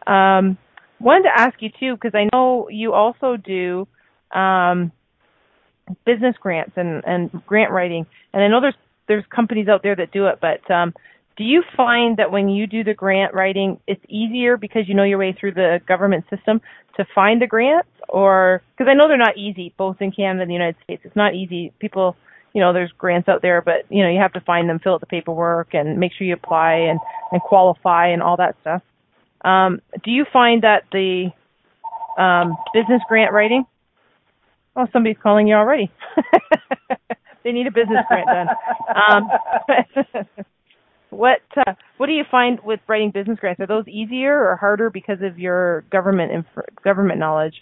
Um, 0.07 0.57
wanted 0.99 1.23
to 1.23 1.29
ask 1.35 1.61
you 1.61 1.69
too 1.79 1.95
because 1.95 2.15
I 2.15 2.29
know 2.33 2.69
you 2.69 2.93
also 2.93 3.37
do 3.37 3.87
um, 4.33 4.91
business 6.05 6.35
grants 6.39 6.73
and 6.75 7.03
and 7.05 7.29
grant 7.45 7.71
writing, 7.71 8.05
and 8.33 8.43
I 8.43 8.47
know 8.47 8.61
there's 8.61 8.75
there's 9.07 9.25
companies 9.33 9.67
out 9.67 9.83
there 9.83 9.95
that 9.95 10.11
do 10.11 10.27
it, 10.27 10.39
but 10.39 10.69
um, 10.71 10.93
do 11.41 11.47
you 11.47 11.63
find 11.75 12.17
that 12.17 12.31
when 12.31 12.49
you 12.49 12.67
do 12.67 12.83
the 12.83 12.93
grant 12.93 13.33
writing, 13.33 13.79
it's 13.87 14.03
easier 14.07 14.57
because 14.57 14.83
you 14.87 14.93
know 14.93 15.03
your 15.03 15.17
way 15.17 15.33
through 15.33 15.53
the 15.53 15.79
government 15.87 16.23
system 16.29 16.61
to 16.97 17.05
find 17.15 17.41
the 17.41 17.47
grants, 17.47 17.89
or 18.09 18.61
because 18.77 18.87
I 18.87 18.93
know 18.93 19.07
they're 19.07 19.17
not 19.17 19.37
easy, 19.37 19.73
both 19.75 19.97
in 20.01 20.11
Canada 20.11 20.43
and 20.43 20.51
the 20.51 20.53
United 20.53 20.75
States. 20.83 21.01
It's 21.03 21.15
not 21.15 21.33
easy. 21.33 21.73
People, 21.79 22.15
you 22.53 22.61
know, 22.61 22.73
there's 22.73 22.91
grants 22.91 23.27
out 23.27 23.41
there, 23.41 23.59
but 23.59 23.85
you 23.89 24.03
know 24.03 24.09
you 24.11 24.19
have 24.19 24.33
to 24.33 24.41
find 24.41 24.69
them, 24.69 24.77
fill 24.77 24.93
out 24.93 24.99
the 24.99 25.07
paperwork, 25.07 25.73
and 25.73 25.97
make 25.97 26.11
sure 26.15 26.27
you 26.27 26.35
apply 26.35 26.73
and 26.73 26.99
and 27.31 27.41
qualify 27.41 28.09
and 28.09 28.21
all 28.21 28.37
that 28.37 28.55
stuff. 28.61 28.83
Um, 29.43 29.81
do 30.03 30.11
you 30.11 30.25
find 30.31 30.61
that 30.61 30.83
the 30.91 31.31
um, 32.21 32.55
business 32.71 33.01
grant 33.09 33.33
writing? 33.33 33.65
Oh, 34.75 34.85
somebody's 34.93 35.17
calling 35.23 35.47
you 35.47 35.55
already. 35.55 35.89
they 37.43 37.51
need 37.51 37.65
a 37.65 37.71
business 37.71 38.05
grant 38.07 38.27
done. 38.27 38.47
Um, 39.09 39.31
what 41.11 41.41
uh, 41.57 41.73
what 41.97 42.07
do 42.07 42.13
you 42.13 42.23
find 42.31 42.59
with 42.63 42.79
writing 42.87 43.11
business 43.11 43.37
grants? 43.39 43.59
Are 43.59 43.67
those 43.67 43.87
easier 43.87 44.33
or 44.33 44.55
harder 44.55 44.89
because 44.89 45.17
of 45.21 45.37
your 45.37 45.81
government 45.91 46.31
inf- 46.31 46.83
government 46.83 47.19
knowledge? 47.19 47.53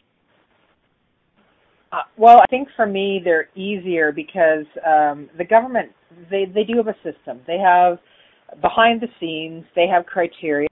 Uh, 1.91 2.03
well, 2.17 2.39
I 2.39 2.45
think 2.49 2.67
for 2.75 2.85
me 2.85 3.19
they're 3.23 3.49
easier 3.55 4.11
because 4.11 4.65
um, 4.85 5.29
the 5.37 5.43
government 5.43 5.91
they 6.29 6.45
they 6.45 6.63
do 6.63 6.77
have 6.77 6.87
a 6.87 6.95
system. 7.03 7.41
They 7.47 7.57
have 7.57 7.97
behind 8.61 9.01
the 9.01 9.07
scenes 9.19 9.65
they 9.75 9.87
have 9.87 10.05
criteria 10.05 10.67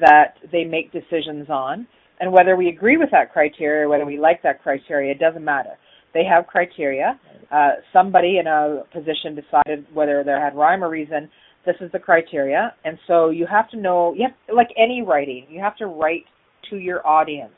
that 0.00 0.34
they 0.50 0.64
make 0.64 0.90
decisions 0.92 1.50
on, 1.50 1.86
and 2.20 2.32
whether 2.32 2.56
we 2.56 2.68
agree 2.68 2.96
with 2.96 3.10
that 3.12 3.32
criteria, 3.32 3.88
whether 3.88 4.06
we 4.06 4.18
like 4.18 4.42
that 4.42 4.62
criteria, 4.62 5.12
it 5.12 5.18
doesn't 5.18 5.44
matter. 5.44 5.76
They 6.14 6.24
have 6.24 6.46
criteria. 6.46 7.20
Uh, 7.50 7.72
somebody 7.92 8.38
in 8.38 8.46
a 8.46 8.82
position 8.92 9.34
decided 9.34 9.86
whether 9.92 10.22
there 10.24 10.42
had 10.42 10.56
rhyme 10.56 10.82
or 10.82 10.88
reason 10.88 11.28
this 11.66 11.76
is 11.80 11.90
the 11.92 11.98
criteria. 11.98 12.74
And 12.84 12.98
so 13.06 13.30
you 13.30 13.46
have 13.46 13.68
to 13.70 13.76
know 13.76 14.14
you 14.14 14.26
have 14.28 14.56
like 14.56 14.68
any 14.76 15.02
writing 15.02 15.46
you 15.50 15.60
have 15.60 15.76
to 15.76 15.86
write 15.86 16.24
to 16.70 16.76
your 16.76 17.06
audience. 17.06 17.52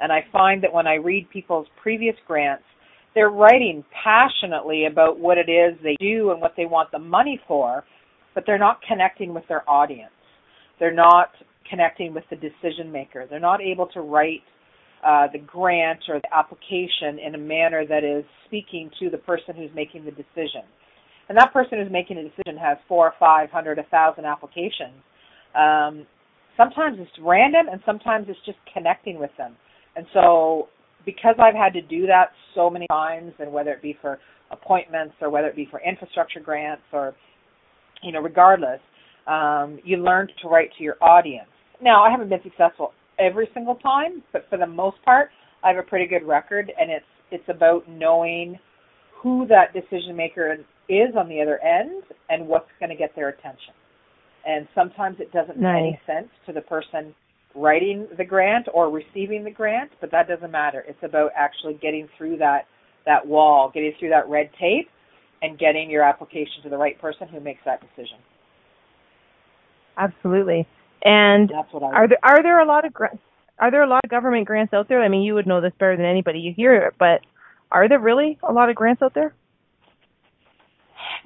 And 0.00 0.10
i 0.12 0.24
find 0.32 0.62
that 0.62 0.72
when 0.72 0.86
i 0.86 0.94
read 0.94 1.28
people's 1.30 1.66
previous 1.82 2.16
grants 2.26 2.64
they're 3.14 3.30
writing 3.30 3.84
passionately 4.04 4.86
about 4.86 5.18
what 5.18 5.36
it 5.36 5.50
is 5.50 5.76
they 5.82 5.96
do 6.00 6.30
and 6.30 6.40
what 6.40 6.54
they 6.56 6.64
want 6.64 6.90
the 6.92 6.98
money 6.98 7.40
for 7.46 7.84
but 8.34 8.44
they're 8.46 8.58
not 8.58 8.80
connecting 8.86 9.34
with 9.34 9.42
their 9.48 9.68
audience. 9.68 10.12
They're 10.78 10.94
not 10.94 11.30
connecting 11.68 12.14
with 12.14 12.24
the 12.30 12.36
decision 12.36 12.90
maker 12.90 13.26
they're 13.28 13.38
not 13.38 13.60
able 13.60 13.86
to 13.86 14.00
write 14.00 14.42
uh, 15.06 15.26
the 15.32 15.38
grant 15.38 16.00
or 16.08 16.20
the 16.20 16.34
application 16.34 17.18
in 17.24 17.34
a 17.34 17.38
manner 17.38 17.86
that 17.86 18.04
is 18.04 18.24
speaking 18.46 18.90
to 18.98 19.08
the 19.08 19.18
person 19.18 19.54
who's 19.54 19.70
making 19.74 20.04
the 20.04 20.10
decision 20.10 20.62
and 21.30 21.38
that 21.38 21.52
person 21.52 21.78
who's 21.78 21.92
making 21.92 22.18
a 22.18 22.24
decision 22.24 22.58
has 22.60 22.76
four 22.88 23.06
or 23.06 23.14
five 23.20 23.50
hundred, 23.50 23.78
a 23.78 23.84
thousand 23.84 24.24
applications. 24.24 24.98
Um, 25.54 26.04
sometimes 26.56 26.98
it's 26.98 27.10
random, 27.22 27.66
and 27.70 27.80
sometimes 27.86 28.26
it's 28.28 28.38
just 28.44 28.58
connecting 28.74 29.18
with 29.18 29.30
them. 29.38 29.54
And 29.94 30.06
so, 30.12 30.68
because 31.06 31.36
I've 31.38 31.54
had 31.54 31.72
to 31.74 31.82
do 31.82 32.08
that 32.08 32.30
so 32.56 32.68
many 32.68 32.88
times, 32.90 33.32
and 33.38 33.52
whether 33.52 33.70
it 33.70 33.80
be 33.80 33.96
for 34.02 34.18
appointments 34.50 35.14
or 35.20 35.30
whether 35.30 35.46
it 35.46 35.54
be 35.54 35.68
for 35.70 35.80
infrastructure 35.80 36.40
grants 36.40 36.82
or, 36.92 37.14
you 38.02 38.10
know, 38.10 38.20
regardless, 38.20 38.80
um, 39.28 39.78
you 39.84 39.98
learn 39.98 40.26
to 40.42 40.48
write 40.48 40.70
to 40.78 40.82
your 40.82 40.96
audience. 41.00 41.48
Now, 41.80 42.02
I 42.02 42.10
haven't 42.10 42.28
been 42.28 42.42
successful 42.42 42.92
every 43.20 43.48
single 43.54 43.76
time, 43.76 44.24
but 44.32 44.46
for 44.50 44.58
the 44.58 44.66
most 44.66 44.96
part, 45.04 45.30
I 45.62 45.68
have 45.68 45.78
a 45.78 45.88
pretty 45.88 46.08
good 46.08 46.26
record, 46.26 46.72
and 46.76 46.90
it's 46.90 47.04
it's 47.30 47.48
about 47.48 47.88
knowing 47.88 48.58
who 49.22 49.46
that 49.46 49.72
decision 49.72 50.16
maker 50.16 50.56
is 50.90 51.14
on 51.16 51.28
the 51.28 51.40
other 51.40 51.58
end 51.62 52.02
and 52.28 52.46
what's 52.46 52.70
going 52.78 52.90
to 52.90 52.96
get 52.96 53.14
their 53.14 53.28
attention. 53.28 53.74
And 54.46 54.66
sometimes 54.74 55.16
it 55.20 55.32
doesn't 55.32 55.58
nice. 55.58 55.82
make 55.82 55.82
any 55.82 56.00
sense 56.06 56.28
to 56.46 56.52
the 56.52 56.62
person 56.62 57.14
writing 57.54 58.08
the 58.16 58.24
grant 58.24 58.66
or 58.72 58.90
receiving 58.90 59.44
the 59.44 59.50
grant, 59.50 59.90
but 60.00 60.10
that 60.12 60.28
doesn't 60.28 60.50
matter. 60.50 60.84
It's 60.86 61.02
about 61.02 61.30
actually 61.36 61.74
getting 61.74 62.08
through 62.16 62.38
that 62.38 62.66
that 63.06 63.26
wall, 63.26 63.70
getting 63.72 63.92
through 63.98 64.10
that 64.10 64.28
red 64.28 64.50
tape 64.60 64.88
and 65.42 65.58
getting 65.58 65.90
your 65.90 66.02
application 66.02 66.62
to 66.62 66.68
the 66.68 66.76
right 66.76 67.00
person 67.00 67.28
who 67.28 67.40
makes 67.40 67.60
that 67.64 67.80
decision. 67.80 68.18
Absolutely. 69.96 70.66
And 71.02 71.48
that's 71.48 71.72
what 71.72 71.82
I 71.82 71.86
are 71.86 72.08
there 72.08 72.18
are 72.22 72.42
there 72.42 72.60
a 72.60 72.66
lot 72.66 72.84
of 72.84 72.92
are 73.58 73.70
there 73.70 73.82
a 73.82 73.88
lot 73.88 74.00
of 74.04 74.10
government 74.10 74.46
grants 74.46 74.72
out 74.72 74.88
there? 74.88 75.02
I 75.02 75.08
mean, 75.08 75.22
you 75.22 75.34
would 75.34 75.46
know 75.46 75.60
this 75.60 75.72
better 75.78 75.96
than 75.96 76.06
anybody. 76.06 76.38
You 76.40 76.52
hear 76.54 76.74
it, 76.74 76.94
but 76.98 77.20
are 77.72 77.88
there 77.88 77.98
really 77.98 78.38
a 78.42 78.52
lot 78.52 78.70
of 78.70 78.76
grants 78.76 79.02
out 79.02 79.14
there? 79.14 79.34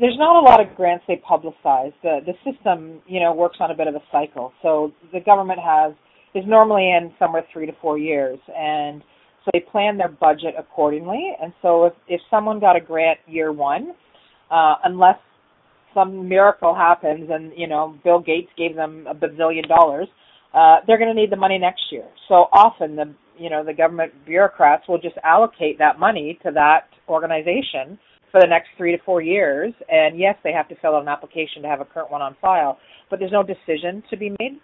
There's 0.01 0.19
not 0.19 0.43
a 0.43 0.45
lot 0.45 0.61
of 0.61 0.75
grants 0.77 1.05
they 1.07 1.23
publicize. 1.29 1.93
The 2.03 2.21
the 2.27 2.35
system, 2.45 3.01
you 3.07 3.21
know, 3.21 3.33
works 3.33 3.59
on 3.61 3.71
a 3.71 3.75
bit 3.75 3.87
of 3.87 3.95
a 3.95 4.03
cycle. 4.11 4.53
So 4.63 4.93
the 5.13 5.21
government 5.21 5.61
has 5.61 5.93
is 6.35 6.45
normally 6.47 6.91
in 6.91 7.13
somewhere 7.19 7.45
three 7.53 7.67
to 7.67 7.73
four 7.81 7.97
years, 7.97 8.39
and 8.57 9.03
so 9.45 9.51
they 9.53 9.61
plan 9.61 9.97
their 9.97 10.09
budget 10.09 10.55
accordingly. 10.59 11.33
And 11.41 11.53
so 11.63 11.85
if 11.87 11.93
if 12.09 12.21
someone 12.31 12.59
got 12.59 12.77
a 12.77 12.81
grant 12.81 13.21
year 13.27 13.53
one, 13.53 13.93
uh, 14.51 14.75
unless 14.85 15.19
some 15.95 16.29
miracle 16.29 16.75
happens 16.75 17.31
and 17.31 17.53
you 17.57 17.69
know 17.69 17.97
Bill 18.03 18.21
Gates 18.21 18.51
gave 18.59 18.75
them 18.75 19.07
a 19.09 19.15
bazillion 19.15 19.69
dollars, 19.69 20.09
uh, 20.55 20.79
they're 20.87 20.99
going 20.99 21.15
to 21.15 21.21
need 21.21 21.31
the 21.31 21.37
money 21.37 21.59
next 21.59 21.83
year. 21.93 22.09
So 22.29 22.47
often 22.53 22.97
the 22.97 23.15
you 23.39 23.49
know 23.49 23.65
the 23.65 23.75
government 23.75 24.13
bureaucrats 24.27 24.89
will 24.89 24.99
just 24.99 25.17
allocate 25.23 25.79
that 25.79 26.01
money 26.01 26.39
to 26.45 26.51
that 26.53 26.89
organization 27.09 27.99
for 28.35 28.41
the 28.41 28.49
next 28.49 28.71
three 28.77 28.91
to 28.91 29.01
four 29.05 29.23
years. 29.23 29.73
And 29.89 30.19
yes, 30.19 30.35
they 30.43 30.51
have 30.51 30.69
to 30.69 30.75
fill 30.83 30.97
out 30.97 31.03
an 31.03 31.09
application 31.09 31.63
to 31.63 31.69
have 31.69 31.81
a 31.81 31.85
current 31.85 32.11
one 32.11 32.21
on 32.21 32.35
file, 32.41 32.79
but 33.09 33.21
there's 33.21 33.31
no 33.31 33.45
decision 33.45 34.03
to 34.11 34.17
be 34.17 34.31
made. 34.41 34.59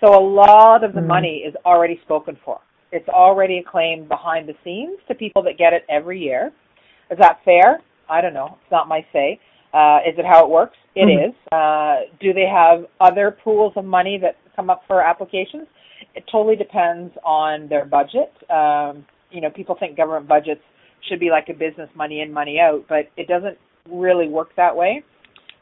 So 0.00 0.18
a 0.18 0.20
lot 0.20 0.82
of 0.82 0.94
the 0.94 0.98
mm-hmm. 0.98 1.08
money 1.08 1.44
is 1.46 1.54
already 1.64 2.00
spoken 2.04 2.36
for. 2.44 2.58
It's 2.90 3.08
already 3.08 3.58
a 3.58 3.70
claim 3.70 4.08
behind 4.08 4.48
the 4.48 4.54
scenes 4.64 4.98
to 5.06 5.14
people 5.14 5.44
that 5.44 5.56
get 5.58 5.72
it 5.72 5.84
every 5.88 6.20
year. 6.20 6.50
Is 7.08 7.18
that 7.20 7.38
fair? 7.44 7.80
I 8.10 8.20
don't 8.20 8.34
know. 8.34 8.58
It's 8.62 8.72
not 8.72 8.88
my 8.88 9.06
say. 9.12 9.38
Uh, 9.72 9.98
is 10.04 10.18
it 10.18 10.24
how 10.24 10.44
it 10.44 10.50
works? 10.50 10.76
It 10.96 11.06
mm-hmm. 11.06 11.30
is. 11.30 11.34
Uh, 11.52 12.12
do 12.20 12.32
they 12.32 12.46
have 12.52 12.84
other 13.00 13.36
pools 13.44 13.74
of 13.76 13.84
money 13.84 14.18
that 14.20 14.38
come 14.56 14.70
up 14.70 14.82
for 14.88 15.00
applications? 15.00 15.68
It 16.16 16.24
totally 16.32 16.56
depends 16.56 17.14
on 17.24 17.68
their 17.68 17.84
budget. 17.84 18.32
Um, 18.50 19.06
you 19.30 19.40
know, 19.40 19.50
people 19.50 19.76
think 19.78 19.96
government 19.96 20.26
budgets 20.26 20.62
should 21.08 21.20
be 21.20 21.30
like 21.30 21.48
a 21.48 21.52
business 21.52 21.88
money 21.94 22.20
in, 22.20 22.32
money 22.32 22.58
out, 22.60 22.84
but 22.88 23.10
it 23.16 23.28
doesn't 23.28 23.58
really 23.90 24.28
work 24.28 24.48
that 24.56 24.74
way. 24.74 25.02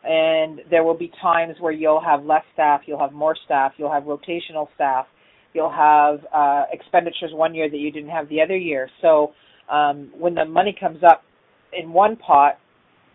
And 0.05 0.61
there 0.71 0.83
will 0.83 0.97
be 0.97 1.13
times 1.21 1.55
where 1.61 1.73
you'll 1.73 2.03
have 2.03 2.25
less 2.25 2.43
staff, 2.55 2.83
you'll 2.87 2.99
have 2.99 3.13
more 3.13 3.37
staff, 3.45 3.73
you'll 3.77 3.93
have 3.93 4.05
rotational 4.05 4.67
staff, 4.75 5.07
you'll 5.55 5.71
have 5.71 6.21
uh, 6.35 6.65
expenditures 6.73 7.31
one 7.33 7.55
year 7.55 7.71
that 7.71 7.77
you 7.77 7.93
didn't 7.93 8.11
have 8.11 8.29
the 8.29 8.41
other 8.41 8.57
year. 8.57 8.89
So 9.01 9.33
um, 9.71 10.11
when 10.19 10.35
the 10.35 10.45
money 10.45 10.75
comes 10.79 11.05
up 11.05 11.23
in 11.73 11.93
one 11.93 12.17
pot, 12.17 12.59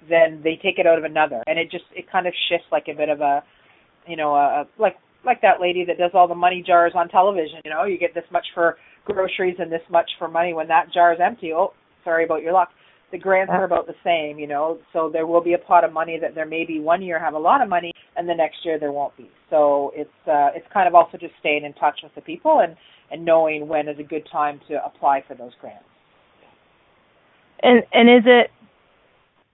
then 0.10 0.42
they 0.44 0.58
take 0.64 0.80
it 0.80 0.88
out 0.88 0.98
of 0.98 1.04
another, 1.04 1.44
and 1.48 1.60
it 1.60 1.70
just 1.70 1.84
it 1.94 2.10
kind 2.10 2.28
of 2.28 2.34
shifts 2.50 2.68
like 2.72 2.86
a 2.88 2.96
bit 2.96 3.10
of 3.10 3.20
a, 3.20 3.44
you 4.08 4.16
know, 4.16 4.36
a, 4.36 4.66
like 4.80 4.96
like 5.26 5.42
that 5.42 5.60
lady 5.60 5.84
that 5.86 5.98
does 5.98 6.12
all 6.14 6.28
the 6.28 6.36
money 6.36 6.64
jars 6.66 6.94
on 6.96 7.10
television. 7.10 7.60
You 7.66 7.72
know, 7.72 7.84
you 7.84 7.98
get 7.98 8.14
this 8.14 8.24
much 8.32 8.46
for 8.54 8.78
groceries 9.04 9.58
and 9.60 9.72
this 9.72 9.82
much 9.90 10.10
for 10.18 10.28
money. 10.28 10.54
When 10.54 10.68
that 10.70 10.94
jar 10.94 11.14
is 11.14 11.20
empty, 11.24 11.52
oh, 11.54 11.74
sorry 12.08 12.24
about 12.24 12.42
your 12.42 12.54
luck. 12.54 12.70
The 13.12 13.18
grants 13.18 13.52
are 13.54 13.64
about 13.64 13.88
the 13.88 13.96
same, 14.04 14.38
you 14.40 14.48
know. 14.48 14.80
So 14.92 15.10
there 15.12 15.28
will 15.28 15.44
be 15.44 15.54
a 15.54 15.58
pot 15.58 15.84
of 15.84 15.94
money 15.94 16.18
that 16.22 16.36
there 16.36 16.46
may 16.46 16.66
be 16.66 16.80
one 16.80 17.02
year 17.02 17.20
have 17.20 17.36
a 17.36 17.40
lot 17.40 17.62
of 17.62 17.70
money, 17.70 17.92
and 18.16 18.28
the 18.28 18.36
next 18.36 18.58
year 18.66 18.80
there 18.80 18.92
won't 18.92 19.16
be. 19.16 19.30
So 19.50 19.92
it's 19.96 20.10
uh, 20.28 20.50
it's 20.56 20.66
kind 20.74 20.88
of 20.88 20.96
also 20.96 21.18
just 21.18 21.34
staying 21.40 21.64
in 21.64 21.74
touch 21.74 22.00
with 22.04 22.14
the 22.16 22.22
people 22.22 22.60
and 22.62 22.76
and 23.12 23.24
knowing 23.24 23.68
when 23.68 23.88
is 23.88 23.98
a 24.00 24.04
good 24.04 24.28
time 24.32 24.60
to 24.68 24.84
apply 24.86 25.24
for 25.28 25.36
those 25.36 25.52
grants. 25.62 25.86
And 27.64 27.84
and 27.94 28.10
is 28.10 28.24
it 28.26 28.52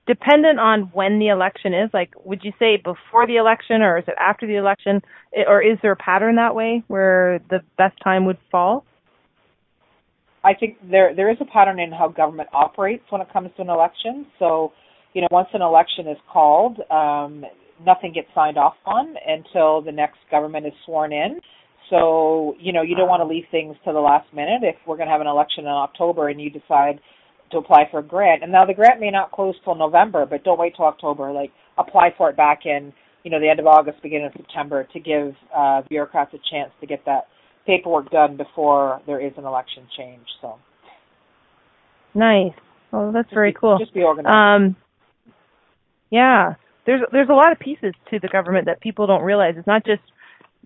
dependent 0.08 0.60
on 0.60 0.90
when 0.94 1.20
the 1.20 1.28
election 1.28 1.74
is? 1.74 1.90
Like, 1.94 2.14
would 2.26 2.42
you 2.44 2.54
say 2.60 2.78
before 2.78 3.28
the 3.28 3.38
election, 3.38 3.82
or 3.82 4.00
is 4.00 4.06
it 4.08 4.16
after 4.20 4.48
the 4.48 4.56
election, 4.56 5.02
or 5.48 5.62
is 5.62 5.78
there 5.82 5.92
a 5.92 5.96
pattern 5.96 6.36
that 6.38 6.56
way 6.56 6.84
where 6.88 7.40
the 7.50 7.60
best 7.78 7.96
time 8.04 8.26
would 8.26 8.40
fall? 8.52 8.84
I 10.44 10.54
think 10.54 10.78
there 10.90 11.16
there 11.16 11.32
is 11.32 11.38
a 11.40 11.46
pattern 11.46 11.80
in 11.80 11.92
how 11.92 12.10
government 12.10 12.50
operates 12.54 13.04
when 13.10 13.22
it 13.22 13.32
comes 13.32 13.50
to 13.56 13.62
an 13.62 13.70
election. 13.70 14.26
So, 14.40 14.74
you 15.14 15.22
know, 15.22 15.28
once 15.32 15.48
an 15.54 15.62
election 15.62 16.08
is 16.08 16.18
called, 16.32 16.80
um, 16.92 17.46
nothing 17.86 18.12
gets 18.14 18.28
signed 18.36 18.58
off 18.58 18.76
on 18.86 19.16
until 19.26 19.82
the 19.82 19.92
next 19.92 20.18
government 20.30 20.66
is 20.66 20.74
sworn 20.86 21.14
in. 21.14 21.40
So, 21.90 22.56
you 22.60 22.74
know, 22.74 22.82
you 22.82 22.96
don't 22.96 23.08
want 23.08 23.22
to 23.22 23.28
leave 23.28 23.46
things 23.52 23.76
to 23.86 23.94
the 23.94 24.00
last 24.00 24.34
minute. 24.34 24.64
If 24.64 24.76
we're 24.88 24.98
going 24.98 25.08
to 25.08 25.12
have 25.12 25.22
an 25.22 25.28
election 25.28 25.66
in 25.66 25.72
October 25.72 26.30
and 26.30 26.42
you 26.42 26.50
decide 26.50 27.00
to 27.52 27.58
apply 27.58 27.84
for 27.92 28.00
a 28.00 28.04
grant. 28.04 28.44
And 28.44 28.52
now 28.52 28.66
the 28.66 28.74
grant 28.74 29.00
may 29.00 29.12
not 29.12 29.32
close 29.32 29.56
till 29.64 29.76
November, 29.76 30.26
but 30.26 30.44
don't 30.44 30.60
wait 30.60 30.76
till 30.76 30.86
October. 30.86 31.32
Like 31.32 31.52
apply 31.78 32.10
for 32.18 32.30
it 32.30 32.38
back 32.38 32.62
in, 32.66 32.92
you 33.24 33.32
know, 33.32 33.40
the 33.40 33.50
end 33.50 33.60
of 33.60 33.68
August, 33.68 34.02
beginning 34.02 34.28
of 34.28 34.34
September 34.36 34.88
to 34.92 35.00
give 35.00 35.34
uh, 35.56 35.82
bureaucrats 35.90 36.34
a 36.34 36.40
chance 36.52 36.72
to 36.82 36.88
get 36.88 37.06
that 37.06 37.28
paperwork 37.66 38.10
done 38.12 38.38
before 38.38 39.02
there 39.06 39.20
is 39.20 39.34
an 39.38 39.46
election 39.46 39.88
change. 39.98 40.26
So 40.42 40.58
nice. 42.14 42.54
Well, 42.92 43.12
that's 43.12 43.28
just 43.28 43.34
very 43.34 43.52
be, 43.52 43.58
cool. 43.60 43.78
Just 43.80 43.94
be 43.94 44.04
organized. 44.04 44.36
Um, 44.36 44.76
yeah, 46.10 46.56
there's 46.86 47.02
there's 47.12 47.30
a 47.30 47.34
lot 47.34 47.52
of 47.52 47.60
pieces 47.60 47.94
to 48.12 48.20
the 48.20 48.28
government 48.28 48.66
that 48.66 48.82
people 48.82 49.08
don't 49.08 49.24
realize. 49.24 49.56
It's 49.58 49.68
not 49.68 49.86
just 49.86 50.02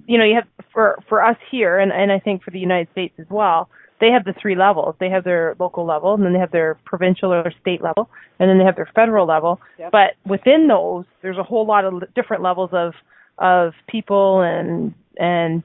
you 0.06 0.18
know 0.18 0.26
you 0.26 0.36
have 0.36 0.66
for 0.74 1.00
for 1.08 1.24
us 1.24 1.38
here, 1.52 1.80
and 1.80 1.92
and 1.92 2.12
I 2.12 2.20
think 2.20 2.44
for 2.44 2.52
the 2.52 2.60
United 2.60 2.90
States 2.92 3.14
as 3.20 3.28
well 3.30 3.70
they 4.00 4.12
have 4.12 4.26
the 4.26 4.34
three 4.40 4.56
levels. 4.56 4.96
They 5.00 5.10
have 5.10 5.24
their 5.24 5.56
local 5.60 5.86
level, 5.86 6.14
and 6.14 6.24
then 6.24 6.34
they 6.34 6.40
have 6.40 6.52
their 6.52 6.78
provincial 6.86 7.34
or 7.34 7.52
state 7.62 7.82
level, 7.82 8.10
and 8.40 8.50
then 8.50 8.58
they 8.58 8.64
have 8.64 8.76
their 8.76 8.90
federal 8.94 9.26
level. 9.26 9.60
Yep. 9.80 9.92
But 9.92 10.12
within 10.26 10.68
those, 10.68 11.06
there's 11.22 11.38
a 11.38 11.44
whole 11.44 11.66
lot 11.66 11.86
of 11.86 12.04
different 12.14 12.44
levels 12.44 12.70
of 12.74 12.94
of 13.40 13.74
people 13.88 14.42
and 14.42 14.94
and 15.18 15.64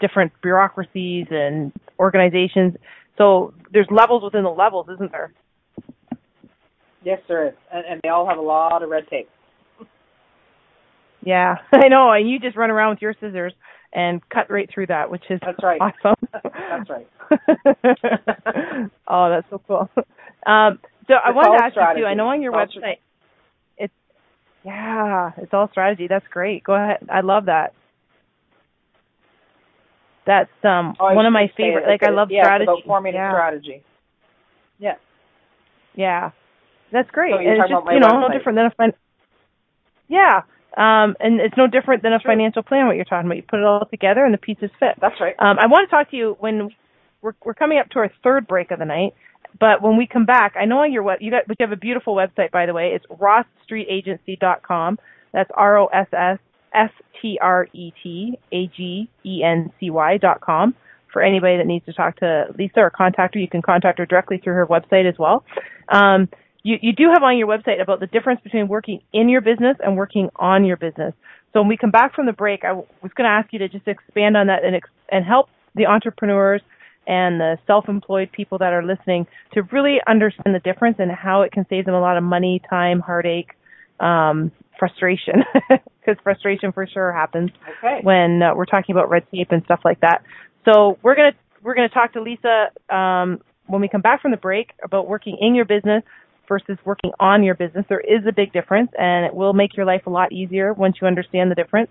different 0.00 0.32
bureaucracies 0.42 1.26
and 1.30 1.72
organizations. 1.98 2.74
So 3.16 3.54
there's 3.72 3.86
levels 3.90 4.22
within 4.22 4.42
the 4.42 4.50
levels, 4.50 4.86
isn't 4.94 5.12
there? 5.12 5.32
Yes, 7.04 7.20
there 7.28 7.48
is, 7.48 7.54
and, 7.72 7.84
and 7.86 8.00
they 8.02 8.08
all 8.08 8.26
have 8.26 8.38
a 8.38 8.42
lot 8.42 8.82
of 8.82 8.88
red 8.88 9.06
tape. 9.08 9.28
Yeah, 11.22 11.56
I 11.72 11.88
know. 11.88 12.10
And 12.10 12.28
you 12.28 12.38
just 12.38 12.56
run 12.56 12.70
around 12.70 12.90
with 12.90 13.02
your 13.02 13.14
scissors 13.20 13.52
and 13.92 14.20
cut 14.28 14.50
right 14.50 14.68
through 14.72 14.86
that, 14.86 15.10
which 15.10 15.22
is 15.30 15.40
that's 15.44 15.62
right. 15.62 15.80
awesome. 15.80 16.16
that's 16.42 16.90
right. 16.90 17.06
oh, 19.06 19.30
that's 19.30 19.46
so 19.50 19.60
cool. 19.66 19.88
Um, 20.46 20.78
so 21.06 21.14
I 21.14 21.30
wanted 21.32 21.58
to 21.58 21.64
ask 21.64 21.72
strategy. 21.72 22.00
you 22.00 22.06
too. 22.06 22.08
I 22.08 22.14
know 22.14 22.28
on 22.28 22.42
your 22.42 22.58
it's 22.60 22.74
website, 22.74 22.98
it's 23.76 23.92
yeah, 24.64 25.30
it's 25.36 25.52
all 25.52 25.68
strategy. 25.70 26.06
That's 26.08 26.26
great. 26.28 26.64
Go 26.64 26.74
ahead. 26.74 27.06
I 27.10 27.20
love 27.20 27.46
that. 27.46 27.74
That's 30.26 30.50
um 30.62 30.96
oh, 30.98 31.14
one 31.14 31.26
of 31.26 31.32
my 31.32 31.50
favorite. 31.56 31.86
Like 31.86 32.02
I 32.02 32.10
love 32.10 32.28
yeah, 32.30 32.44
strategy. 32.44 32.70
About 32.70 32.86
forming 32.86 33.14
yeah. 33.14 33.28
a 33.28 33.32
strategy. 33.32 33.82
Yeah. 34.78 34.94
Yeah, 35.94 36.30
that's 36.92 37.10
great. 37.10 37.32
So 37.32 37.38
and 37.38 37.48
it's 37.48 37.70
just 37.70 37.70
you 37.70 38.00
know 38.00 38.08
website. 38.08 38.20
no 38.20 38.38
different 38.38 38.56
than 38.56 38.66
a 38.66 38.70
fin- 38.76 39.00
Yeah, 40.08 40.42
um, 40.76 41.14
and 41.20 41.40
it's 41.40 41.56
no 41.56 41.66
different 41.66 42.02
than 42.02 42.12
a 42.12 42.20
financial 42.20 42.62
plan. 42.62 42.86
What 42.86 42.96
you're 42.96 43.04
talking 43.04 43.26
about, 43.26 43.36
you 43.36 43.44
put 43.48 43.60
it 43.60 43.64
all 43.64 43.86
together 43.90 44.24
and 44.24 44.34
the 44.34 44.38
pieces 44.38 44.70
fit. 44.80 44.96
That's 45.00 45.20
right. 45.20 45.34
Um, 45.38 45.58
I 45.58 45.66
want 45.66 45.88
to 45.88 45.96
talk 45.96 46.10
to 46.10 46.16
you 46.16 46.36
when 46.40 46.70
we're 47.22 47.34
we're 47.44 47.54
coming 47.54 47.78
up 47.78 47.90
to 47.90 48.00
our 48.00 48.10
third 48.22 48.46
break 48.46 48.70
of 48.70 48.78
the 48.78 48.84
night. 48.84 49.14
But 49.58 49.82
when 49.82 49.96
we 49.96 50.08
come 50.08 50.26
back, 50.26 50.54
I 50.58 50.64
know 50.64 50.78
on 50.78 50.92
your 50.92 51.04
web 51.04 51.18
you 51.20 51.30
got 51.30 51.46
but 51.46 51.56
you 51.60 51.66
have 51.66 51.72
a 51.72 51.80
beautiful 51.80 52.16
website 52.16 52.50
by 52.50 52.66
the 52.66 52.74
way. 52.74 52.96
It's 52.96 53.06
rossstreetagency.com. 53.06 54.98
That's 55.32 55.50
R 55.54 55.78
O 55.78 55.86
S 55.86 56.08
S 56.12 56.38
S 56.74 56.90
T 57.20 57.38
R 57.40 57.68
E 57.72 57.92
T 58.02 58.38
A 58.52 58.66
G 58.66 59.08
E 59.24 59.42
N 59.42 59.72
C 59.78 59.90
Y 59.90 60.16
dot 60.18 60.40
com. 60.40 60.74
For 61.12 61.22
anybody 61.22 61.58
that 61.58 61.66
needs 61.66 61.86
to 61.86 61.92
talk 61.92 62.16
to 62.16 62.46
Lisa 62.58 62.80
or 62.80 62.90
contact 62.90 63.34
her, 63.34 63.40
you 63.40 63.48
can 63.48 63.62
contact 63.62 63.98
her 63.98 64.06
directly 64.06 64.38
through 64.38 64.54
her 64.54 64.66
website 64.66 65.08
as 65.08 65.16
well. 65.16 65.44
Um, 65.88 66.28
you, 66.64 66.76
you 66.82 66.92
do 66.92 67.08
have 67.12 67.22
on 67.22 67.38
your 67.38 67.46
website 67.46 67.80
about 67.80 68.00
the 68.00 68.08
difference 68.08 68.40
between 68.42 68.66
working 68.66 69.00
in 69.12 69.28
your 69.28 69.40
business 69.40 69.76
and 69.78 69.96
working 69.96 70.28
on 70.36 70.64
your 70.64 70.76
business. 70.76 71.14
So 71.52 71.60
when 71.60 71.68
we 71.68 71.76
come 71.76 71.92
back 71.92 72.16
from 72.16 72.26
the 72.26 72.32
break, 72.32 72.64
I 72.64 72.68
w- 72.68 72.86
was 73.00 73.12
going 73.14 73.26
to 73.26 73.30
ask 73.30 73.52
you 73.52 73.60
to 73.60 73.68
just 73.68 73.86
expand 73.86 74.36
on 74.36 74.48
that 74.48 74.64
and 74.64 74.74
ex- 74.74 74.90
and 75.08 75.24
help 75.24 75.50
the 75.76 75.86
entrepreneurs 75.86 76.62
and 77.06 77.38
the 77.38 77.58
self-employed 77.66 78.32
people 78.32 78.58
that 78.58 78.72
are 78.72 78.82
listening 78.82 79.26
to 79.52 79.62
really 79.70 79.98
understand 80.08 80.52
the 80.54 80.58
difference 80.60 80.96
and 80.98 81.12
how 81.12 81.42
it 81.42 81.52
can 81.52 81.64
save 81.68 81.84
them 81.84 81.94
a 81.94 82.00
lot 82.00 82.16
of 82.16 82.24
money, 82.24 82.60
time, 82.68 82.98
heartache, 82.98 83.52
um, 84.00 84.50
frustration, 84.84 85.44
because 85.70 86.20
frustration 86.22 86.72
for 86.72 86.86
sure 86.86 87.12
happens 87.12 87.50
okay. 87.78 88.00
when 88.02 88.42
uh, 88.42 88.54
we're 88.54 88.66
talking 88.66 88.94
about 88.94 89.08
red 89.08 89.24
tape 89.32 89.48
and 89.50 89.62
stuff 89.64 89.80
like 89.84 90.00
that. 90.00 90.22
So 90.66 90.98
we're 91.02 91.16
gonna 91.16 91.32
we're 91.62 91.74
gonna 91.74 91.88
talk 91.88 92.12
to 92.12 92.22
Lisa 92.22 92.68
um, 92.94 93.40
when 93.66 93.80
we 93.80 93.88
come 93.88 94.02
back 94.02 94.20
from 94.20 94.30
the 94.30 94.36
break 94.36 94.70
about 94.82 95.08
working 95.08 95.38
in 95.40 95.54
your 95.54 95.64
business 95.64 96.02
versus 96.46 96.76
working 96.84 97.12
on 97.18 97.42
your 97.42 97.54
business. 97.54 97.86
There 97.88 98.00
is 98.00 98.26
a 98.28 98.32
big 98.32 98.52
difference, 98.52 98.90
and 98.98 99.24
it 99.24 99.34
will 99.34 99.54
make 99.54 99.74
your 99.74 99.86
life 99.86 100.02
a 100.06 100.10
lot 100.10 100.32
easier 100.32 100.74
once 100.74 100.96
you 101.00 101.06
understand 101.06 101.50
the 101.50 101.54
difference. 101.54 101.88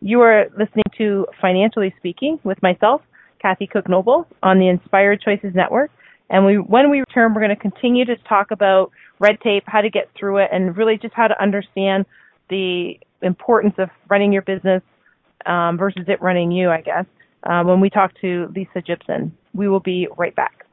You 0.00 0.20
are 0.22 0.46
listening 0.58 0.84
to 0.98 1.26
Financially 1.40 1.94
Speaking 1.98 2.40
with 2.42 2.60
myself, 2.60 3.02
Kathy 3.40 3.68
Cook 3.68 3.88
Noble, 3.88 4.26
on 4.42 4.58
the 4.58 4.68
Inspired 4.68 5.20
Choices 5.20 5.54
Network. 5.54 5.92
And 6.28 6.44
we, 6.44 6.56
when 6.56 6.90
we 6.90 7.00
return, 7.00 7.34
we're 7.34 7.42
going 7.42 7.54
to 7.54 7.62
continue 7.62 8.04
to 8.06 8.16
talk 8.28 8.50
about 8.50 8.90
red 9.20 9.38
tape, 9.44 9.62
how 9.66 9.82
to 9.82 9.90
get 9.90 10.08
through 10.18 10.38
it, 10.38 10.48
and 10.50 10.76
really 10.76 10.98
just 11.00 11.14
how 11.14 11.28
to 11.28 11.40
understand 11.40 12.06
the 12.52 13.00
importance 13.22 13.74
of 13.78 13.88
running 14.08 14.32
your 14.32 14.42
business 14.42 14.82
um, 15.46 15.78
versus 15.78 16.04
it 16.06 16.20
running 16.20 16.52
you, 16.52 16.70
I 16.70 16.82
guess, 16.82 17.06
uh, 17.44 17.64
when 17.64 17.80
we 17.80 17.90
talk 17.90 18.12
to 18.20 18.52
Lisa 18.54 18.82
Gibson. 18.82 19.36
We 19.54 19.68
will 19.68 19.80
be 19.80 20.06
right 20.16 20.34
back. 20.34 20.66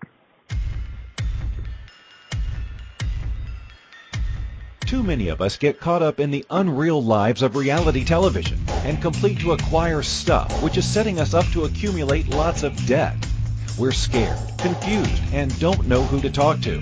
Too 4.86 5.04
many 5.04 5.28
of 5.30 5.40
us 5.40 5.58
get 5.58 5.80
caught 5.80 6.02
up 6.02 6.20
in 6.20 6.32
the 6.32 6.46
unreal 6.50 7.02
lives 7.02 7.44
of 7.44 7.56
reality 7.56 8.04
television 8.04 8.60
and 8.84 9.00
complete 9.00 9.40
to 9.40 9.52
acquire 9.52 10.02
stuff, 10.02 10.64
which 10.64 10.78
is 10.78 10.86
setting 10.86 11.20
us 11.20 11.34
up 11.34 11.46
to 11.54 11.66
accumulate 11.66 12.28
lots 12.28 12.64
of 12.64 12.76
debt. 12.88 13.16
We're 13.78 13.92
scared, 13.92 14.40
confused, 14.58 15.22
and 15.32 15.58
don't 15.60 15.88
know 15.88 16.02
who 16.02 16.20
to 16.22 16.30
talk 16.32 16.60
to. 16.62 16.82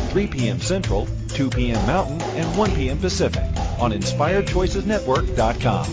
3 0.11 0.27
p.m. 0.27 0.59
Central, 0.59 1.07
2 1.29 1.49
p.m. 1.49 1.83
Mountain, 1.87 2.21
and 2.37 2.57
1 2.57 2.75
p.m. 2.75 2.99
Pacific 2.99 3.41
on 3.79 3.93
InspiredChoicesNetwork.com. 3.93 5.85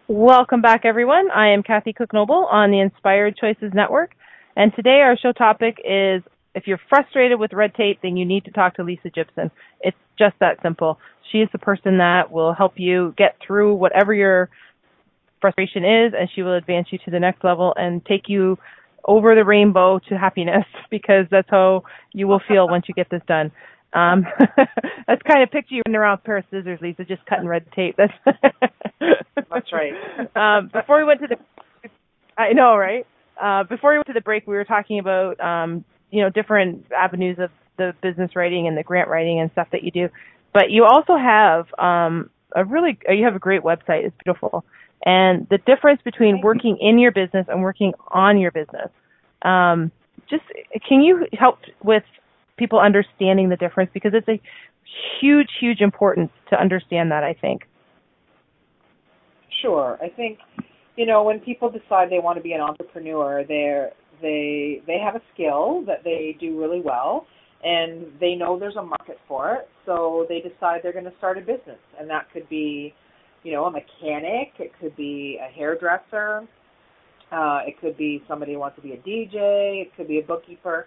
Welcome 0.09 0.61
back, 0.63 0.85
everyone. 0.85 1.31
I 1.31 1.49
am 1.49 1.63
Kathy 1.63 1.93
Cook 1.93 2.13
Noble 2.15 2.47
on 2.51 2.71
the 2.71 2.81
Inspired 2.81 3.37
Choices 3.37 3.75
Network, 3.75 4.15
and 4.57 4.75
today 4.75 5.03
our 5.03 5.19
show 5.19 5.33
topic 5.33 5.79
is 5.85 6.23
if 6.59 6.67
you're 6.67 6.81
frustrated 6.89 7.39
with 7.39 7.53
red 7.53 7.75
tape, 7.75 8.01
then 8.03 8.17
you 8.17 8.25
need 8.25 8.45
to 8.45 8.51
talk 8.51 8.75
to 8.77 8.83
Lisa 8.83 9.11
Gibson. 9.11 9.51
It's 9.81 9.97
just 10.19 10.35
that 10.41 10.59
simple. 10.61 10.99
She 11.31 11.39
is 11.39 11.49
the 11.53 11.59
person 11.59 11.99
that 11.99 12.33
will 12.33 12.53
help 12.53 12.75
you 12.77 13.15
get 13.17 13.37
through 13.47 13.75
whatever 13.77 14.13
your 14.13 14.51
frustration 15.41 15.85
is, 15.85 16.15
and 16.19 16.29
she 16.35 16.43
will 16.43 16.55
advance 16.55 16.89
you 16.91 16.99
to 17.05 17.11
the 17.13 17.21
next 17.21 17.45
level 17.45 17.73
and 17.77 18.05
take 18.05 18.29
you 18.29 18.59
over 19.05 19.37
the 19.37 19.45
rainbow 19.45 20.01
to 20.09 20.19
happiness 20.19 20.65
because 20.91 21.27
that's 21.31 21.49
how 21.49 21.85
you 22.13 22.27
will 22.27 22.41
feel 22.49 22.69
once 22.69 22.87
you 22.89 22.95
get 22.95 23.09
this 23.09 23.23
done. 23.29 23.53
Um, 23.93 24.27
that's 25.07 25.23
kind 25.23 25.43
of 25.43 25.51
picture 25.51 25.77
you 25.77 25.83
running 25.87 25.97
around 25.97 26.19
with 26.19 26.25
a 26.25 26.27
pair 26.27 26.37
of 26.39 26.45
scissors, 26.51 26.81
Lisa, 26.83 27.05
just 27.05 27.25
cutting 27.27 27.47
red 27.47 27.65
tape. 27.73 27.97
That's 27.97 28.13
that's 29.01 29.73
right. 29.73 29.93
um, 30.37 30.71
before 30.73 30.99
we 30.99 31.05
went 31.05 31.21
to 31.21 31.29
the, 31.29 31.37
I 32.37 32.53
know, 32.53 32.77
right? 32.77 33.07
Uh, 33.41 33.63
before 33.65 33.93
we 33.93 33.99
went 33.99 34.09
to 34.09 34.13
the 34.13 34.21
break, 34.21 34.47
we 34.47 34.55
were 34.55 34.65
talking 34.65 34.99
about, 34.99 35.41
um, 35.41 35.85
you 36.11 36.23
know, 36.23 36.31
different 36.31 36.87
avenues 36.97 37.39
of 37.39 37.51
the 37.77 37.95
business 38.03 38.35
writing 38.35 38.67
and 38.67 38.77
the 38.77 38.83
grant 38.83 39.09
writing 39.09 39.41
and 39.41 39.51
stuff 39.53 39.69
that 39.73 39.83
you 39.83 39.91
do. 39.91 40.09
But 40.53 40.71
you 40.71 40.85
also 40.85 41.17
have 41.17 41.67
um, 41.79 42.31
a 42.55 42.65
really, 42.65 42.99
you 43.09 43.25
have 43.25 43.37
a 43.37 43.39
great 43.39 43.63
website. 43.63 44.05
It's 44.05 44.17
beautiful. 44.25 44.65
And 45.05 45.47
the 45.49 45.59
difference 45.59 46.01
between 46.03 46.41
working 46.41 46.79
in 46.81 46.99
your 46.99 47.13
business 47.13 47.47
and 47.49 47.63
working 47.63 47.93
on 48.09 48.39
your 48.39 48.51
business. 48.51 48.91
Um, 49.43 49.93
just 50.29 50.43
can 50.87 51.01
you 51.01 51.27
help 51.33 51.61
with 51.83 52.03
people 52.57 52.81
understanding 52.81 53.49
the 53.49 53.57
difference 53.57 53.91
because 53.95 54.13
it's 54.15 54.29
a 54.29 54.41
huge, 55.21 55.49
huge 55.61 55.81
importance 55.81 56.31
to 56.51 56.61
understand 56.61 57.13
that. 57.13 57.25
I 57.25 57.35
think. 57.35 57.63
Sure, 59.63 59.99
I 60.03 60.09
think 60.09 60.39
you 60.97 61.07
know 61.07 61.23
when 61.23 61.41
people 61.41 61.71
decide 61.71 62.11
they 62.11 62.19
want 62.19 62.37
to 62.37 62.43
be 62.43 62.53
an 62.53 62.61
entrepreneur, 62.61 63.45
they're 63.45 63.93
they 64.23 64.83
they 64.87 64.99
have 64.99 65.15
a 65.15 65.23
skill 65.35 65.85
that 65.87 66.05
they 66.05 66.37
do 66.41 66.61
really 66.61 66.81
well 66.81 67.27
and 67.65 68.07
they 68.21 68.35
know 68.35 68.59
there's 68.59 68.77
a 68.77 68.83
market 68.83 69.19
for 69.27 69.55
it 69.55 69.69
so 69.85 70.27
they 70.29 70.41
decide 70.41 70.81
they're 70.83 70.93
going 70.93 71.05
to 71.05 71.17
start 71.19 71.39
a 71.39 71.41
business 71.41 71.81
and 71.99 72.09
that 72.09 72.27
could 72.33 72.49
be 72.49 72.95
you 73.43 73.53
know 73.53 73.65
a 73.65 73.71
mechanic 73.71 74.53
it 74.59 74.71
could 74.81 74.95
be 74.97 75.39
a 75.41 75.53
hairdresser 75.53 76.43
uh 77.33 77.61
it 77.67 77.75
could 77.81 77.97
be 77.97 78.23
somebody 78.29 78.53
who 78.53 78.59
wants 78.59 78.77
to 78.77 78.83
be 78.83 78.93
a 78.93 78.97
dj 78.99 79.83
it 79.83 79.89
could 79.97 80.07
be 80.07 80.19
a 80.19 80.23
bookkeeper 80.23 80.87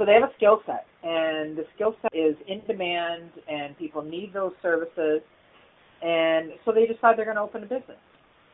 so 0.00 0.06
they 0.06 0.14
have 0.14 0.22
a 0.22 0.32
skill 0.38 0.62
set, 0.64 0.86
and 1.02 1.58
the 1.58 1.64
skill 1.74 1.94
set 2.00 2.10
is 2.14 2.34
in 2.48 2.62
demand, 2.66 3.32
and 3.46 3.76
people 3.76 4.00
need 4.00 4.32
those 4.32 4.52
services, 4.62 5.20
and 6.00 6.52
so 6.64 6.72
they 6.72 6.86
decide 6.86 7.18
they're 7.18 7.26
going 7.26 7.36
to 7.36 7.42
open 7.42 7.62
a 7.62 7.66
business. 7.66 8.00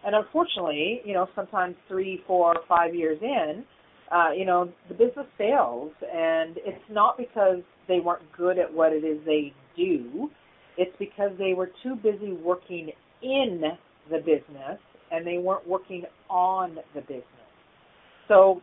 And 0.05 0.17
unfortunately, 0.17 1.03
you 1.05 1.15
know, 1.15 1.29
sometimes 1.37 1.77
three, 1.87 2.21
four, 2.27 2.53
five 2.69 2.97
years 2.97 3.19
in, 3.23 3.65
uh, 4.13 4.31
you 4.37 4.45
know, 4.45 4.71
the 4.89 4.95
business 4.95 5.27
fails, 5.37 5.93
and 6.03 6.57
it's 6.59 6.85
not 6.91 7.17
because 7.17 7.59
they 7.89 8.01
weren't 8.01 8.23
good 8.37 8.59
at 8.59 8.73
what 8.73 8.93
it 8.93 9.05
is 9.05 9.19
they 9.25 9.53
do. 9.77 10.31
It's 10.77 10.95
because 10.99 11.31
they 11.39 11.55
were 11.55 11.71
too 11.83 11.97
busy 11.97 12.33
working 12.33 12.91
in 13.23 13.63
the 14.11 14.19
business 14.19 14.79
and 15.11 15.27
they 15.27 15.39
weren't 15.39 15.67
working 15.67 16.05
on 16.29 16.77
the 16.95 17.01
business. 17.01 17.25
So 18.29 18.61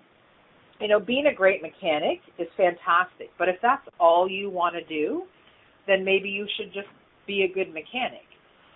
you 0.80 0.88
know, 0.88 1.00
being 1.00 1.28
a 1.28 1.34
great 1.34 1.62
mechanic 1.62 2.20
is 2.38 2.48
fantastic, 2.58 3.30
but 3.39 3.48
if 3.48 3.56
that's 3.62 3.88
all 4.00 4.30
you 4.30 4.50
want 4.50 4.76
to 4.76 4.84
do, 4.84 5.24
then 5.88 6.04
maybe 6.04 6.30
you 6.30 6.46
should 6.58 6.74
just 6.74 6.88
be 7.26 7.44
a 7.44 7.54
good 7.54 7.74
mechanic. 7.74 8.26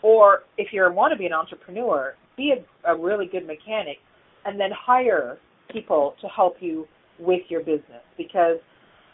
Or 0.01 0.43
if 0.57 0.68
you 0.72 0.88
want 0.93 1.11
to 1.11 1.18
be 1.18 1.26
an 1.26 1.34
entrepreneur, 1.34 2.13
be 2.38 2.53
a, 2.53 2.89
a 2.93 2.97
really 2.97 3.26
good 3.26 3.45
mechanic 3.45 3.97
and 4.45 4.59
then 4.59 4.70
hire 4.74 5.38
people 5.72 6.15
to 6.22 6.28
help 6.28 6.55
you 6.59 6.86
with 7.20 7.41
your 7.49 7.61
business 7.61 8.03
because 8.18 8.57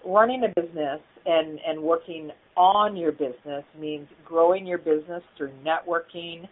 running 0.05 0.43
a 0.43 0.61
business 0.61 0.99
and 1.25 1.59
and 1.65 1.81
working 1.81 2.31
on 2.55 2.95
your 2.95 3.11
business 3.11 3.63
means 3.79 4.07
growing 4.25 4.65
your 4.65 4.77
business 4.77 5.23
through 5.37 5.51
networking, 5.65 6.47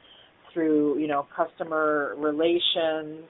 through, 0.54 0.98
you 0.98 1.08
know, 1.08 1.28
customer 1.36 2.16
relations, 2.18 3.26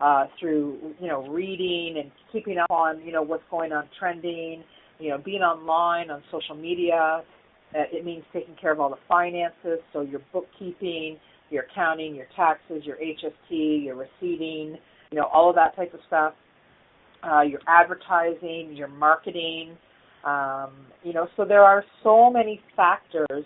uh, 0.00 0.24
through 0.38 0.94
you 1.00 1.08
know 1.08 1.26
reading 1.28 1.96
and 2.02 2.10
keeping 2.32 2.58
up 2.58 2.70
on 2.70 3.00
you 3.02 3.12
know 3.12 3.22
what's 3.22 3.44
going 3.50 3.72
on 3.72 3.88
trending, 3.98 4.62
you 4.98 5.10
know 5.10 5.18
being 5.18 5.42
online 5.42 6.10
on 6.10 6.22
social 6.30 6.54
media. 6.54 7.22
Uh, 7.74 7.82
it 7.92 8.04
means 8.04 8.24
taking 8.32 8.54
care 8.60 8.72
of 8.72 8.78
all 8.78 8.88
the 8.88 8.96
finances, 9.08 9.80
so 9.92 10.00
your 10.00 10.20
bookkeeping, 10.32 11.18
your 11.50 11.64
accounting, 11.64 12.14
your 12.14 12.26
taxes, 12.36 12.82
your 12.84 12.96
HST, 12.96 13.84
your 13.84 13.96
receipting, 13.96 14.76
you 15.10 15.18
know 15.18 15.28
all 15.32 15.48
of 15.48 15.56
that 15.56 15.76
type 15.76 15.94
of 15.94 16.00
stuff. 16.06 16.34
Uh, 17.22 17.42
your 17.42 17.60
advertising, 17.66 18.72
your 18.74 18.88
marketing, 18.88 19.76
um, 20.26 20.72
you 21.04 21.12
know, 21.12 21.28
so 21.36 21.44
there 21.44 21.62
are 21.62 21.84
so 22.02 22.30
many 22.30 22.60
factors 22.74 23.44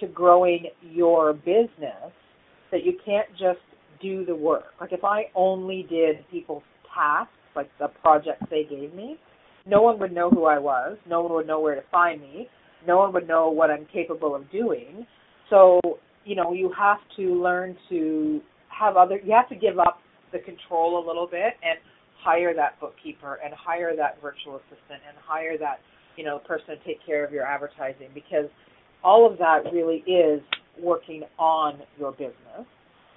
to 0.00 0.06
growing 0.08 0.66
your 0.82 1.32
business 1.32 2.12
that 2.72 2.84
you 2.84 2.98
can't 3.04 3.28
just 3.32 3.60
do 4.02 4.24
the 4.24 4.34
work. 4.34 4.64
Like 4.80 4.92
if 4.92 5.04
I 5.04 5.26
only 5.34 5.86
did 5.88 6.28
people's 6.30 6.64
tasks, 6.92 7.32
like 7.54 7.70
the 7.78 7.88
projects 8.02 8.44
they 8.50 8.64
gave 8.68 8.92
me, 8.92 9.18
no 9.66 9.82
one 9.82 9.98
would 10.00 10.12
know 10.12 10.28
who 10.28 10.44
I 10.44 10.58
was. 10.58 10.98
No 11.08 11.22
one 11.22 11.32
would 11.32 11.46
know 11.46 11.60
where 11.60 11.76
to 11.76 11.82
find 11.90 12.20
me. 12.20 12.48
No 12.86 12.98
one 12.98 13.12
would 13.12 13.26
know 13.26 13.48
what 13.48 13.70
I'm 13.70 13.86
capable 13.92 14.34
of 14.34 14.50
doing. 14.50 15.06
So, 15.48 15.80
you 16.24 16.34
know, 16.34 16.52
you 16.52 16.72
have 16.76 16.98
to 17.16 17.40
learn 17.40 17.76
to 17.88 18.40
have 18.68 18.96
other, 18.96 19.20
you 19.24 19.32
have 19.32 19.48
to 19.48 19.56
give 19.56 19.78
up 19.78 20.00
the 20.36 20.42
control 20.44 20.90
a 21.02 21.04
little 21.06 21.26
bit 21.26 21.52
and 21.62 21.78
hire 22.22 22.54
that 22.54 22.78
bookkeeper 22.80 23.38
and 23.44 23.54
hire 23.54 23.94
that 23.96 24.20
virtual 24.20 24.56
assistant 24.56 25.00
and 25.08 25.16
hire 25.24 25.56
that, 25.58 25.78
you 26.16 26.24
know, 26.24 26.38
person 26.40 26.76
to 26.76 26.84
take 26.84 27.00
care 27.06 27.24
of 27.24 27.32
your 27.32 27.46
advertising 27.46 28.08
because 28.14 28.48
all 29.02 29.30
of 29.30 29.38
that 29.38 29.60
really 29.72 30.04
is 30.06 30.40
working 30.82 31.22
on 31.38 31.80
your 31.98 32.12
business 32.12 32.66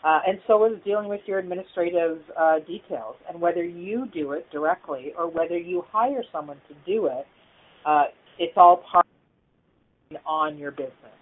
Uh, 0.01 0.19
and 0.27 0.39
so 0.47 0.63
is 0.65 0.79
dealing 0.85 1.09
with 1.09 1.19
your 1.25 1.39
administrative 1.39 2.19
uh, 2.39 2.59
details. 2.59 3.15
And 3.27 3.41
whether 3.41 3.65
you 3.65 4.07
do 4.13 4.31
it 4.31 4.49
directly 4.49 5.11
or 5.17 5.29
whether 5.29 5.57
you 5.57 5.83
hire 5.91 6.23
someone 6.31 6.57
to 6.69 6.75
do 6.85 7.07
it, 7.07 7.25
uh, 7.85 8.03
it's 8.37 8.53
all 8.55 8.83
part 8.89 9.05
of 10.11 10.17
on 10.25 10.57
your 10.57 10.71
business. 10.71 11.19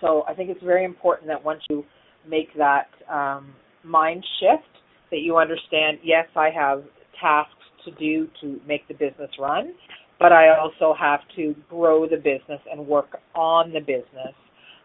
So 0.00 0.24
I 0.28 0.34
think 0.34 0.50
it's 0.50 0.62
very 0.62 0.84
important 0.84 1.28
that 1.28 1.42
once 1.42 1.62
you 1.70 1.84
make 2.28 2.48
that 2.56 2.88
um, 3.10 3.54
mind 3.82 4.24
shift, 4.40 4.79
that 5.10 5.20
you 5.20 5.36
understand, 5.38 5.98
yes, 6.02 6.26
I 6.36 6.50
have 6.50 6.84
tasks 7.20 7.54
to 7.84 7.90
do 7.92 8.28
to 8.40 8.60
make 8.66 8.86
the 8.88 8.94
business 8.94 9.30
run, 9.38 9.72
but 10.18 10.32
I 10.32 10.56
also 10.56 10.94
have 10.98 11.20
to 11.36 11.54
grow 11.68 12.06
the 12.06 12.16
business 12.16 12.60
and 12.70 12.86
work 12.86 13.18
on 13.34 13.72
the 13.72 13.80
business. 13.80 14.34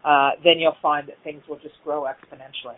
Uh, 0.04 0.30
then 0.44 0.58
you'll 0.58 0.76
find 0.80 1.08
that 1.08 1.16
things 1.24 1.42
will 1.48 1.58
just 1.58 1.74
grow 1.84 2.04
exponentially. 2.04 2.76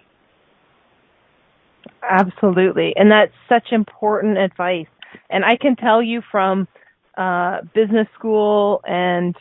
Absolutely. 2.03 2.93
And 2.97 3.11
that's 3.11 3.33
such 3.49 3.73
important 3.73 4.39
advice. 4.39 4.87
And 5.31 5.45
I 5.45 5.57
can 5.57 5.77
tell 5.77 6.03
you 6.03 6.23
from 6.31 6.69
uh, 7.17 7.59
business 7.75 8.07
school 8.19 8.81
and 8.85 9.35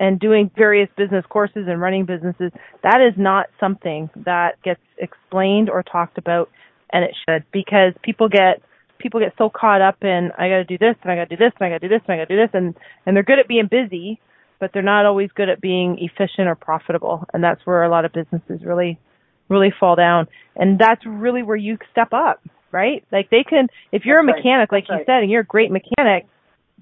and 0.00 0.18
doing 0.18 0.50
various 0.56 0.88
business 0.96 1.24
courses 1.28 1.66
and 1.68 1.78
running 1.78 2.06
businesses, 2.06 2.50
that 2.82 3.00
is 3.00 3.12
not 3.18 3.46
something 3.60 4.08
that 4.24 4.60
gets 4.62 4.80
explained 4.98 5.68
or 5.68 5.82
talked 5.82 6.16
about 6.16 6.48
and 6.92 7.04
it 7.04 7.14
should 7.26 7.44
because 7.52 7.92
people 8.02 8.28
get 8.28 8.62
people 8.98 9.20
get 9.20 9.34
so 9.36 9.50
caught 9.50 9.80
up 9.80 10.02
in 10.02 10.30
I 10.38 10.48
got 10.48 10.56
to 10.58 10.64
do 10.64 10.78
this 10.78 10.96
and 11.02 11.10
I 11.10 11.16
got 11.16 11.28
to 11.28 11.36
do 11.36 11.44
this 11.44 11.52
and 11.58 11.66
I 11.66 11.70
got 11.70 11.80
to 11.80 11.88
do 11.88 11.94
this 11.94 12.02
and 12.06 12.14
I 12.14 12.18
got 12.18 12.28
to 12.28 12.36
do 12.36 12.40
this 12.40 12.50
and 12.52 12.74
and 13.06 13.16
they're 13.16 13.22
good 13.22 13.38
at 13.38 13.48
being 13.48 13.68
busy, 13.70 14.20
but 14.60 14.72
they're 14.72 14.82
not 14.82 15.06
always 15.06 15.30
good 15.34 15.48
at 15.48 15.60
being 15.60 15.98
efficient 15.98 16.48
or 16.48 16.54
profitable, 16.54 17.24
and 17.32 17.42
that's 17.42 17.64
where 17.64 17.82
a 17.82 17.88
lot 17.88 18.04
of 18.04 18.12
businesses 18.12 18.64
really 18.64 18.98
really 19.48 19.72
fall 19.78 19.96
down. 19.96 20.26
And 20.56 20.78
that's 20.78 21.04
really 21.06 21.42
where 21.42 21.56
you 21.56 21.78
step 21.90 22.12
up, 22.12 22.40
right? 22.72 23.04
Like 23.12 23.30
they 23.30 23.44
can, 23.44 23.68
if 23.92 24.04
you're 24.04 24.24
that's 24.24 24.34
a 24.34 24.36
mechanic, 24.36 24.72
right. 24.72 24.78
like 24.78 24.88
that's 24.88 25.00
you 25.00 25.04
said, 25.06 25.22
and 25.22 25.30
you're 25.30 25.42
a 25.42 25.46
great 25.46 25.70
mechanic, 25.70 26.26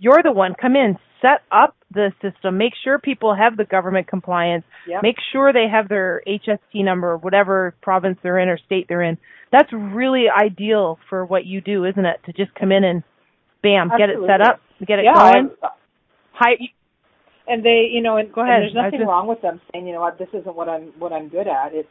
you're 0.00 0.22
the 0.22 0.32
one. 0.32 0.54
Come 0.60 0.74
in, 0.74 0.96
set 1.22 1.42
up 1.52 1.76
the 1.92 2.12
system, 2.22 2.58
make 2.58 2.72
sure 2.82 2.98
people 2.98 3.34
have 3.34 3.56
the 3.56 3.64
government 3.64 4.08
compliance, 4.08 4.64
yep. 4.86 5.02
make 5.02 5.16
sure 5.32 5.52
they 5.52 5.66
have 5.70 5.88
their 5.88 6.22
HST 6.26 6.58
number, 6.84 7.16
whatever 7.16 7.74
province 7.82 8.18
they're 8.22 8.38
in 8.38 8.48
or 8.48 8.58
state 8.66 8.86
they're 8.88 9.02
in. 9.02 9.18
That's 9.52 9.72
really 9.72 10.26
ideal 10.30 10.98
for 11.08 11.24
what 11.24 11.44
you 11.44 11.60
do, 11.60 11.84
isn't 11.84 12.04
it? 12.04 12.20
To 12.26 12.32
just 12.32 12.54
come 12.54 12.72
in 12.72 12.84
and 12.84 13.02
bam, 13.62 13.90
Absolutely. 13.90 13.98
get 13.98 14.10
it 14.10 14.26
set 14.26 14.40
up, 14.40 14.60
get 14.86 14.98
it 15.00 15.04
yeah, 15.04 15.14
going. 15.14 15.50
I, 15.62 15.66
uh, 15.66 15.70
Hi, 16.32 16.52
and 17.46 17.64
they, 17.64 17.90
you 17.92 18.00
know, 18.00 18.16
and, 18.16 18.32
Go 18.32 18.42
ahead. 18.42 18.54
and 18.54 18.62
there's 18.62 18.74
nothing 18.74 19.00
just, 19.00 19.08
wrong 19.08 19.26
with 19.26 19.42
them 19.42 19.60
saying, 19.72 19.86
you 19.86 19.92
know 19.92 20.00
what, 20.00 20.18
this 20.18 20.28
isn't 20.32 20.54
what 20.54 20.68
I'm 20.68 20.92
what 20.98 21.12
I'm 21.12 21.28
good 21.28 21.48
at. 21.48 21.74
It's 21.74 21.88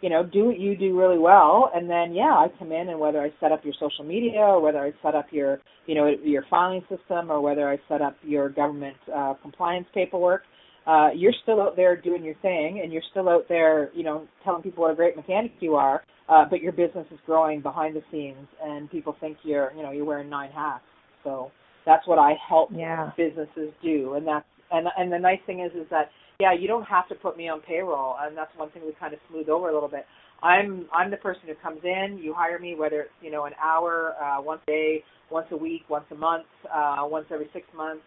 you 0.00 0.08
know, 0.08 0.24
do 0.24 0.46
what 0.46 0.58
you 0.58 0.76
do 0.76 0.98
really 0.98 1.18
well, 1.18 1.70
and 1.74 1.88
then 1.88 2.14
yeah, 2.14 2.32
I 2.32 2.48
come 2.58 2.72
in 2.72 2.88
and 2.88 2.98
whether 2.98 3.20
I 3.20 3.32
set 3.40 3.52
up 3.52 3.64
your 3.64 3.74
social 3.78 4.04
media 4.04 4.40
or 4.40 4.60
whether 4.60 4.80
I 4.80 4.92
set 5.02 5.14
up 5.14 5.26
your, 5.30 5.60
you 5.86 5.94
know, 5.94 6.06
your 6.22 6.44
filing 6.48 6.82
system 6.88 7.30
or 7.30 7.40
whether 7.40 7.68
I 7.68 7.78
set 7.88 8.00
up 8.00 8.16
your 8.22 8.48
government 8.48 8.96
uh, 9.14 9.34
compliance 9.42 9.86
paperwork, 9.92 10.42
uh, 10.86 11.10
you're 11.14 11.34
still 11.42 11.60
out 11.60 11.76
there 11.76 12.00
doing 12.00 12.24
your 12.24 12.36
thing, 12.36 12.80
and 12.82 12.92
you're 12.92 13.02
still 13.10 13.28
out 13.28 13.46
there, 13.48 13.90
you 13.94 14.02
know, 14.02 14.26
telling 14.44 14.62
people 14.62 14.82
what 14.82 14.92
a 14.92 14.96
great 14.96 15.16
mechanic 15.16 15.52
you 15.60 15.74
are. 15.74 16.02
Uh, 16.28 16.44
but 16.48 16.60
your 16.60 16.72
business 16.72 17.06
is 17.10 17.18
growing 17.26 17.60
behind 17.60 17.94
the 17.94 18.02
scenes, 18.10 18.46
and 18.62 18.88
people 18.90 19.16
think 19.20 19.36
you're, 19.42 19.72
you 19.76 19.82
know, 19.82 19.90
you're 19.90 20.04
wearing 20.04 20.30
nine 20.30 20.50
hats. 20.50 20.84
So 21.24 21.50
that's 21.84 22.06
what 22.06 22.18
I 22.18 22.34
help 22.48 22.70
yeah. 22.72 23.10
businesses 23.16 23.72
do, 23.82 24.14
and 24.14 24.26
that's 24.26 24.46
and 24.70 24.86
and 24.96 25.12
the 25.12 25.18
nice 25.18 25.40
thing 25.46 25.60
is 25.60 25.72
is 25.72 25.88
that 25.90 26.10
yeah, 26.40 26.54
you 26.54 26.66
don't 26.66 26.84
have 26.84 27.06
to 27.08 27.14
put 27.14 27.36
me 27.36 27.48
on 27.48 27.60
payroll, 27.60 28.16
and 28.20 28.36
that's 28.36 28.50
one 28.56 28.70
thing 28.70 28.82
we 28.86 28.92
kind 28.98 29.12
of 29.12 29.20
smooth 29.28 29.48
over 29.48 29.68
a 29.68 29.74
little 29.74 29.88
bit. 29.88 30.06
I'm 30.42 30.86
I'm 30.92 31.10
the 31.10 31.18
person 31.18 31.42
who 31.46 31.54
comes 31.62 31.80
in. 31.84 32.18
You 32.22 32.32
hire 32.34 32.58
me, 32.58 32.74
whether 32.74 33.02
it's 33.02 33.10
you 33.20 33.30
know 33.30 33.44
an 33.44 33.52
hour, 33.62 34.14
uh, 34.22 34.40
once 34.40 34.62
a 34.68 34.70
day, 34.70 35.04
once 35.30 35.46
a 35.50 35.56
week, 35.56 35.82
once 35.88 36.06
a 36.10 36.14
month, 36.14 36.46
uh, 36.74 37.02
once 37.02 37.26
every 37.32 37.48
six 37.52 37.66
months. 37.76 38.02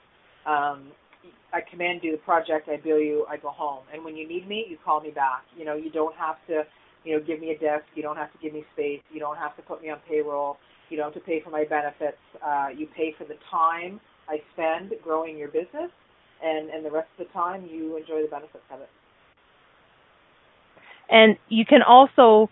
Um, 0.45 0.91
I 1.53 1.59
come 1.69 1.79
in, 1.81 1.99
do 2.01 2.11
the 2.11 2.17
project, 2.17 2.67
I 2.67 2.77
bill 2.77 2.99
you, 2.99 3.25
I 3.29 3.37
go 3.37 3.49
home. 3.49 3.83
And 3.93 4.03
when 4.03 4.17
you 4.17 4.27
need 4.27 4.47
me, 4.47 4.65
you 4.67 4.77
call 4.83 4.99
me 4.99 5.11
back. 5.11 5.43
You 5.57 5.63
know, 5.63 5.75
you 5.75 5.89
don't 5.89 6.15
have 6.15 6.35
to, 6.47 6.63
you 7.05 7.15
know, 7.15 7.23
give 7.23 7.39
me 7.39 7.51
a 7.51 7.57
desk. 7.57 7.85
You 7.95 8.01
don't 8.03 8.17
have 8.17 8.31
to 8.33 8.37
give 8.39 8.53
me 8.53 8.65
space. 8.73 8.99
You 9.13 9.19
don't 9.21 9.37
have 9.37 9.55
to 9.55 9.61
put 9.61 9.81
me 9.81 9.89
on 9.89 9.99
payroll. 10.09 10.57
You 10.89 10.97
don't 10.97 11.13
have 11.13 11.23
to 11.23 11.25
pay 11.25 11.41
for 11.41 11.49
my 11.49 11.63
benefits. 11.63 12.17
Uh, 12.45 12.67
you 12.75 12.87
pay 12.97 13.13
for 13.17 13.23
the 13.23 13.35
time 13.49 14.01
I 14.27 14.41
spend 14.53 14.91
growing 15.03 15.37
your 15.37 15.47
business 15.49 15.91
and 16.43 16.69
and 16.69 16.85
the 16.85 16.91
rest 16.91 17.07
of 17.17 17.27
the 17.27 17.33
time 17.33 17.65
you 17.65 17.97
enjoy 17.97 18.21
the 18.21 18.27
benefits 18.27 18.63
of 18.71 18.81
it. 18.81 18.89
And 21.09 21.37
you 21.49 21.65
can 21.65 21.81
also 21.81 22.49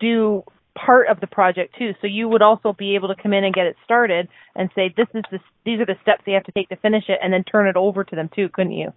do 0.00 0.42
part 0.74 1.08
of 1.08 1.20
the 1.20 1.26
project 1.26 1.76
too. 1.78 1.92
So 2.00 2.06
you 2.06 2.28
would 2.28 2.42
also 2.42 2.72
be 2.72 2.94
able 2.94 3.08
to 3.08 3.20
come 3.20 3.32
in 3.32 3.44
and 3.44 3.54
get 3.54 3.66
it 3.66 3.76
started 3.84 4.28
and 4.54 4.70
say 4.74 4.92
this 4.96 5.08
is 5.14 5.22
the 5.30 5.38
these 5.64 5.80
are 5.80 5.86
the 5.86 5.96
steps 6.02 6.22
they 6.26 6.32
have 6.32 6.44
to 6.44 6.52
take 6.52 6.68
to 6.70 6.76
finish 6.76 7.04
it, 7.08 7.18
and 7.22 7.32
then 7.32 7.44
turn 7.44 7.68
it 7.68 7.76
over 7.76 8.04
to 8.04 8.16
them 8.16 8.30
too, 8.34 8.48
couldn't 8.48 8.72
you? 8.72 8.92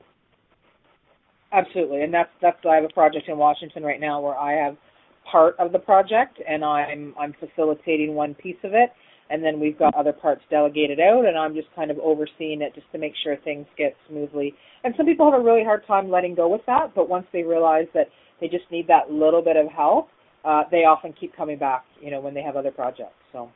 Absolutely, 1.52 2.02
and 2.02 2.14
that's 2.14 2.32
that's 2.42 2.58
I 2.66 2.76
have 2.76 2.86
a 2.86 2.94
project 2.94 3.28
in 3.28 3.38
Washington 3.38 3.84
right 3.84 4.00
now 4.00 4.22
where 4.22 4.38
I 4.38 4.54
have 4.54 4.78
part 5.30 5.56
of 5.60 5.72
the 5.72 5.80
project 5.80 6.42
and 6.48 6.64
I'm 6.64 7.14
I'm 7.20 7.34
facilitating 7.34 8.14
one 8.16 8.36
piece 8.36 8.58
of 8.64 8.74
it 8.74 8.92
and 9.30 9.44
then 9.44 9.60
we've 9.60 9.78
got 9.78 9.94
other 9.96 10.14
parts 10.14 10.42
delegated 10.50 11.00
out 11.00 11.26
and 11.26 11.38
I'm 11.38 11.56
just 11.56 11.68
kind 11.76 11.92
of 11.92 11.98
overseeing 12.00 12.62
it 12.62 12.76
just 12.76 12.92
to 12.92 12.98
make 12.98 13.14
sure 13.24 13.36
things 13.38 13.66
get 13.78 13.96
smoothly. 14.08 14.54
And 14.84 14.94
some 14.98 15.06
people 15.06 15.30
have 15.32 15.40
a 15.40 15.44
really 15.44 15.64
hard 15.64 15.86
time 15.88 16.12
letting 16.12 16.36
go 16.36 16.48
with 16.48 16.62
that, 16.68 16.94
but 16.96 17.10
once 17.10 17.26
they 17.34 17.44
realize 17.44 17.88
that 17.94 18.08
they 18.40 18.48
just 18.48 18.70
need 18.72 18.88
that 18.88 19.12
little 19.12 19.42
bit 19.42 19.56
of 19.58 19.68
help, 19.72 20.10
uh, 20.44 20.64
they 20.70 20.86
often 20.86 21.14
keep 21.20 21.36
coming 21.36 21.58
back, 21.58 21.86
you 22.02 22.12
know, 22.12 22.22
when 22.22 22.34
they 22.34 22.44
have 22.44 22.56
other 22.56 22.72
projects. 22.72 23.16
So 23.32 23.50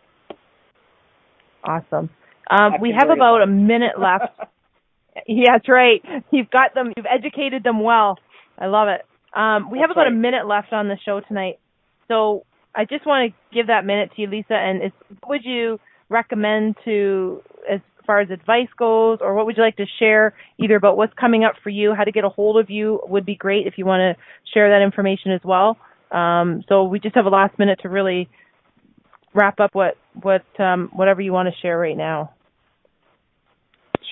Awesome. 1.63 2.09
Um, 2.49 2.73
we 2.81 2.95
have 2.97 3.09
about 3.09 3.41
a 3.41 3.47
minute 3.47 3.99
left. 3.99 4.33
yeah, 5.27 5.53
that's 5.53 5.69
right. 5.69 6.01
You've 6.31 6.49
got 6.49 6.73
them. 6.73 6.93
You've 6.95 7.05
educated 7.05 7.63
them 7.63 7.83
well. 7.83 8.17
I 8.57 8.67
love 8.67 8.87
it. 8.87 9.01
Um, 9.37 9.69
we 9.69 9.77
that's 9.77 9.83
have 9.83 9.91
about 9.91 10.03
right. 10.03 10.13
a 10.13 10.15
minute 10.15 10.47
left 10.47 10.73
on 10.73 10.87
the 10.87 10.97
show 11.05 11.21
tonight. 11.27 11.59
So 12.07 12.45
I 12.75 12.85
just 12.85 13.05
want 13.05 13.33
to 13.33 13.55
give 13.55 13.67
that 13.67 13.85
minute 13.85 14.11
to 14.15 14.21
you, 14.21 14.29
Lisa. 14.29 14.53
And 14.53 14.91
what 15.21 15.29
would 15.29 15.45
you 15.45 15.79
recommend 16.09 16.75
to, 16.85 17.41
as 17.71 17.79
far 18.05 18.21
as 18.21 18.29
advice 18.29 18.67
goes, 18.77 19.19
or 19.21 19.33
what 19.35 19.45
would 19.45 19.57
you 19.57 19.63
like 19.63 19.77
to 19.77 19.85
share, 19.99 20.33
either 20.57 20.75
about 20.75 20.97
what's 20.97 21.13
coming 21.13 21.43
up 21.43 21.55
for 21.63 21.69
you, 21.69 21.93
how 21.95 22.03
to 22.03 22.11
get 22.11 22.23
a 22.23 22.29
hold 22.29 22.59
of 22.59 22.69
you 22.69 22.99
would 23.07 23.25
be 23.25 23.35
great 23.35 23.67
if 23.67 23.73
you 23.77 23.85
want 23.85 24.01
to 24.01 24.21
share 24.53 24.69
that 24.69 24.83
information 24.83 25.31
as 25.31 25.41
well. 25.43 25.77
Um, 26.11 26.63
so 26.67 26.83
we 26.83 26.99
just 26.99 27.15
have 27.15 27.25
a 27.25 27.29
last 27.29 27.57
minute 27.59 27.79
to 27.83 27.89
really 27.89 28.29
wrap 29.33 29.59
up 29.59 29.73
what 29.73 29.95
what 30.21 30.43
um, 30.59 30.89
whatever 30.93 31.21
you 31.21 31.31
want 31.31 31.47
to 31.47 31.61
share 31.61 31.77
right 31.77 31.95
now. 31.95 32.33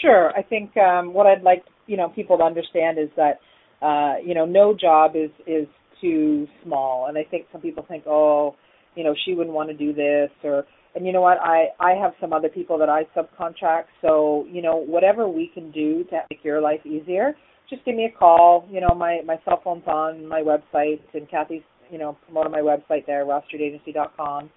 Sure. 0.01 0.31
I 0.37 0.43
think 0.43 0.77
um, 0.77 1.13
what 1.13 1.25
I'd 1.25 1.41
like 1.41 1.63
you 1.87 1.97
know 1.97 2.09
people 2.09 2.37
to 2.37 2.43
understand 2.43 2.99
is 2.99 3.09
that 3.15 3.39
uh, 3.81 4.19
you 4.23 4.35
know 4.35 4.45
no 4.45 4.75
job 4.75 5.15
is 5.15 5.31
is 5.47 5.67
too 6.01 6.47
small, 6.63 7.07
and 7.07 7.17
I 7.17 7.23
think 7.23 7.45
some 7.51 7.61
people 7.61 7.85
think, 7.87 8.03
oh, 8.07 8.55
you 8.95 9.03
know, 9.03 9.13
she 9.25 9.33
wouldn't 9.33 9.55
want 9.55 9.69
to 9.69 9.75
do 9.75 9.93
this, 9.93 10.29
or 10.43 10.65
and 10.95 11.05
you 11.05 11.13
know 11.13 11.21
what, 11.21 11.37
I 11.39 11.67
I 11.79 11.91
have 11.91 12.13
some 12.19 12.33
other 12.33 12.49
people 12.49 12.77
that 12.79 12.89
I 12.89 13.03
subcontract, 13.15 13.85
so 14.01 14.45
you 14.49 14.61
know 14.61 14.77
whatever 14.77 15.27
we 15.27 15.51
can 15.53 15.71
do 15.71 16.03
to 16.05 16.19
make 16.29 16.43
your 16.43 16.61
life 16.61 16.85
easier, 16.85 17.35
just 17.69 17.85
give 17.85 17.95
me 17.95 18.05
a 18.05 18.17
call. 18.17 18.67
You 18.71 18.81
know, 18.81 18.95
my 18.95 19.21
my 19.25 19.37
cell 19.45 19.61
phone's 19.63 19.87
on 19.87 20.27
my 20.27 20.41
website, 20.41 21.01
and 21.13 21.29
Kathy's 21.29 21.61
you 21.91 21.97
know 21.97 22.17
promoting 22.25 22.51
my 22.51 22.61
website 22.61 23.05
there, 23.05 23.25
rossstreetagency.com. 23.25 24.49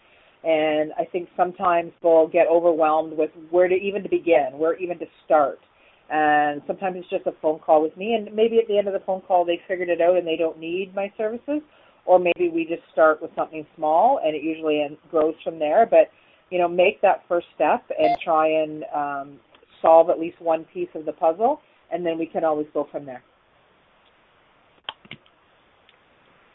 And 0.43 0.93
I 0.99 1.05
think 1.05 1.29
sometimes 1.37 1.93
we'll 2.03 2.29
get 2.29 2.47
overwhelmed 2.51 3.17
with 3.17 3.31
where 3.51 3.69
to 3.69 3.75
even 3.75 4.03
to 4.03 4.09
begin, 4.09 4.53
where 4.55 4.75
even 4.79 4.99
to 5.01 5.07
start. 5.27 5.59
And 6.13 6.61
sometimes 6.67 6.97
it's 6.99 7.09
just 7.09 7.27
a 7.27 7.33
phone 7.41 7.61
call 7.61 7.83
with 7.83 7.97
me, 7.97 8.15
and 8.15 8.35
maybe 8.35 8.59
at 8.59 8.67
the 8.67 8.77
end 8.77 8.89
of 8.89 8.95
the 8.95 9.07
phone 9.07 9.21
call 9.21 9.45
they 9.45 9.61
figured 9.69 9.89
it 9.89 10.01
out 10.01 10.17
and 10.17 10.27
they 10.27 10.37
don't 10.37 10.59
need 10.59 10.93
my 10.95 11.13
services, 11.17 11.61
or 12.05 12.19
maybe 12.19 12.49
we 12.53 12.65
just 12.65 12.83
start 12.93 13.23
with 13.23 13.31
something 13.37 13.65
small 13.77 14.21
and 14.25 14.35
it 14.35 14.43
usually 14.43 14.85
grows 15.11 15.35
from 15.45 15.59
there. 15.61 15.87
But 15.89 16.11
you 16.51 16.59
know, 16.59 16.67
make 16.67 17.01
that 17.03 17.23
first 17.29 17.47
step 17.55 17.85
and 17.97 18.17
try 18.25 18.49
and 18.49 18.85
um, 18.95 19.41
solve 19.81 20.11
at 20.11 20.19
least 20.19 20.41
one 20.41 20.65
piece 20.75 20.89
of 20.97 21.05
the 21.05 21.13
puzzle, 21.13 21.61
and 21.93 22.05
then 22.05 22.19
we 22.19 22.27
can 22.27 22.45
always 22.45 22.67
go 22.75 22.89
from 22.91 23.07
there. 23.07 23.23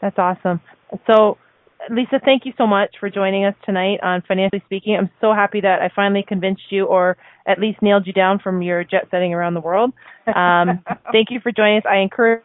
That's 0.01 0.17
awesome. 0.17 0.59
So 1.07 1.37
Lisa, 1.89 2.19
thank 2.23 2.45
you 2.45 2.53
so 2.57 2.67
much 2.67 2.95
for 2.99 3.09
joining 3.09 3.45
us 3.45 3.55
tonight 3.65 3.99
on 4.01 4.23
Financially 4.27 4.61
Speaking. 4.65 4.95
I'm 4.95 5.09
so 5.21 5.33
happy 5.33 5.61
that 5.61 5.81
I 5.81 5.89
finally 5.95 6.23
convinced 6.27 6.63
you, 6.71 6.85
or 6.85 7.17
at 7.45 7.59
least 7.59 7.81
nailed 7.81 8.07
you 8.07 8.13
down 8.13 8.39
from 8.39 8.61
your 8.61 8.83
jet 8.83 9.07
setting 9.11 9.33
around 9.33 9.53
the 9.53 9.61
world. 9.61 9.93
Um, 10.27 10.83
thank 11.11 11.29
you 11.31 11.39
for 11.41 11.51
joining 11.51 11.77
us. 11.79 11.83
I 11.89 11.97
encourage 11.97 12.43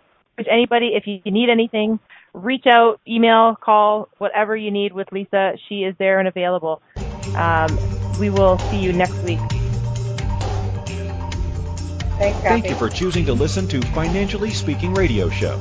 anybody, 0.51 0.93
if 0.95 1.07
you 1.07 1.21
need 1.31 1.49
anything, 1.51 1.99
reach 2.35 2.65
out, 2.67 3.01
email, 3.09 3.57
call, 3.63 4.09
whatever 4.19 4.57
you 4.57 4.71
need 4.71 4.93
with 4.93 5.09
Lisa. 5.13 5.53
She 5.69 5.81
is 5.81 5.95
there 5.99 6.19
and 6.19 6.29
available. 6.29 6.83
Um, 7.35 7.79
we 8.19 8.31
will 8.31 8.61
see 8.71 8.77
you 8.77 8.93
next 8.93 9.23
week. 9.23 9.41
Thanks, 12.19 12.41
Kathy. 12.43 12.63
Thank 12.63 12.71
you 12.71 12.77
for 12.77 12.91
choosing 12.91 13.27
to 13.27 13.33
listen 13.33 13.67
to 13.69 13.81
Financially 13.81 14.51
Speaking 14.51 14.93
Radio 14.93 15.31
Show. 15.31 15.59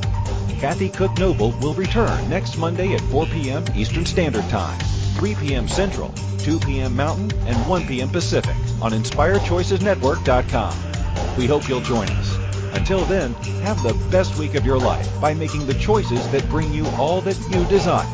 Kathy 0.57 0.89
Cook 0.89 1.17
Noble 1.17 1.51
will 1.61 1.73
return 1.73 2.29
next 2.29 2.57
Monday 2.57 2.93
at 2.93 3.01
4 3.01 3.25
p.m. 3.27 3.63
Eastern 3.75 4.05
Standard 4.05 4.47
Time, 4.49 4.77
3 5.17 5.35
p.m. 5.35 5.67
Central, 5.67 6.13
2 6.39 6.59
p.m. 6.59 6.95
Mountain, 6.95 7.31
and 7.47 7.57
1 7.67 7.87
p.m. 7.87 8.09
Pacific 8.09 8.55
on 8.81 8.91
InspiredChoicesNetwork.com. 8.91 11.37
We 11.37 11.47
hope 11.47 11.67
you'll 11.67 11.81
join 11.81 12.07
us. 12.09 12.37
Until 12.73 13.03
then, 13.05 13.33
have 13.63 13.81
the 13.83 13.93
best 14.09 14.37
week 14.37 14.55
of 14.55 14.65
your 14.65 14.77
life 14.77 15.19
by 15.19 15.33
making 15.33 15.65
the 15.65 15.73
choices 15.73 16.29
that 16.31 16.47
bring 16.49 16.71
you 16.73 16.85
all 16.97 17.19
that 17.21 17.37
you 17.49 17.65
desire. 17.65 18.07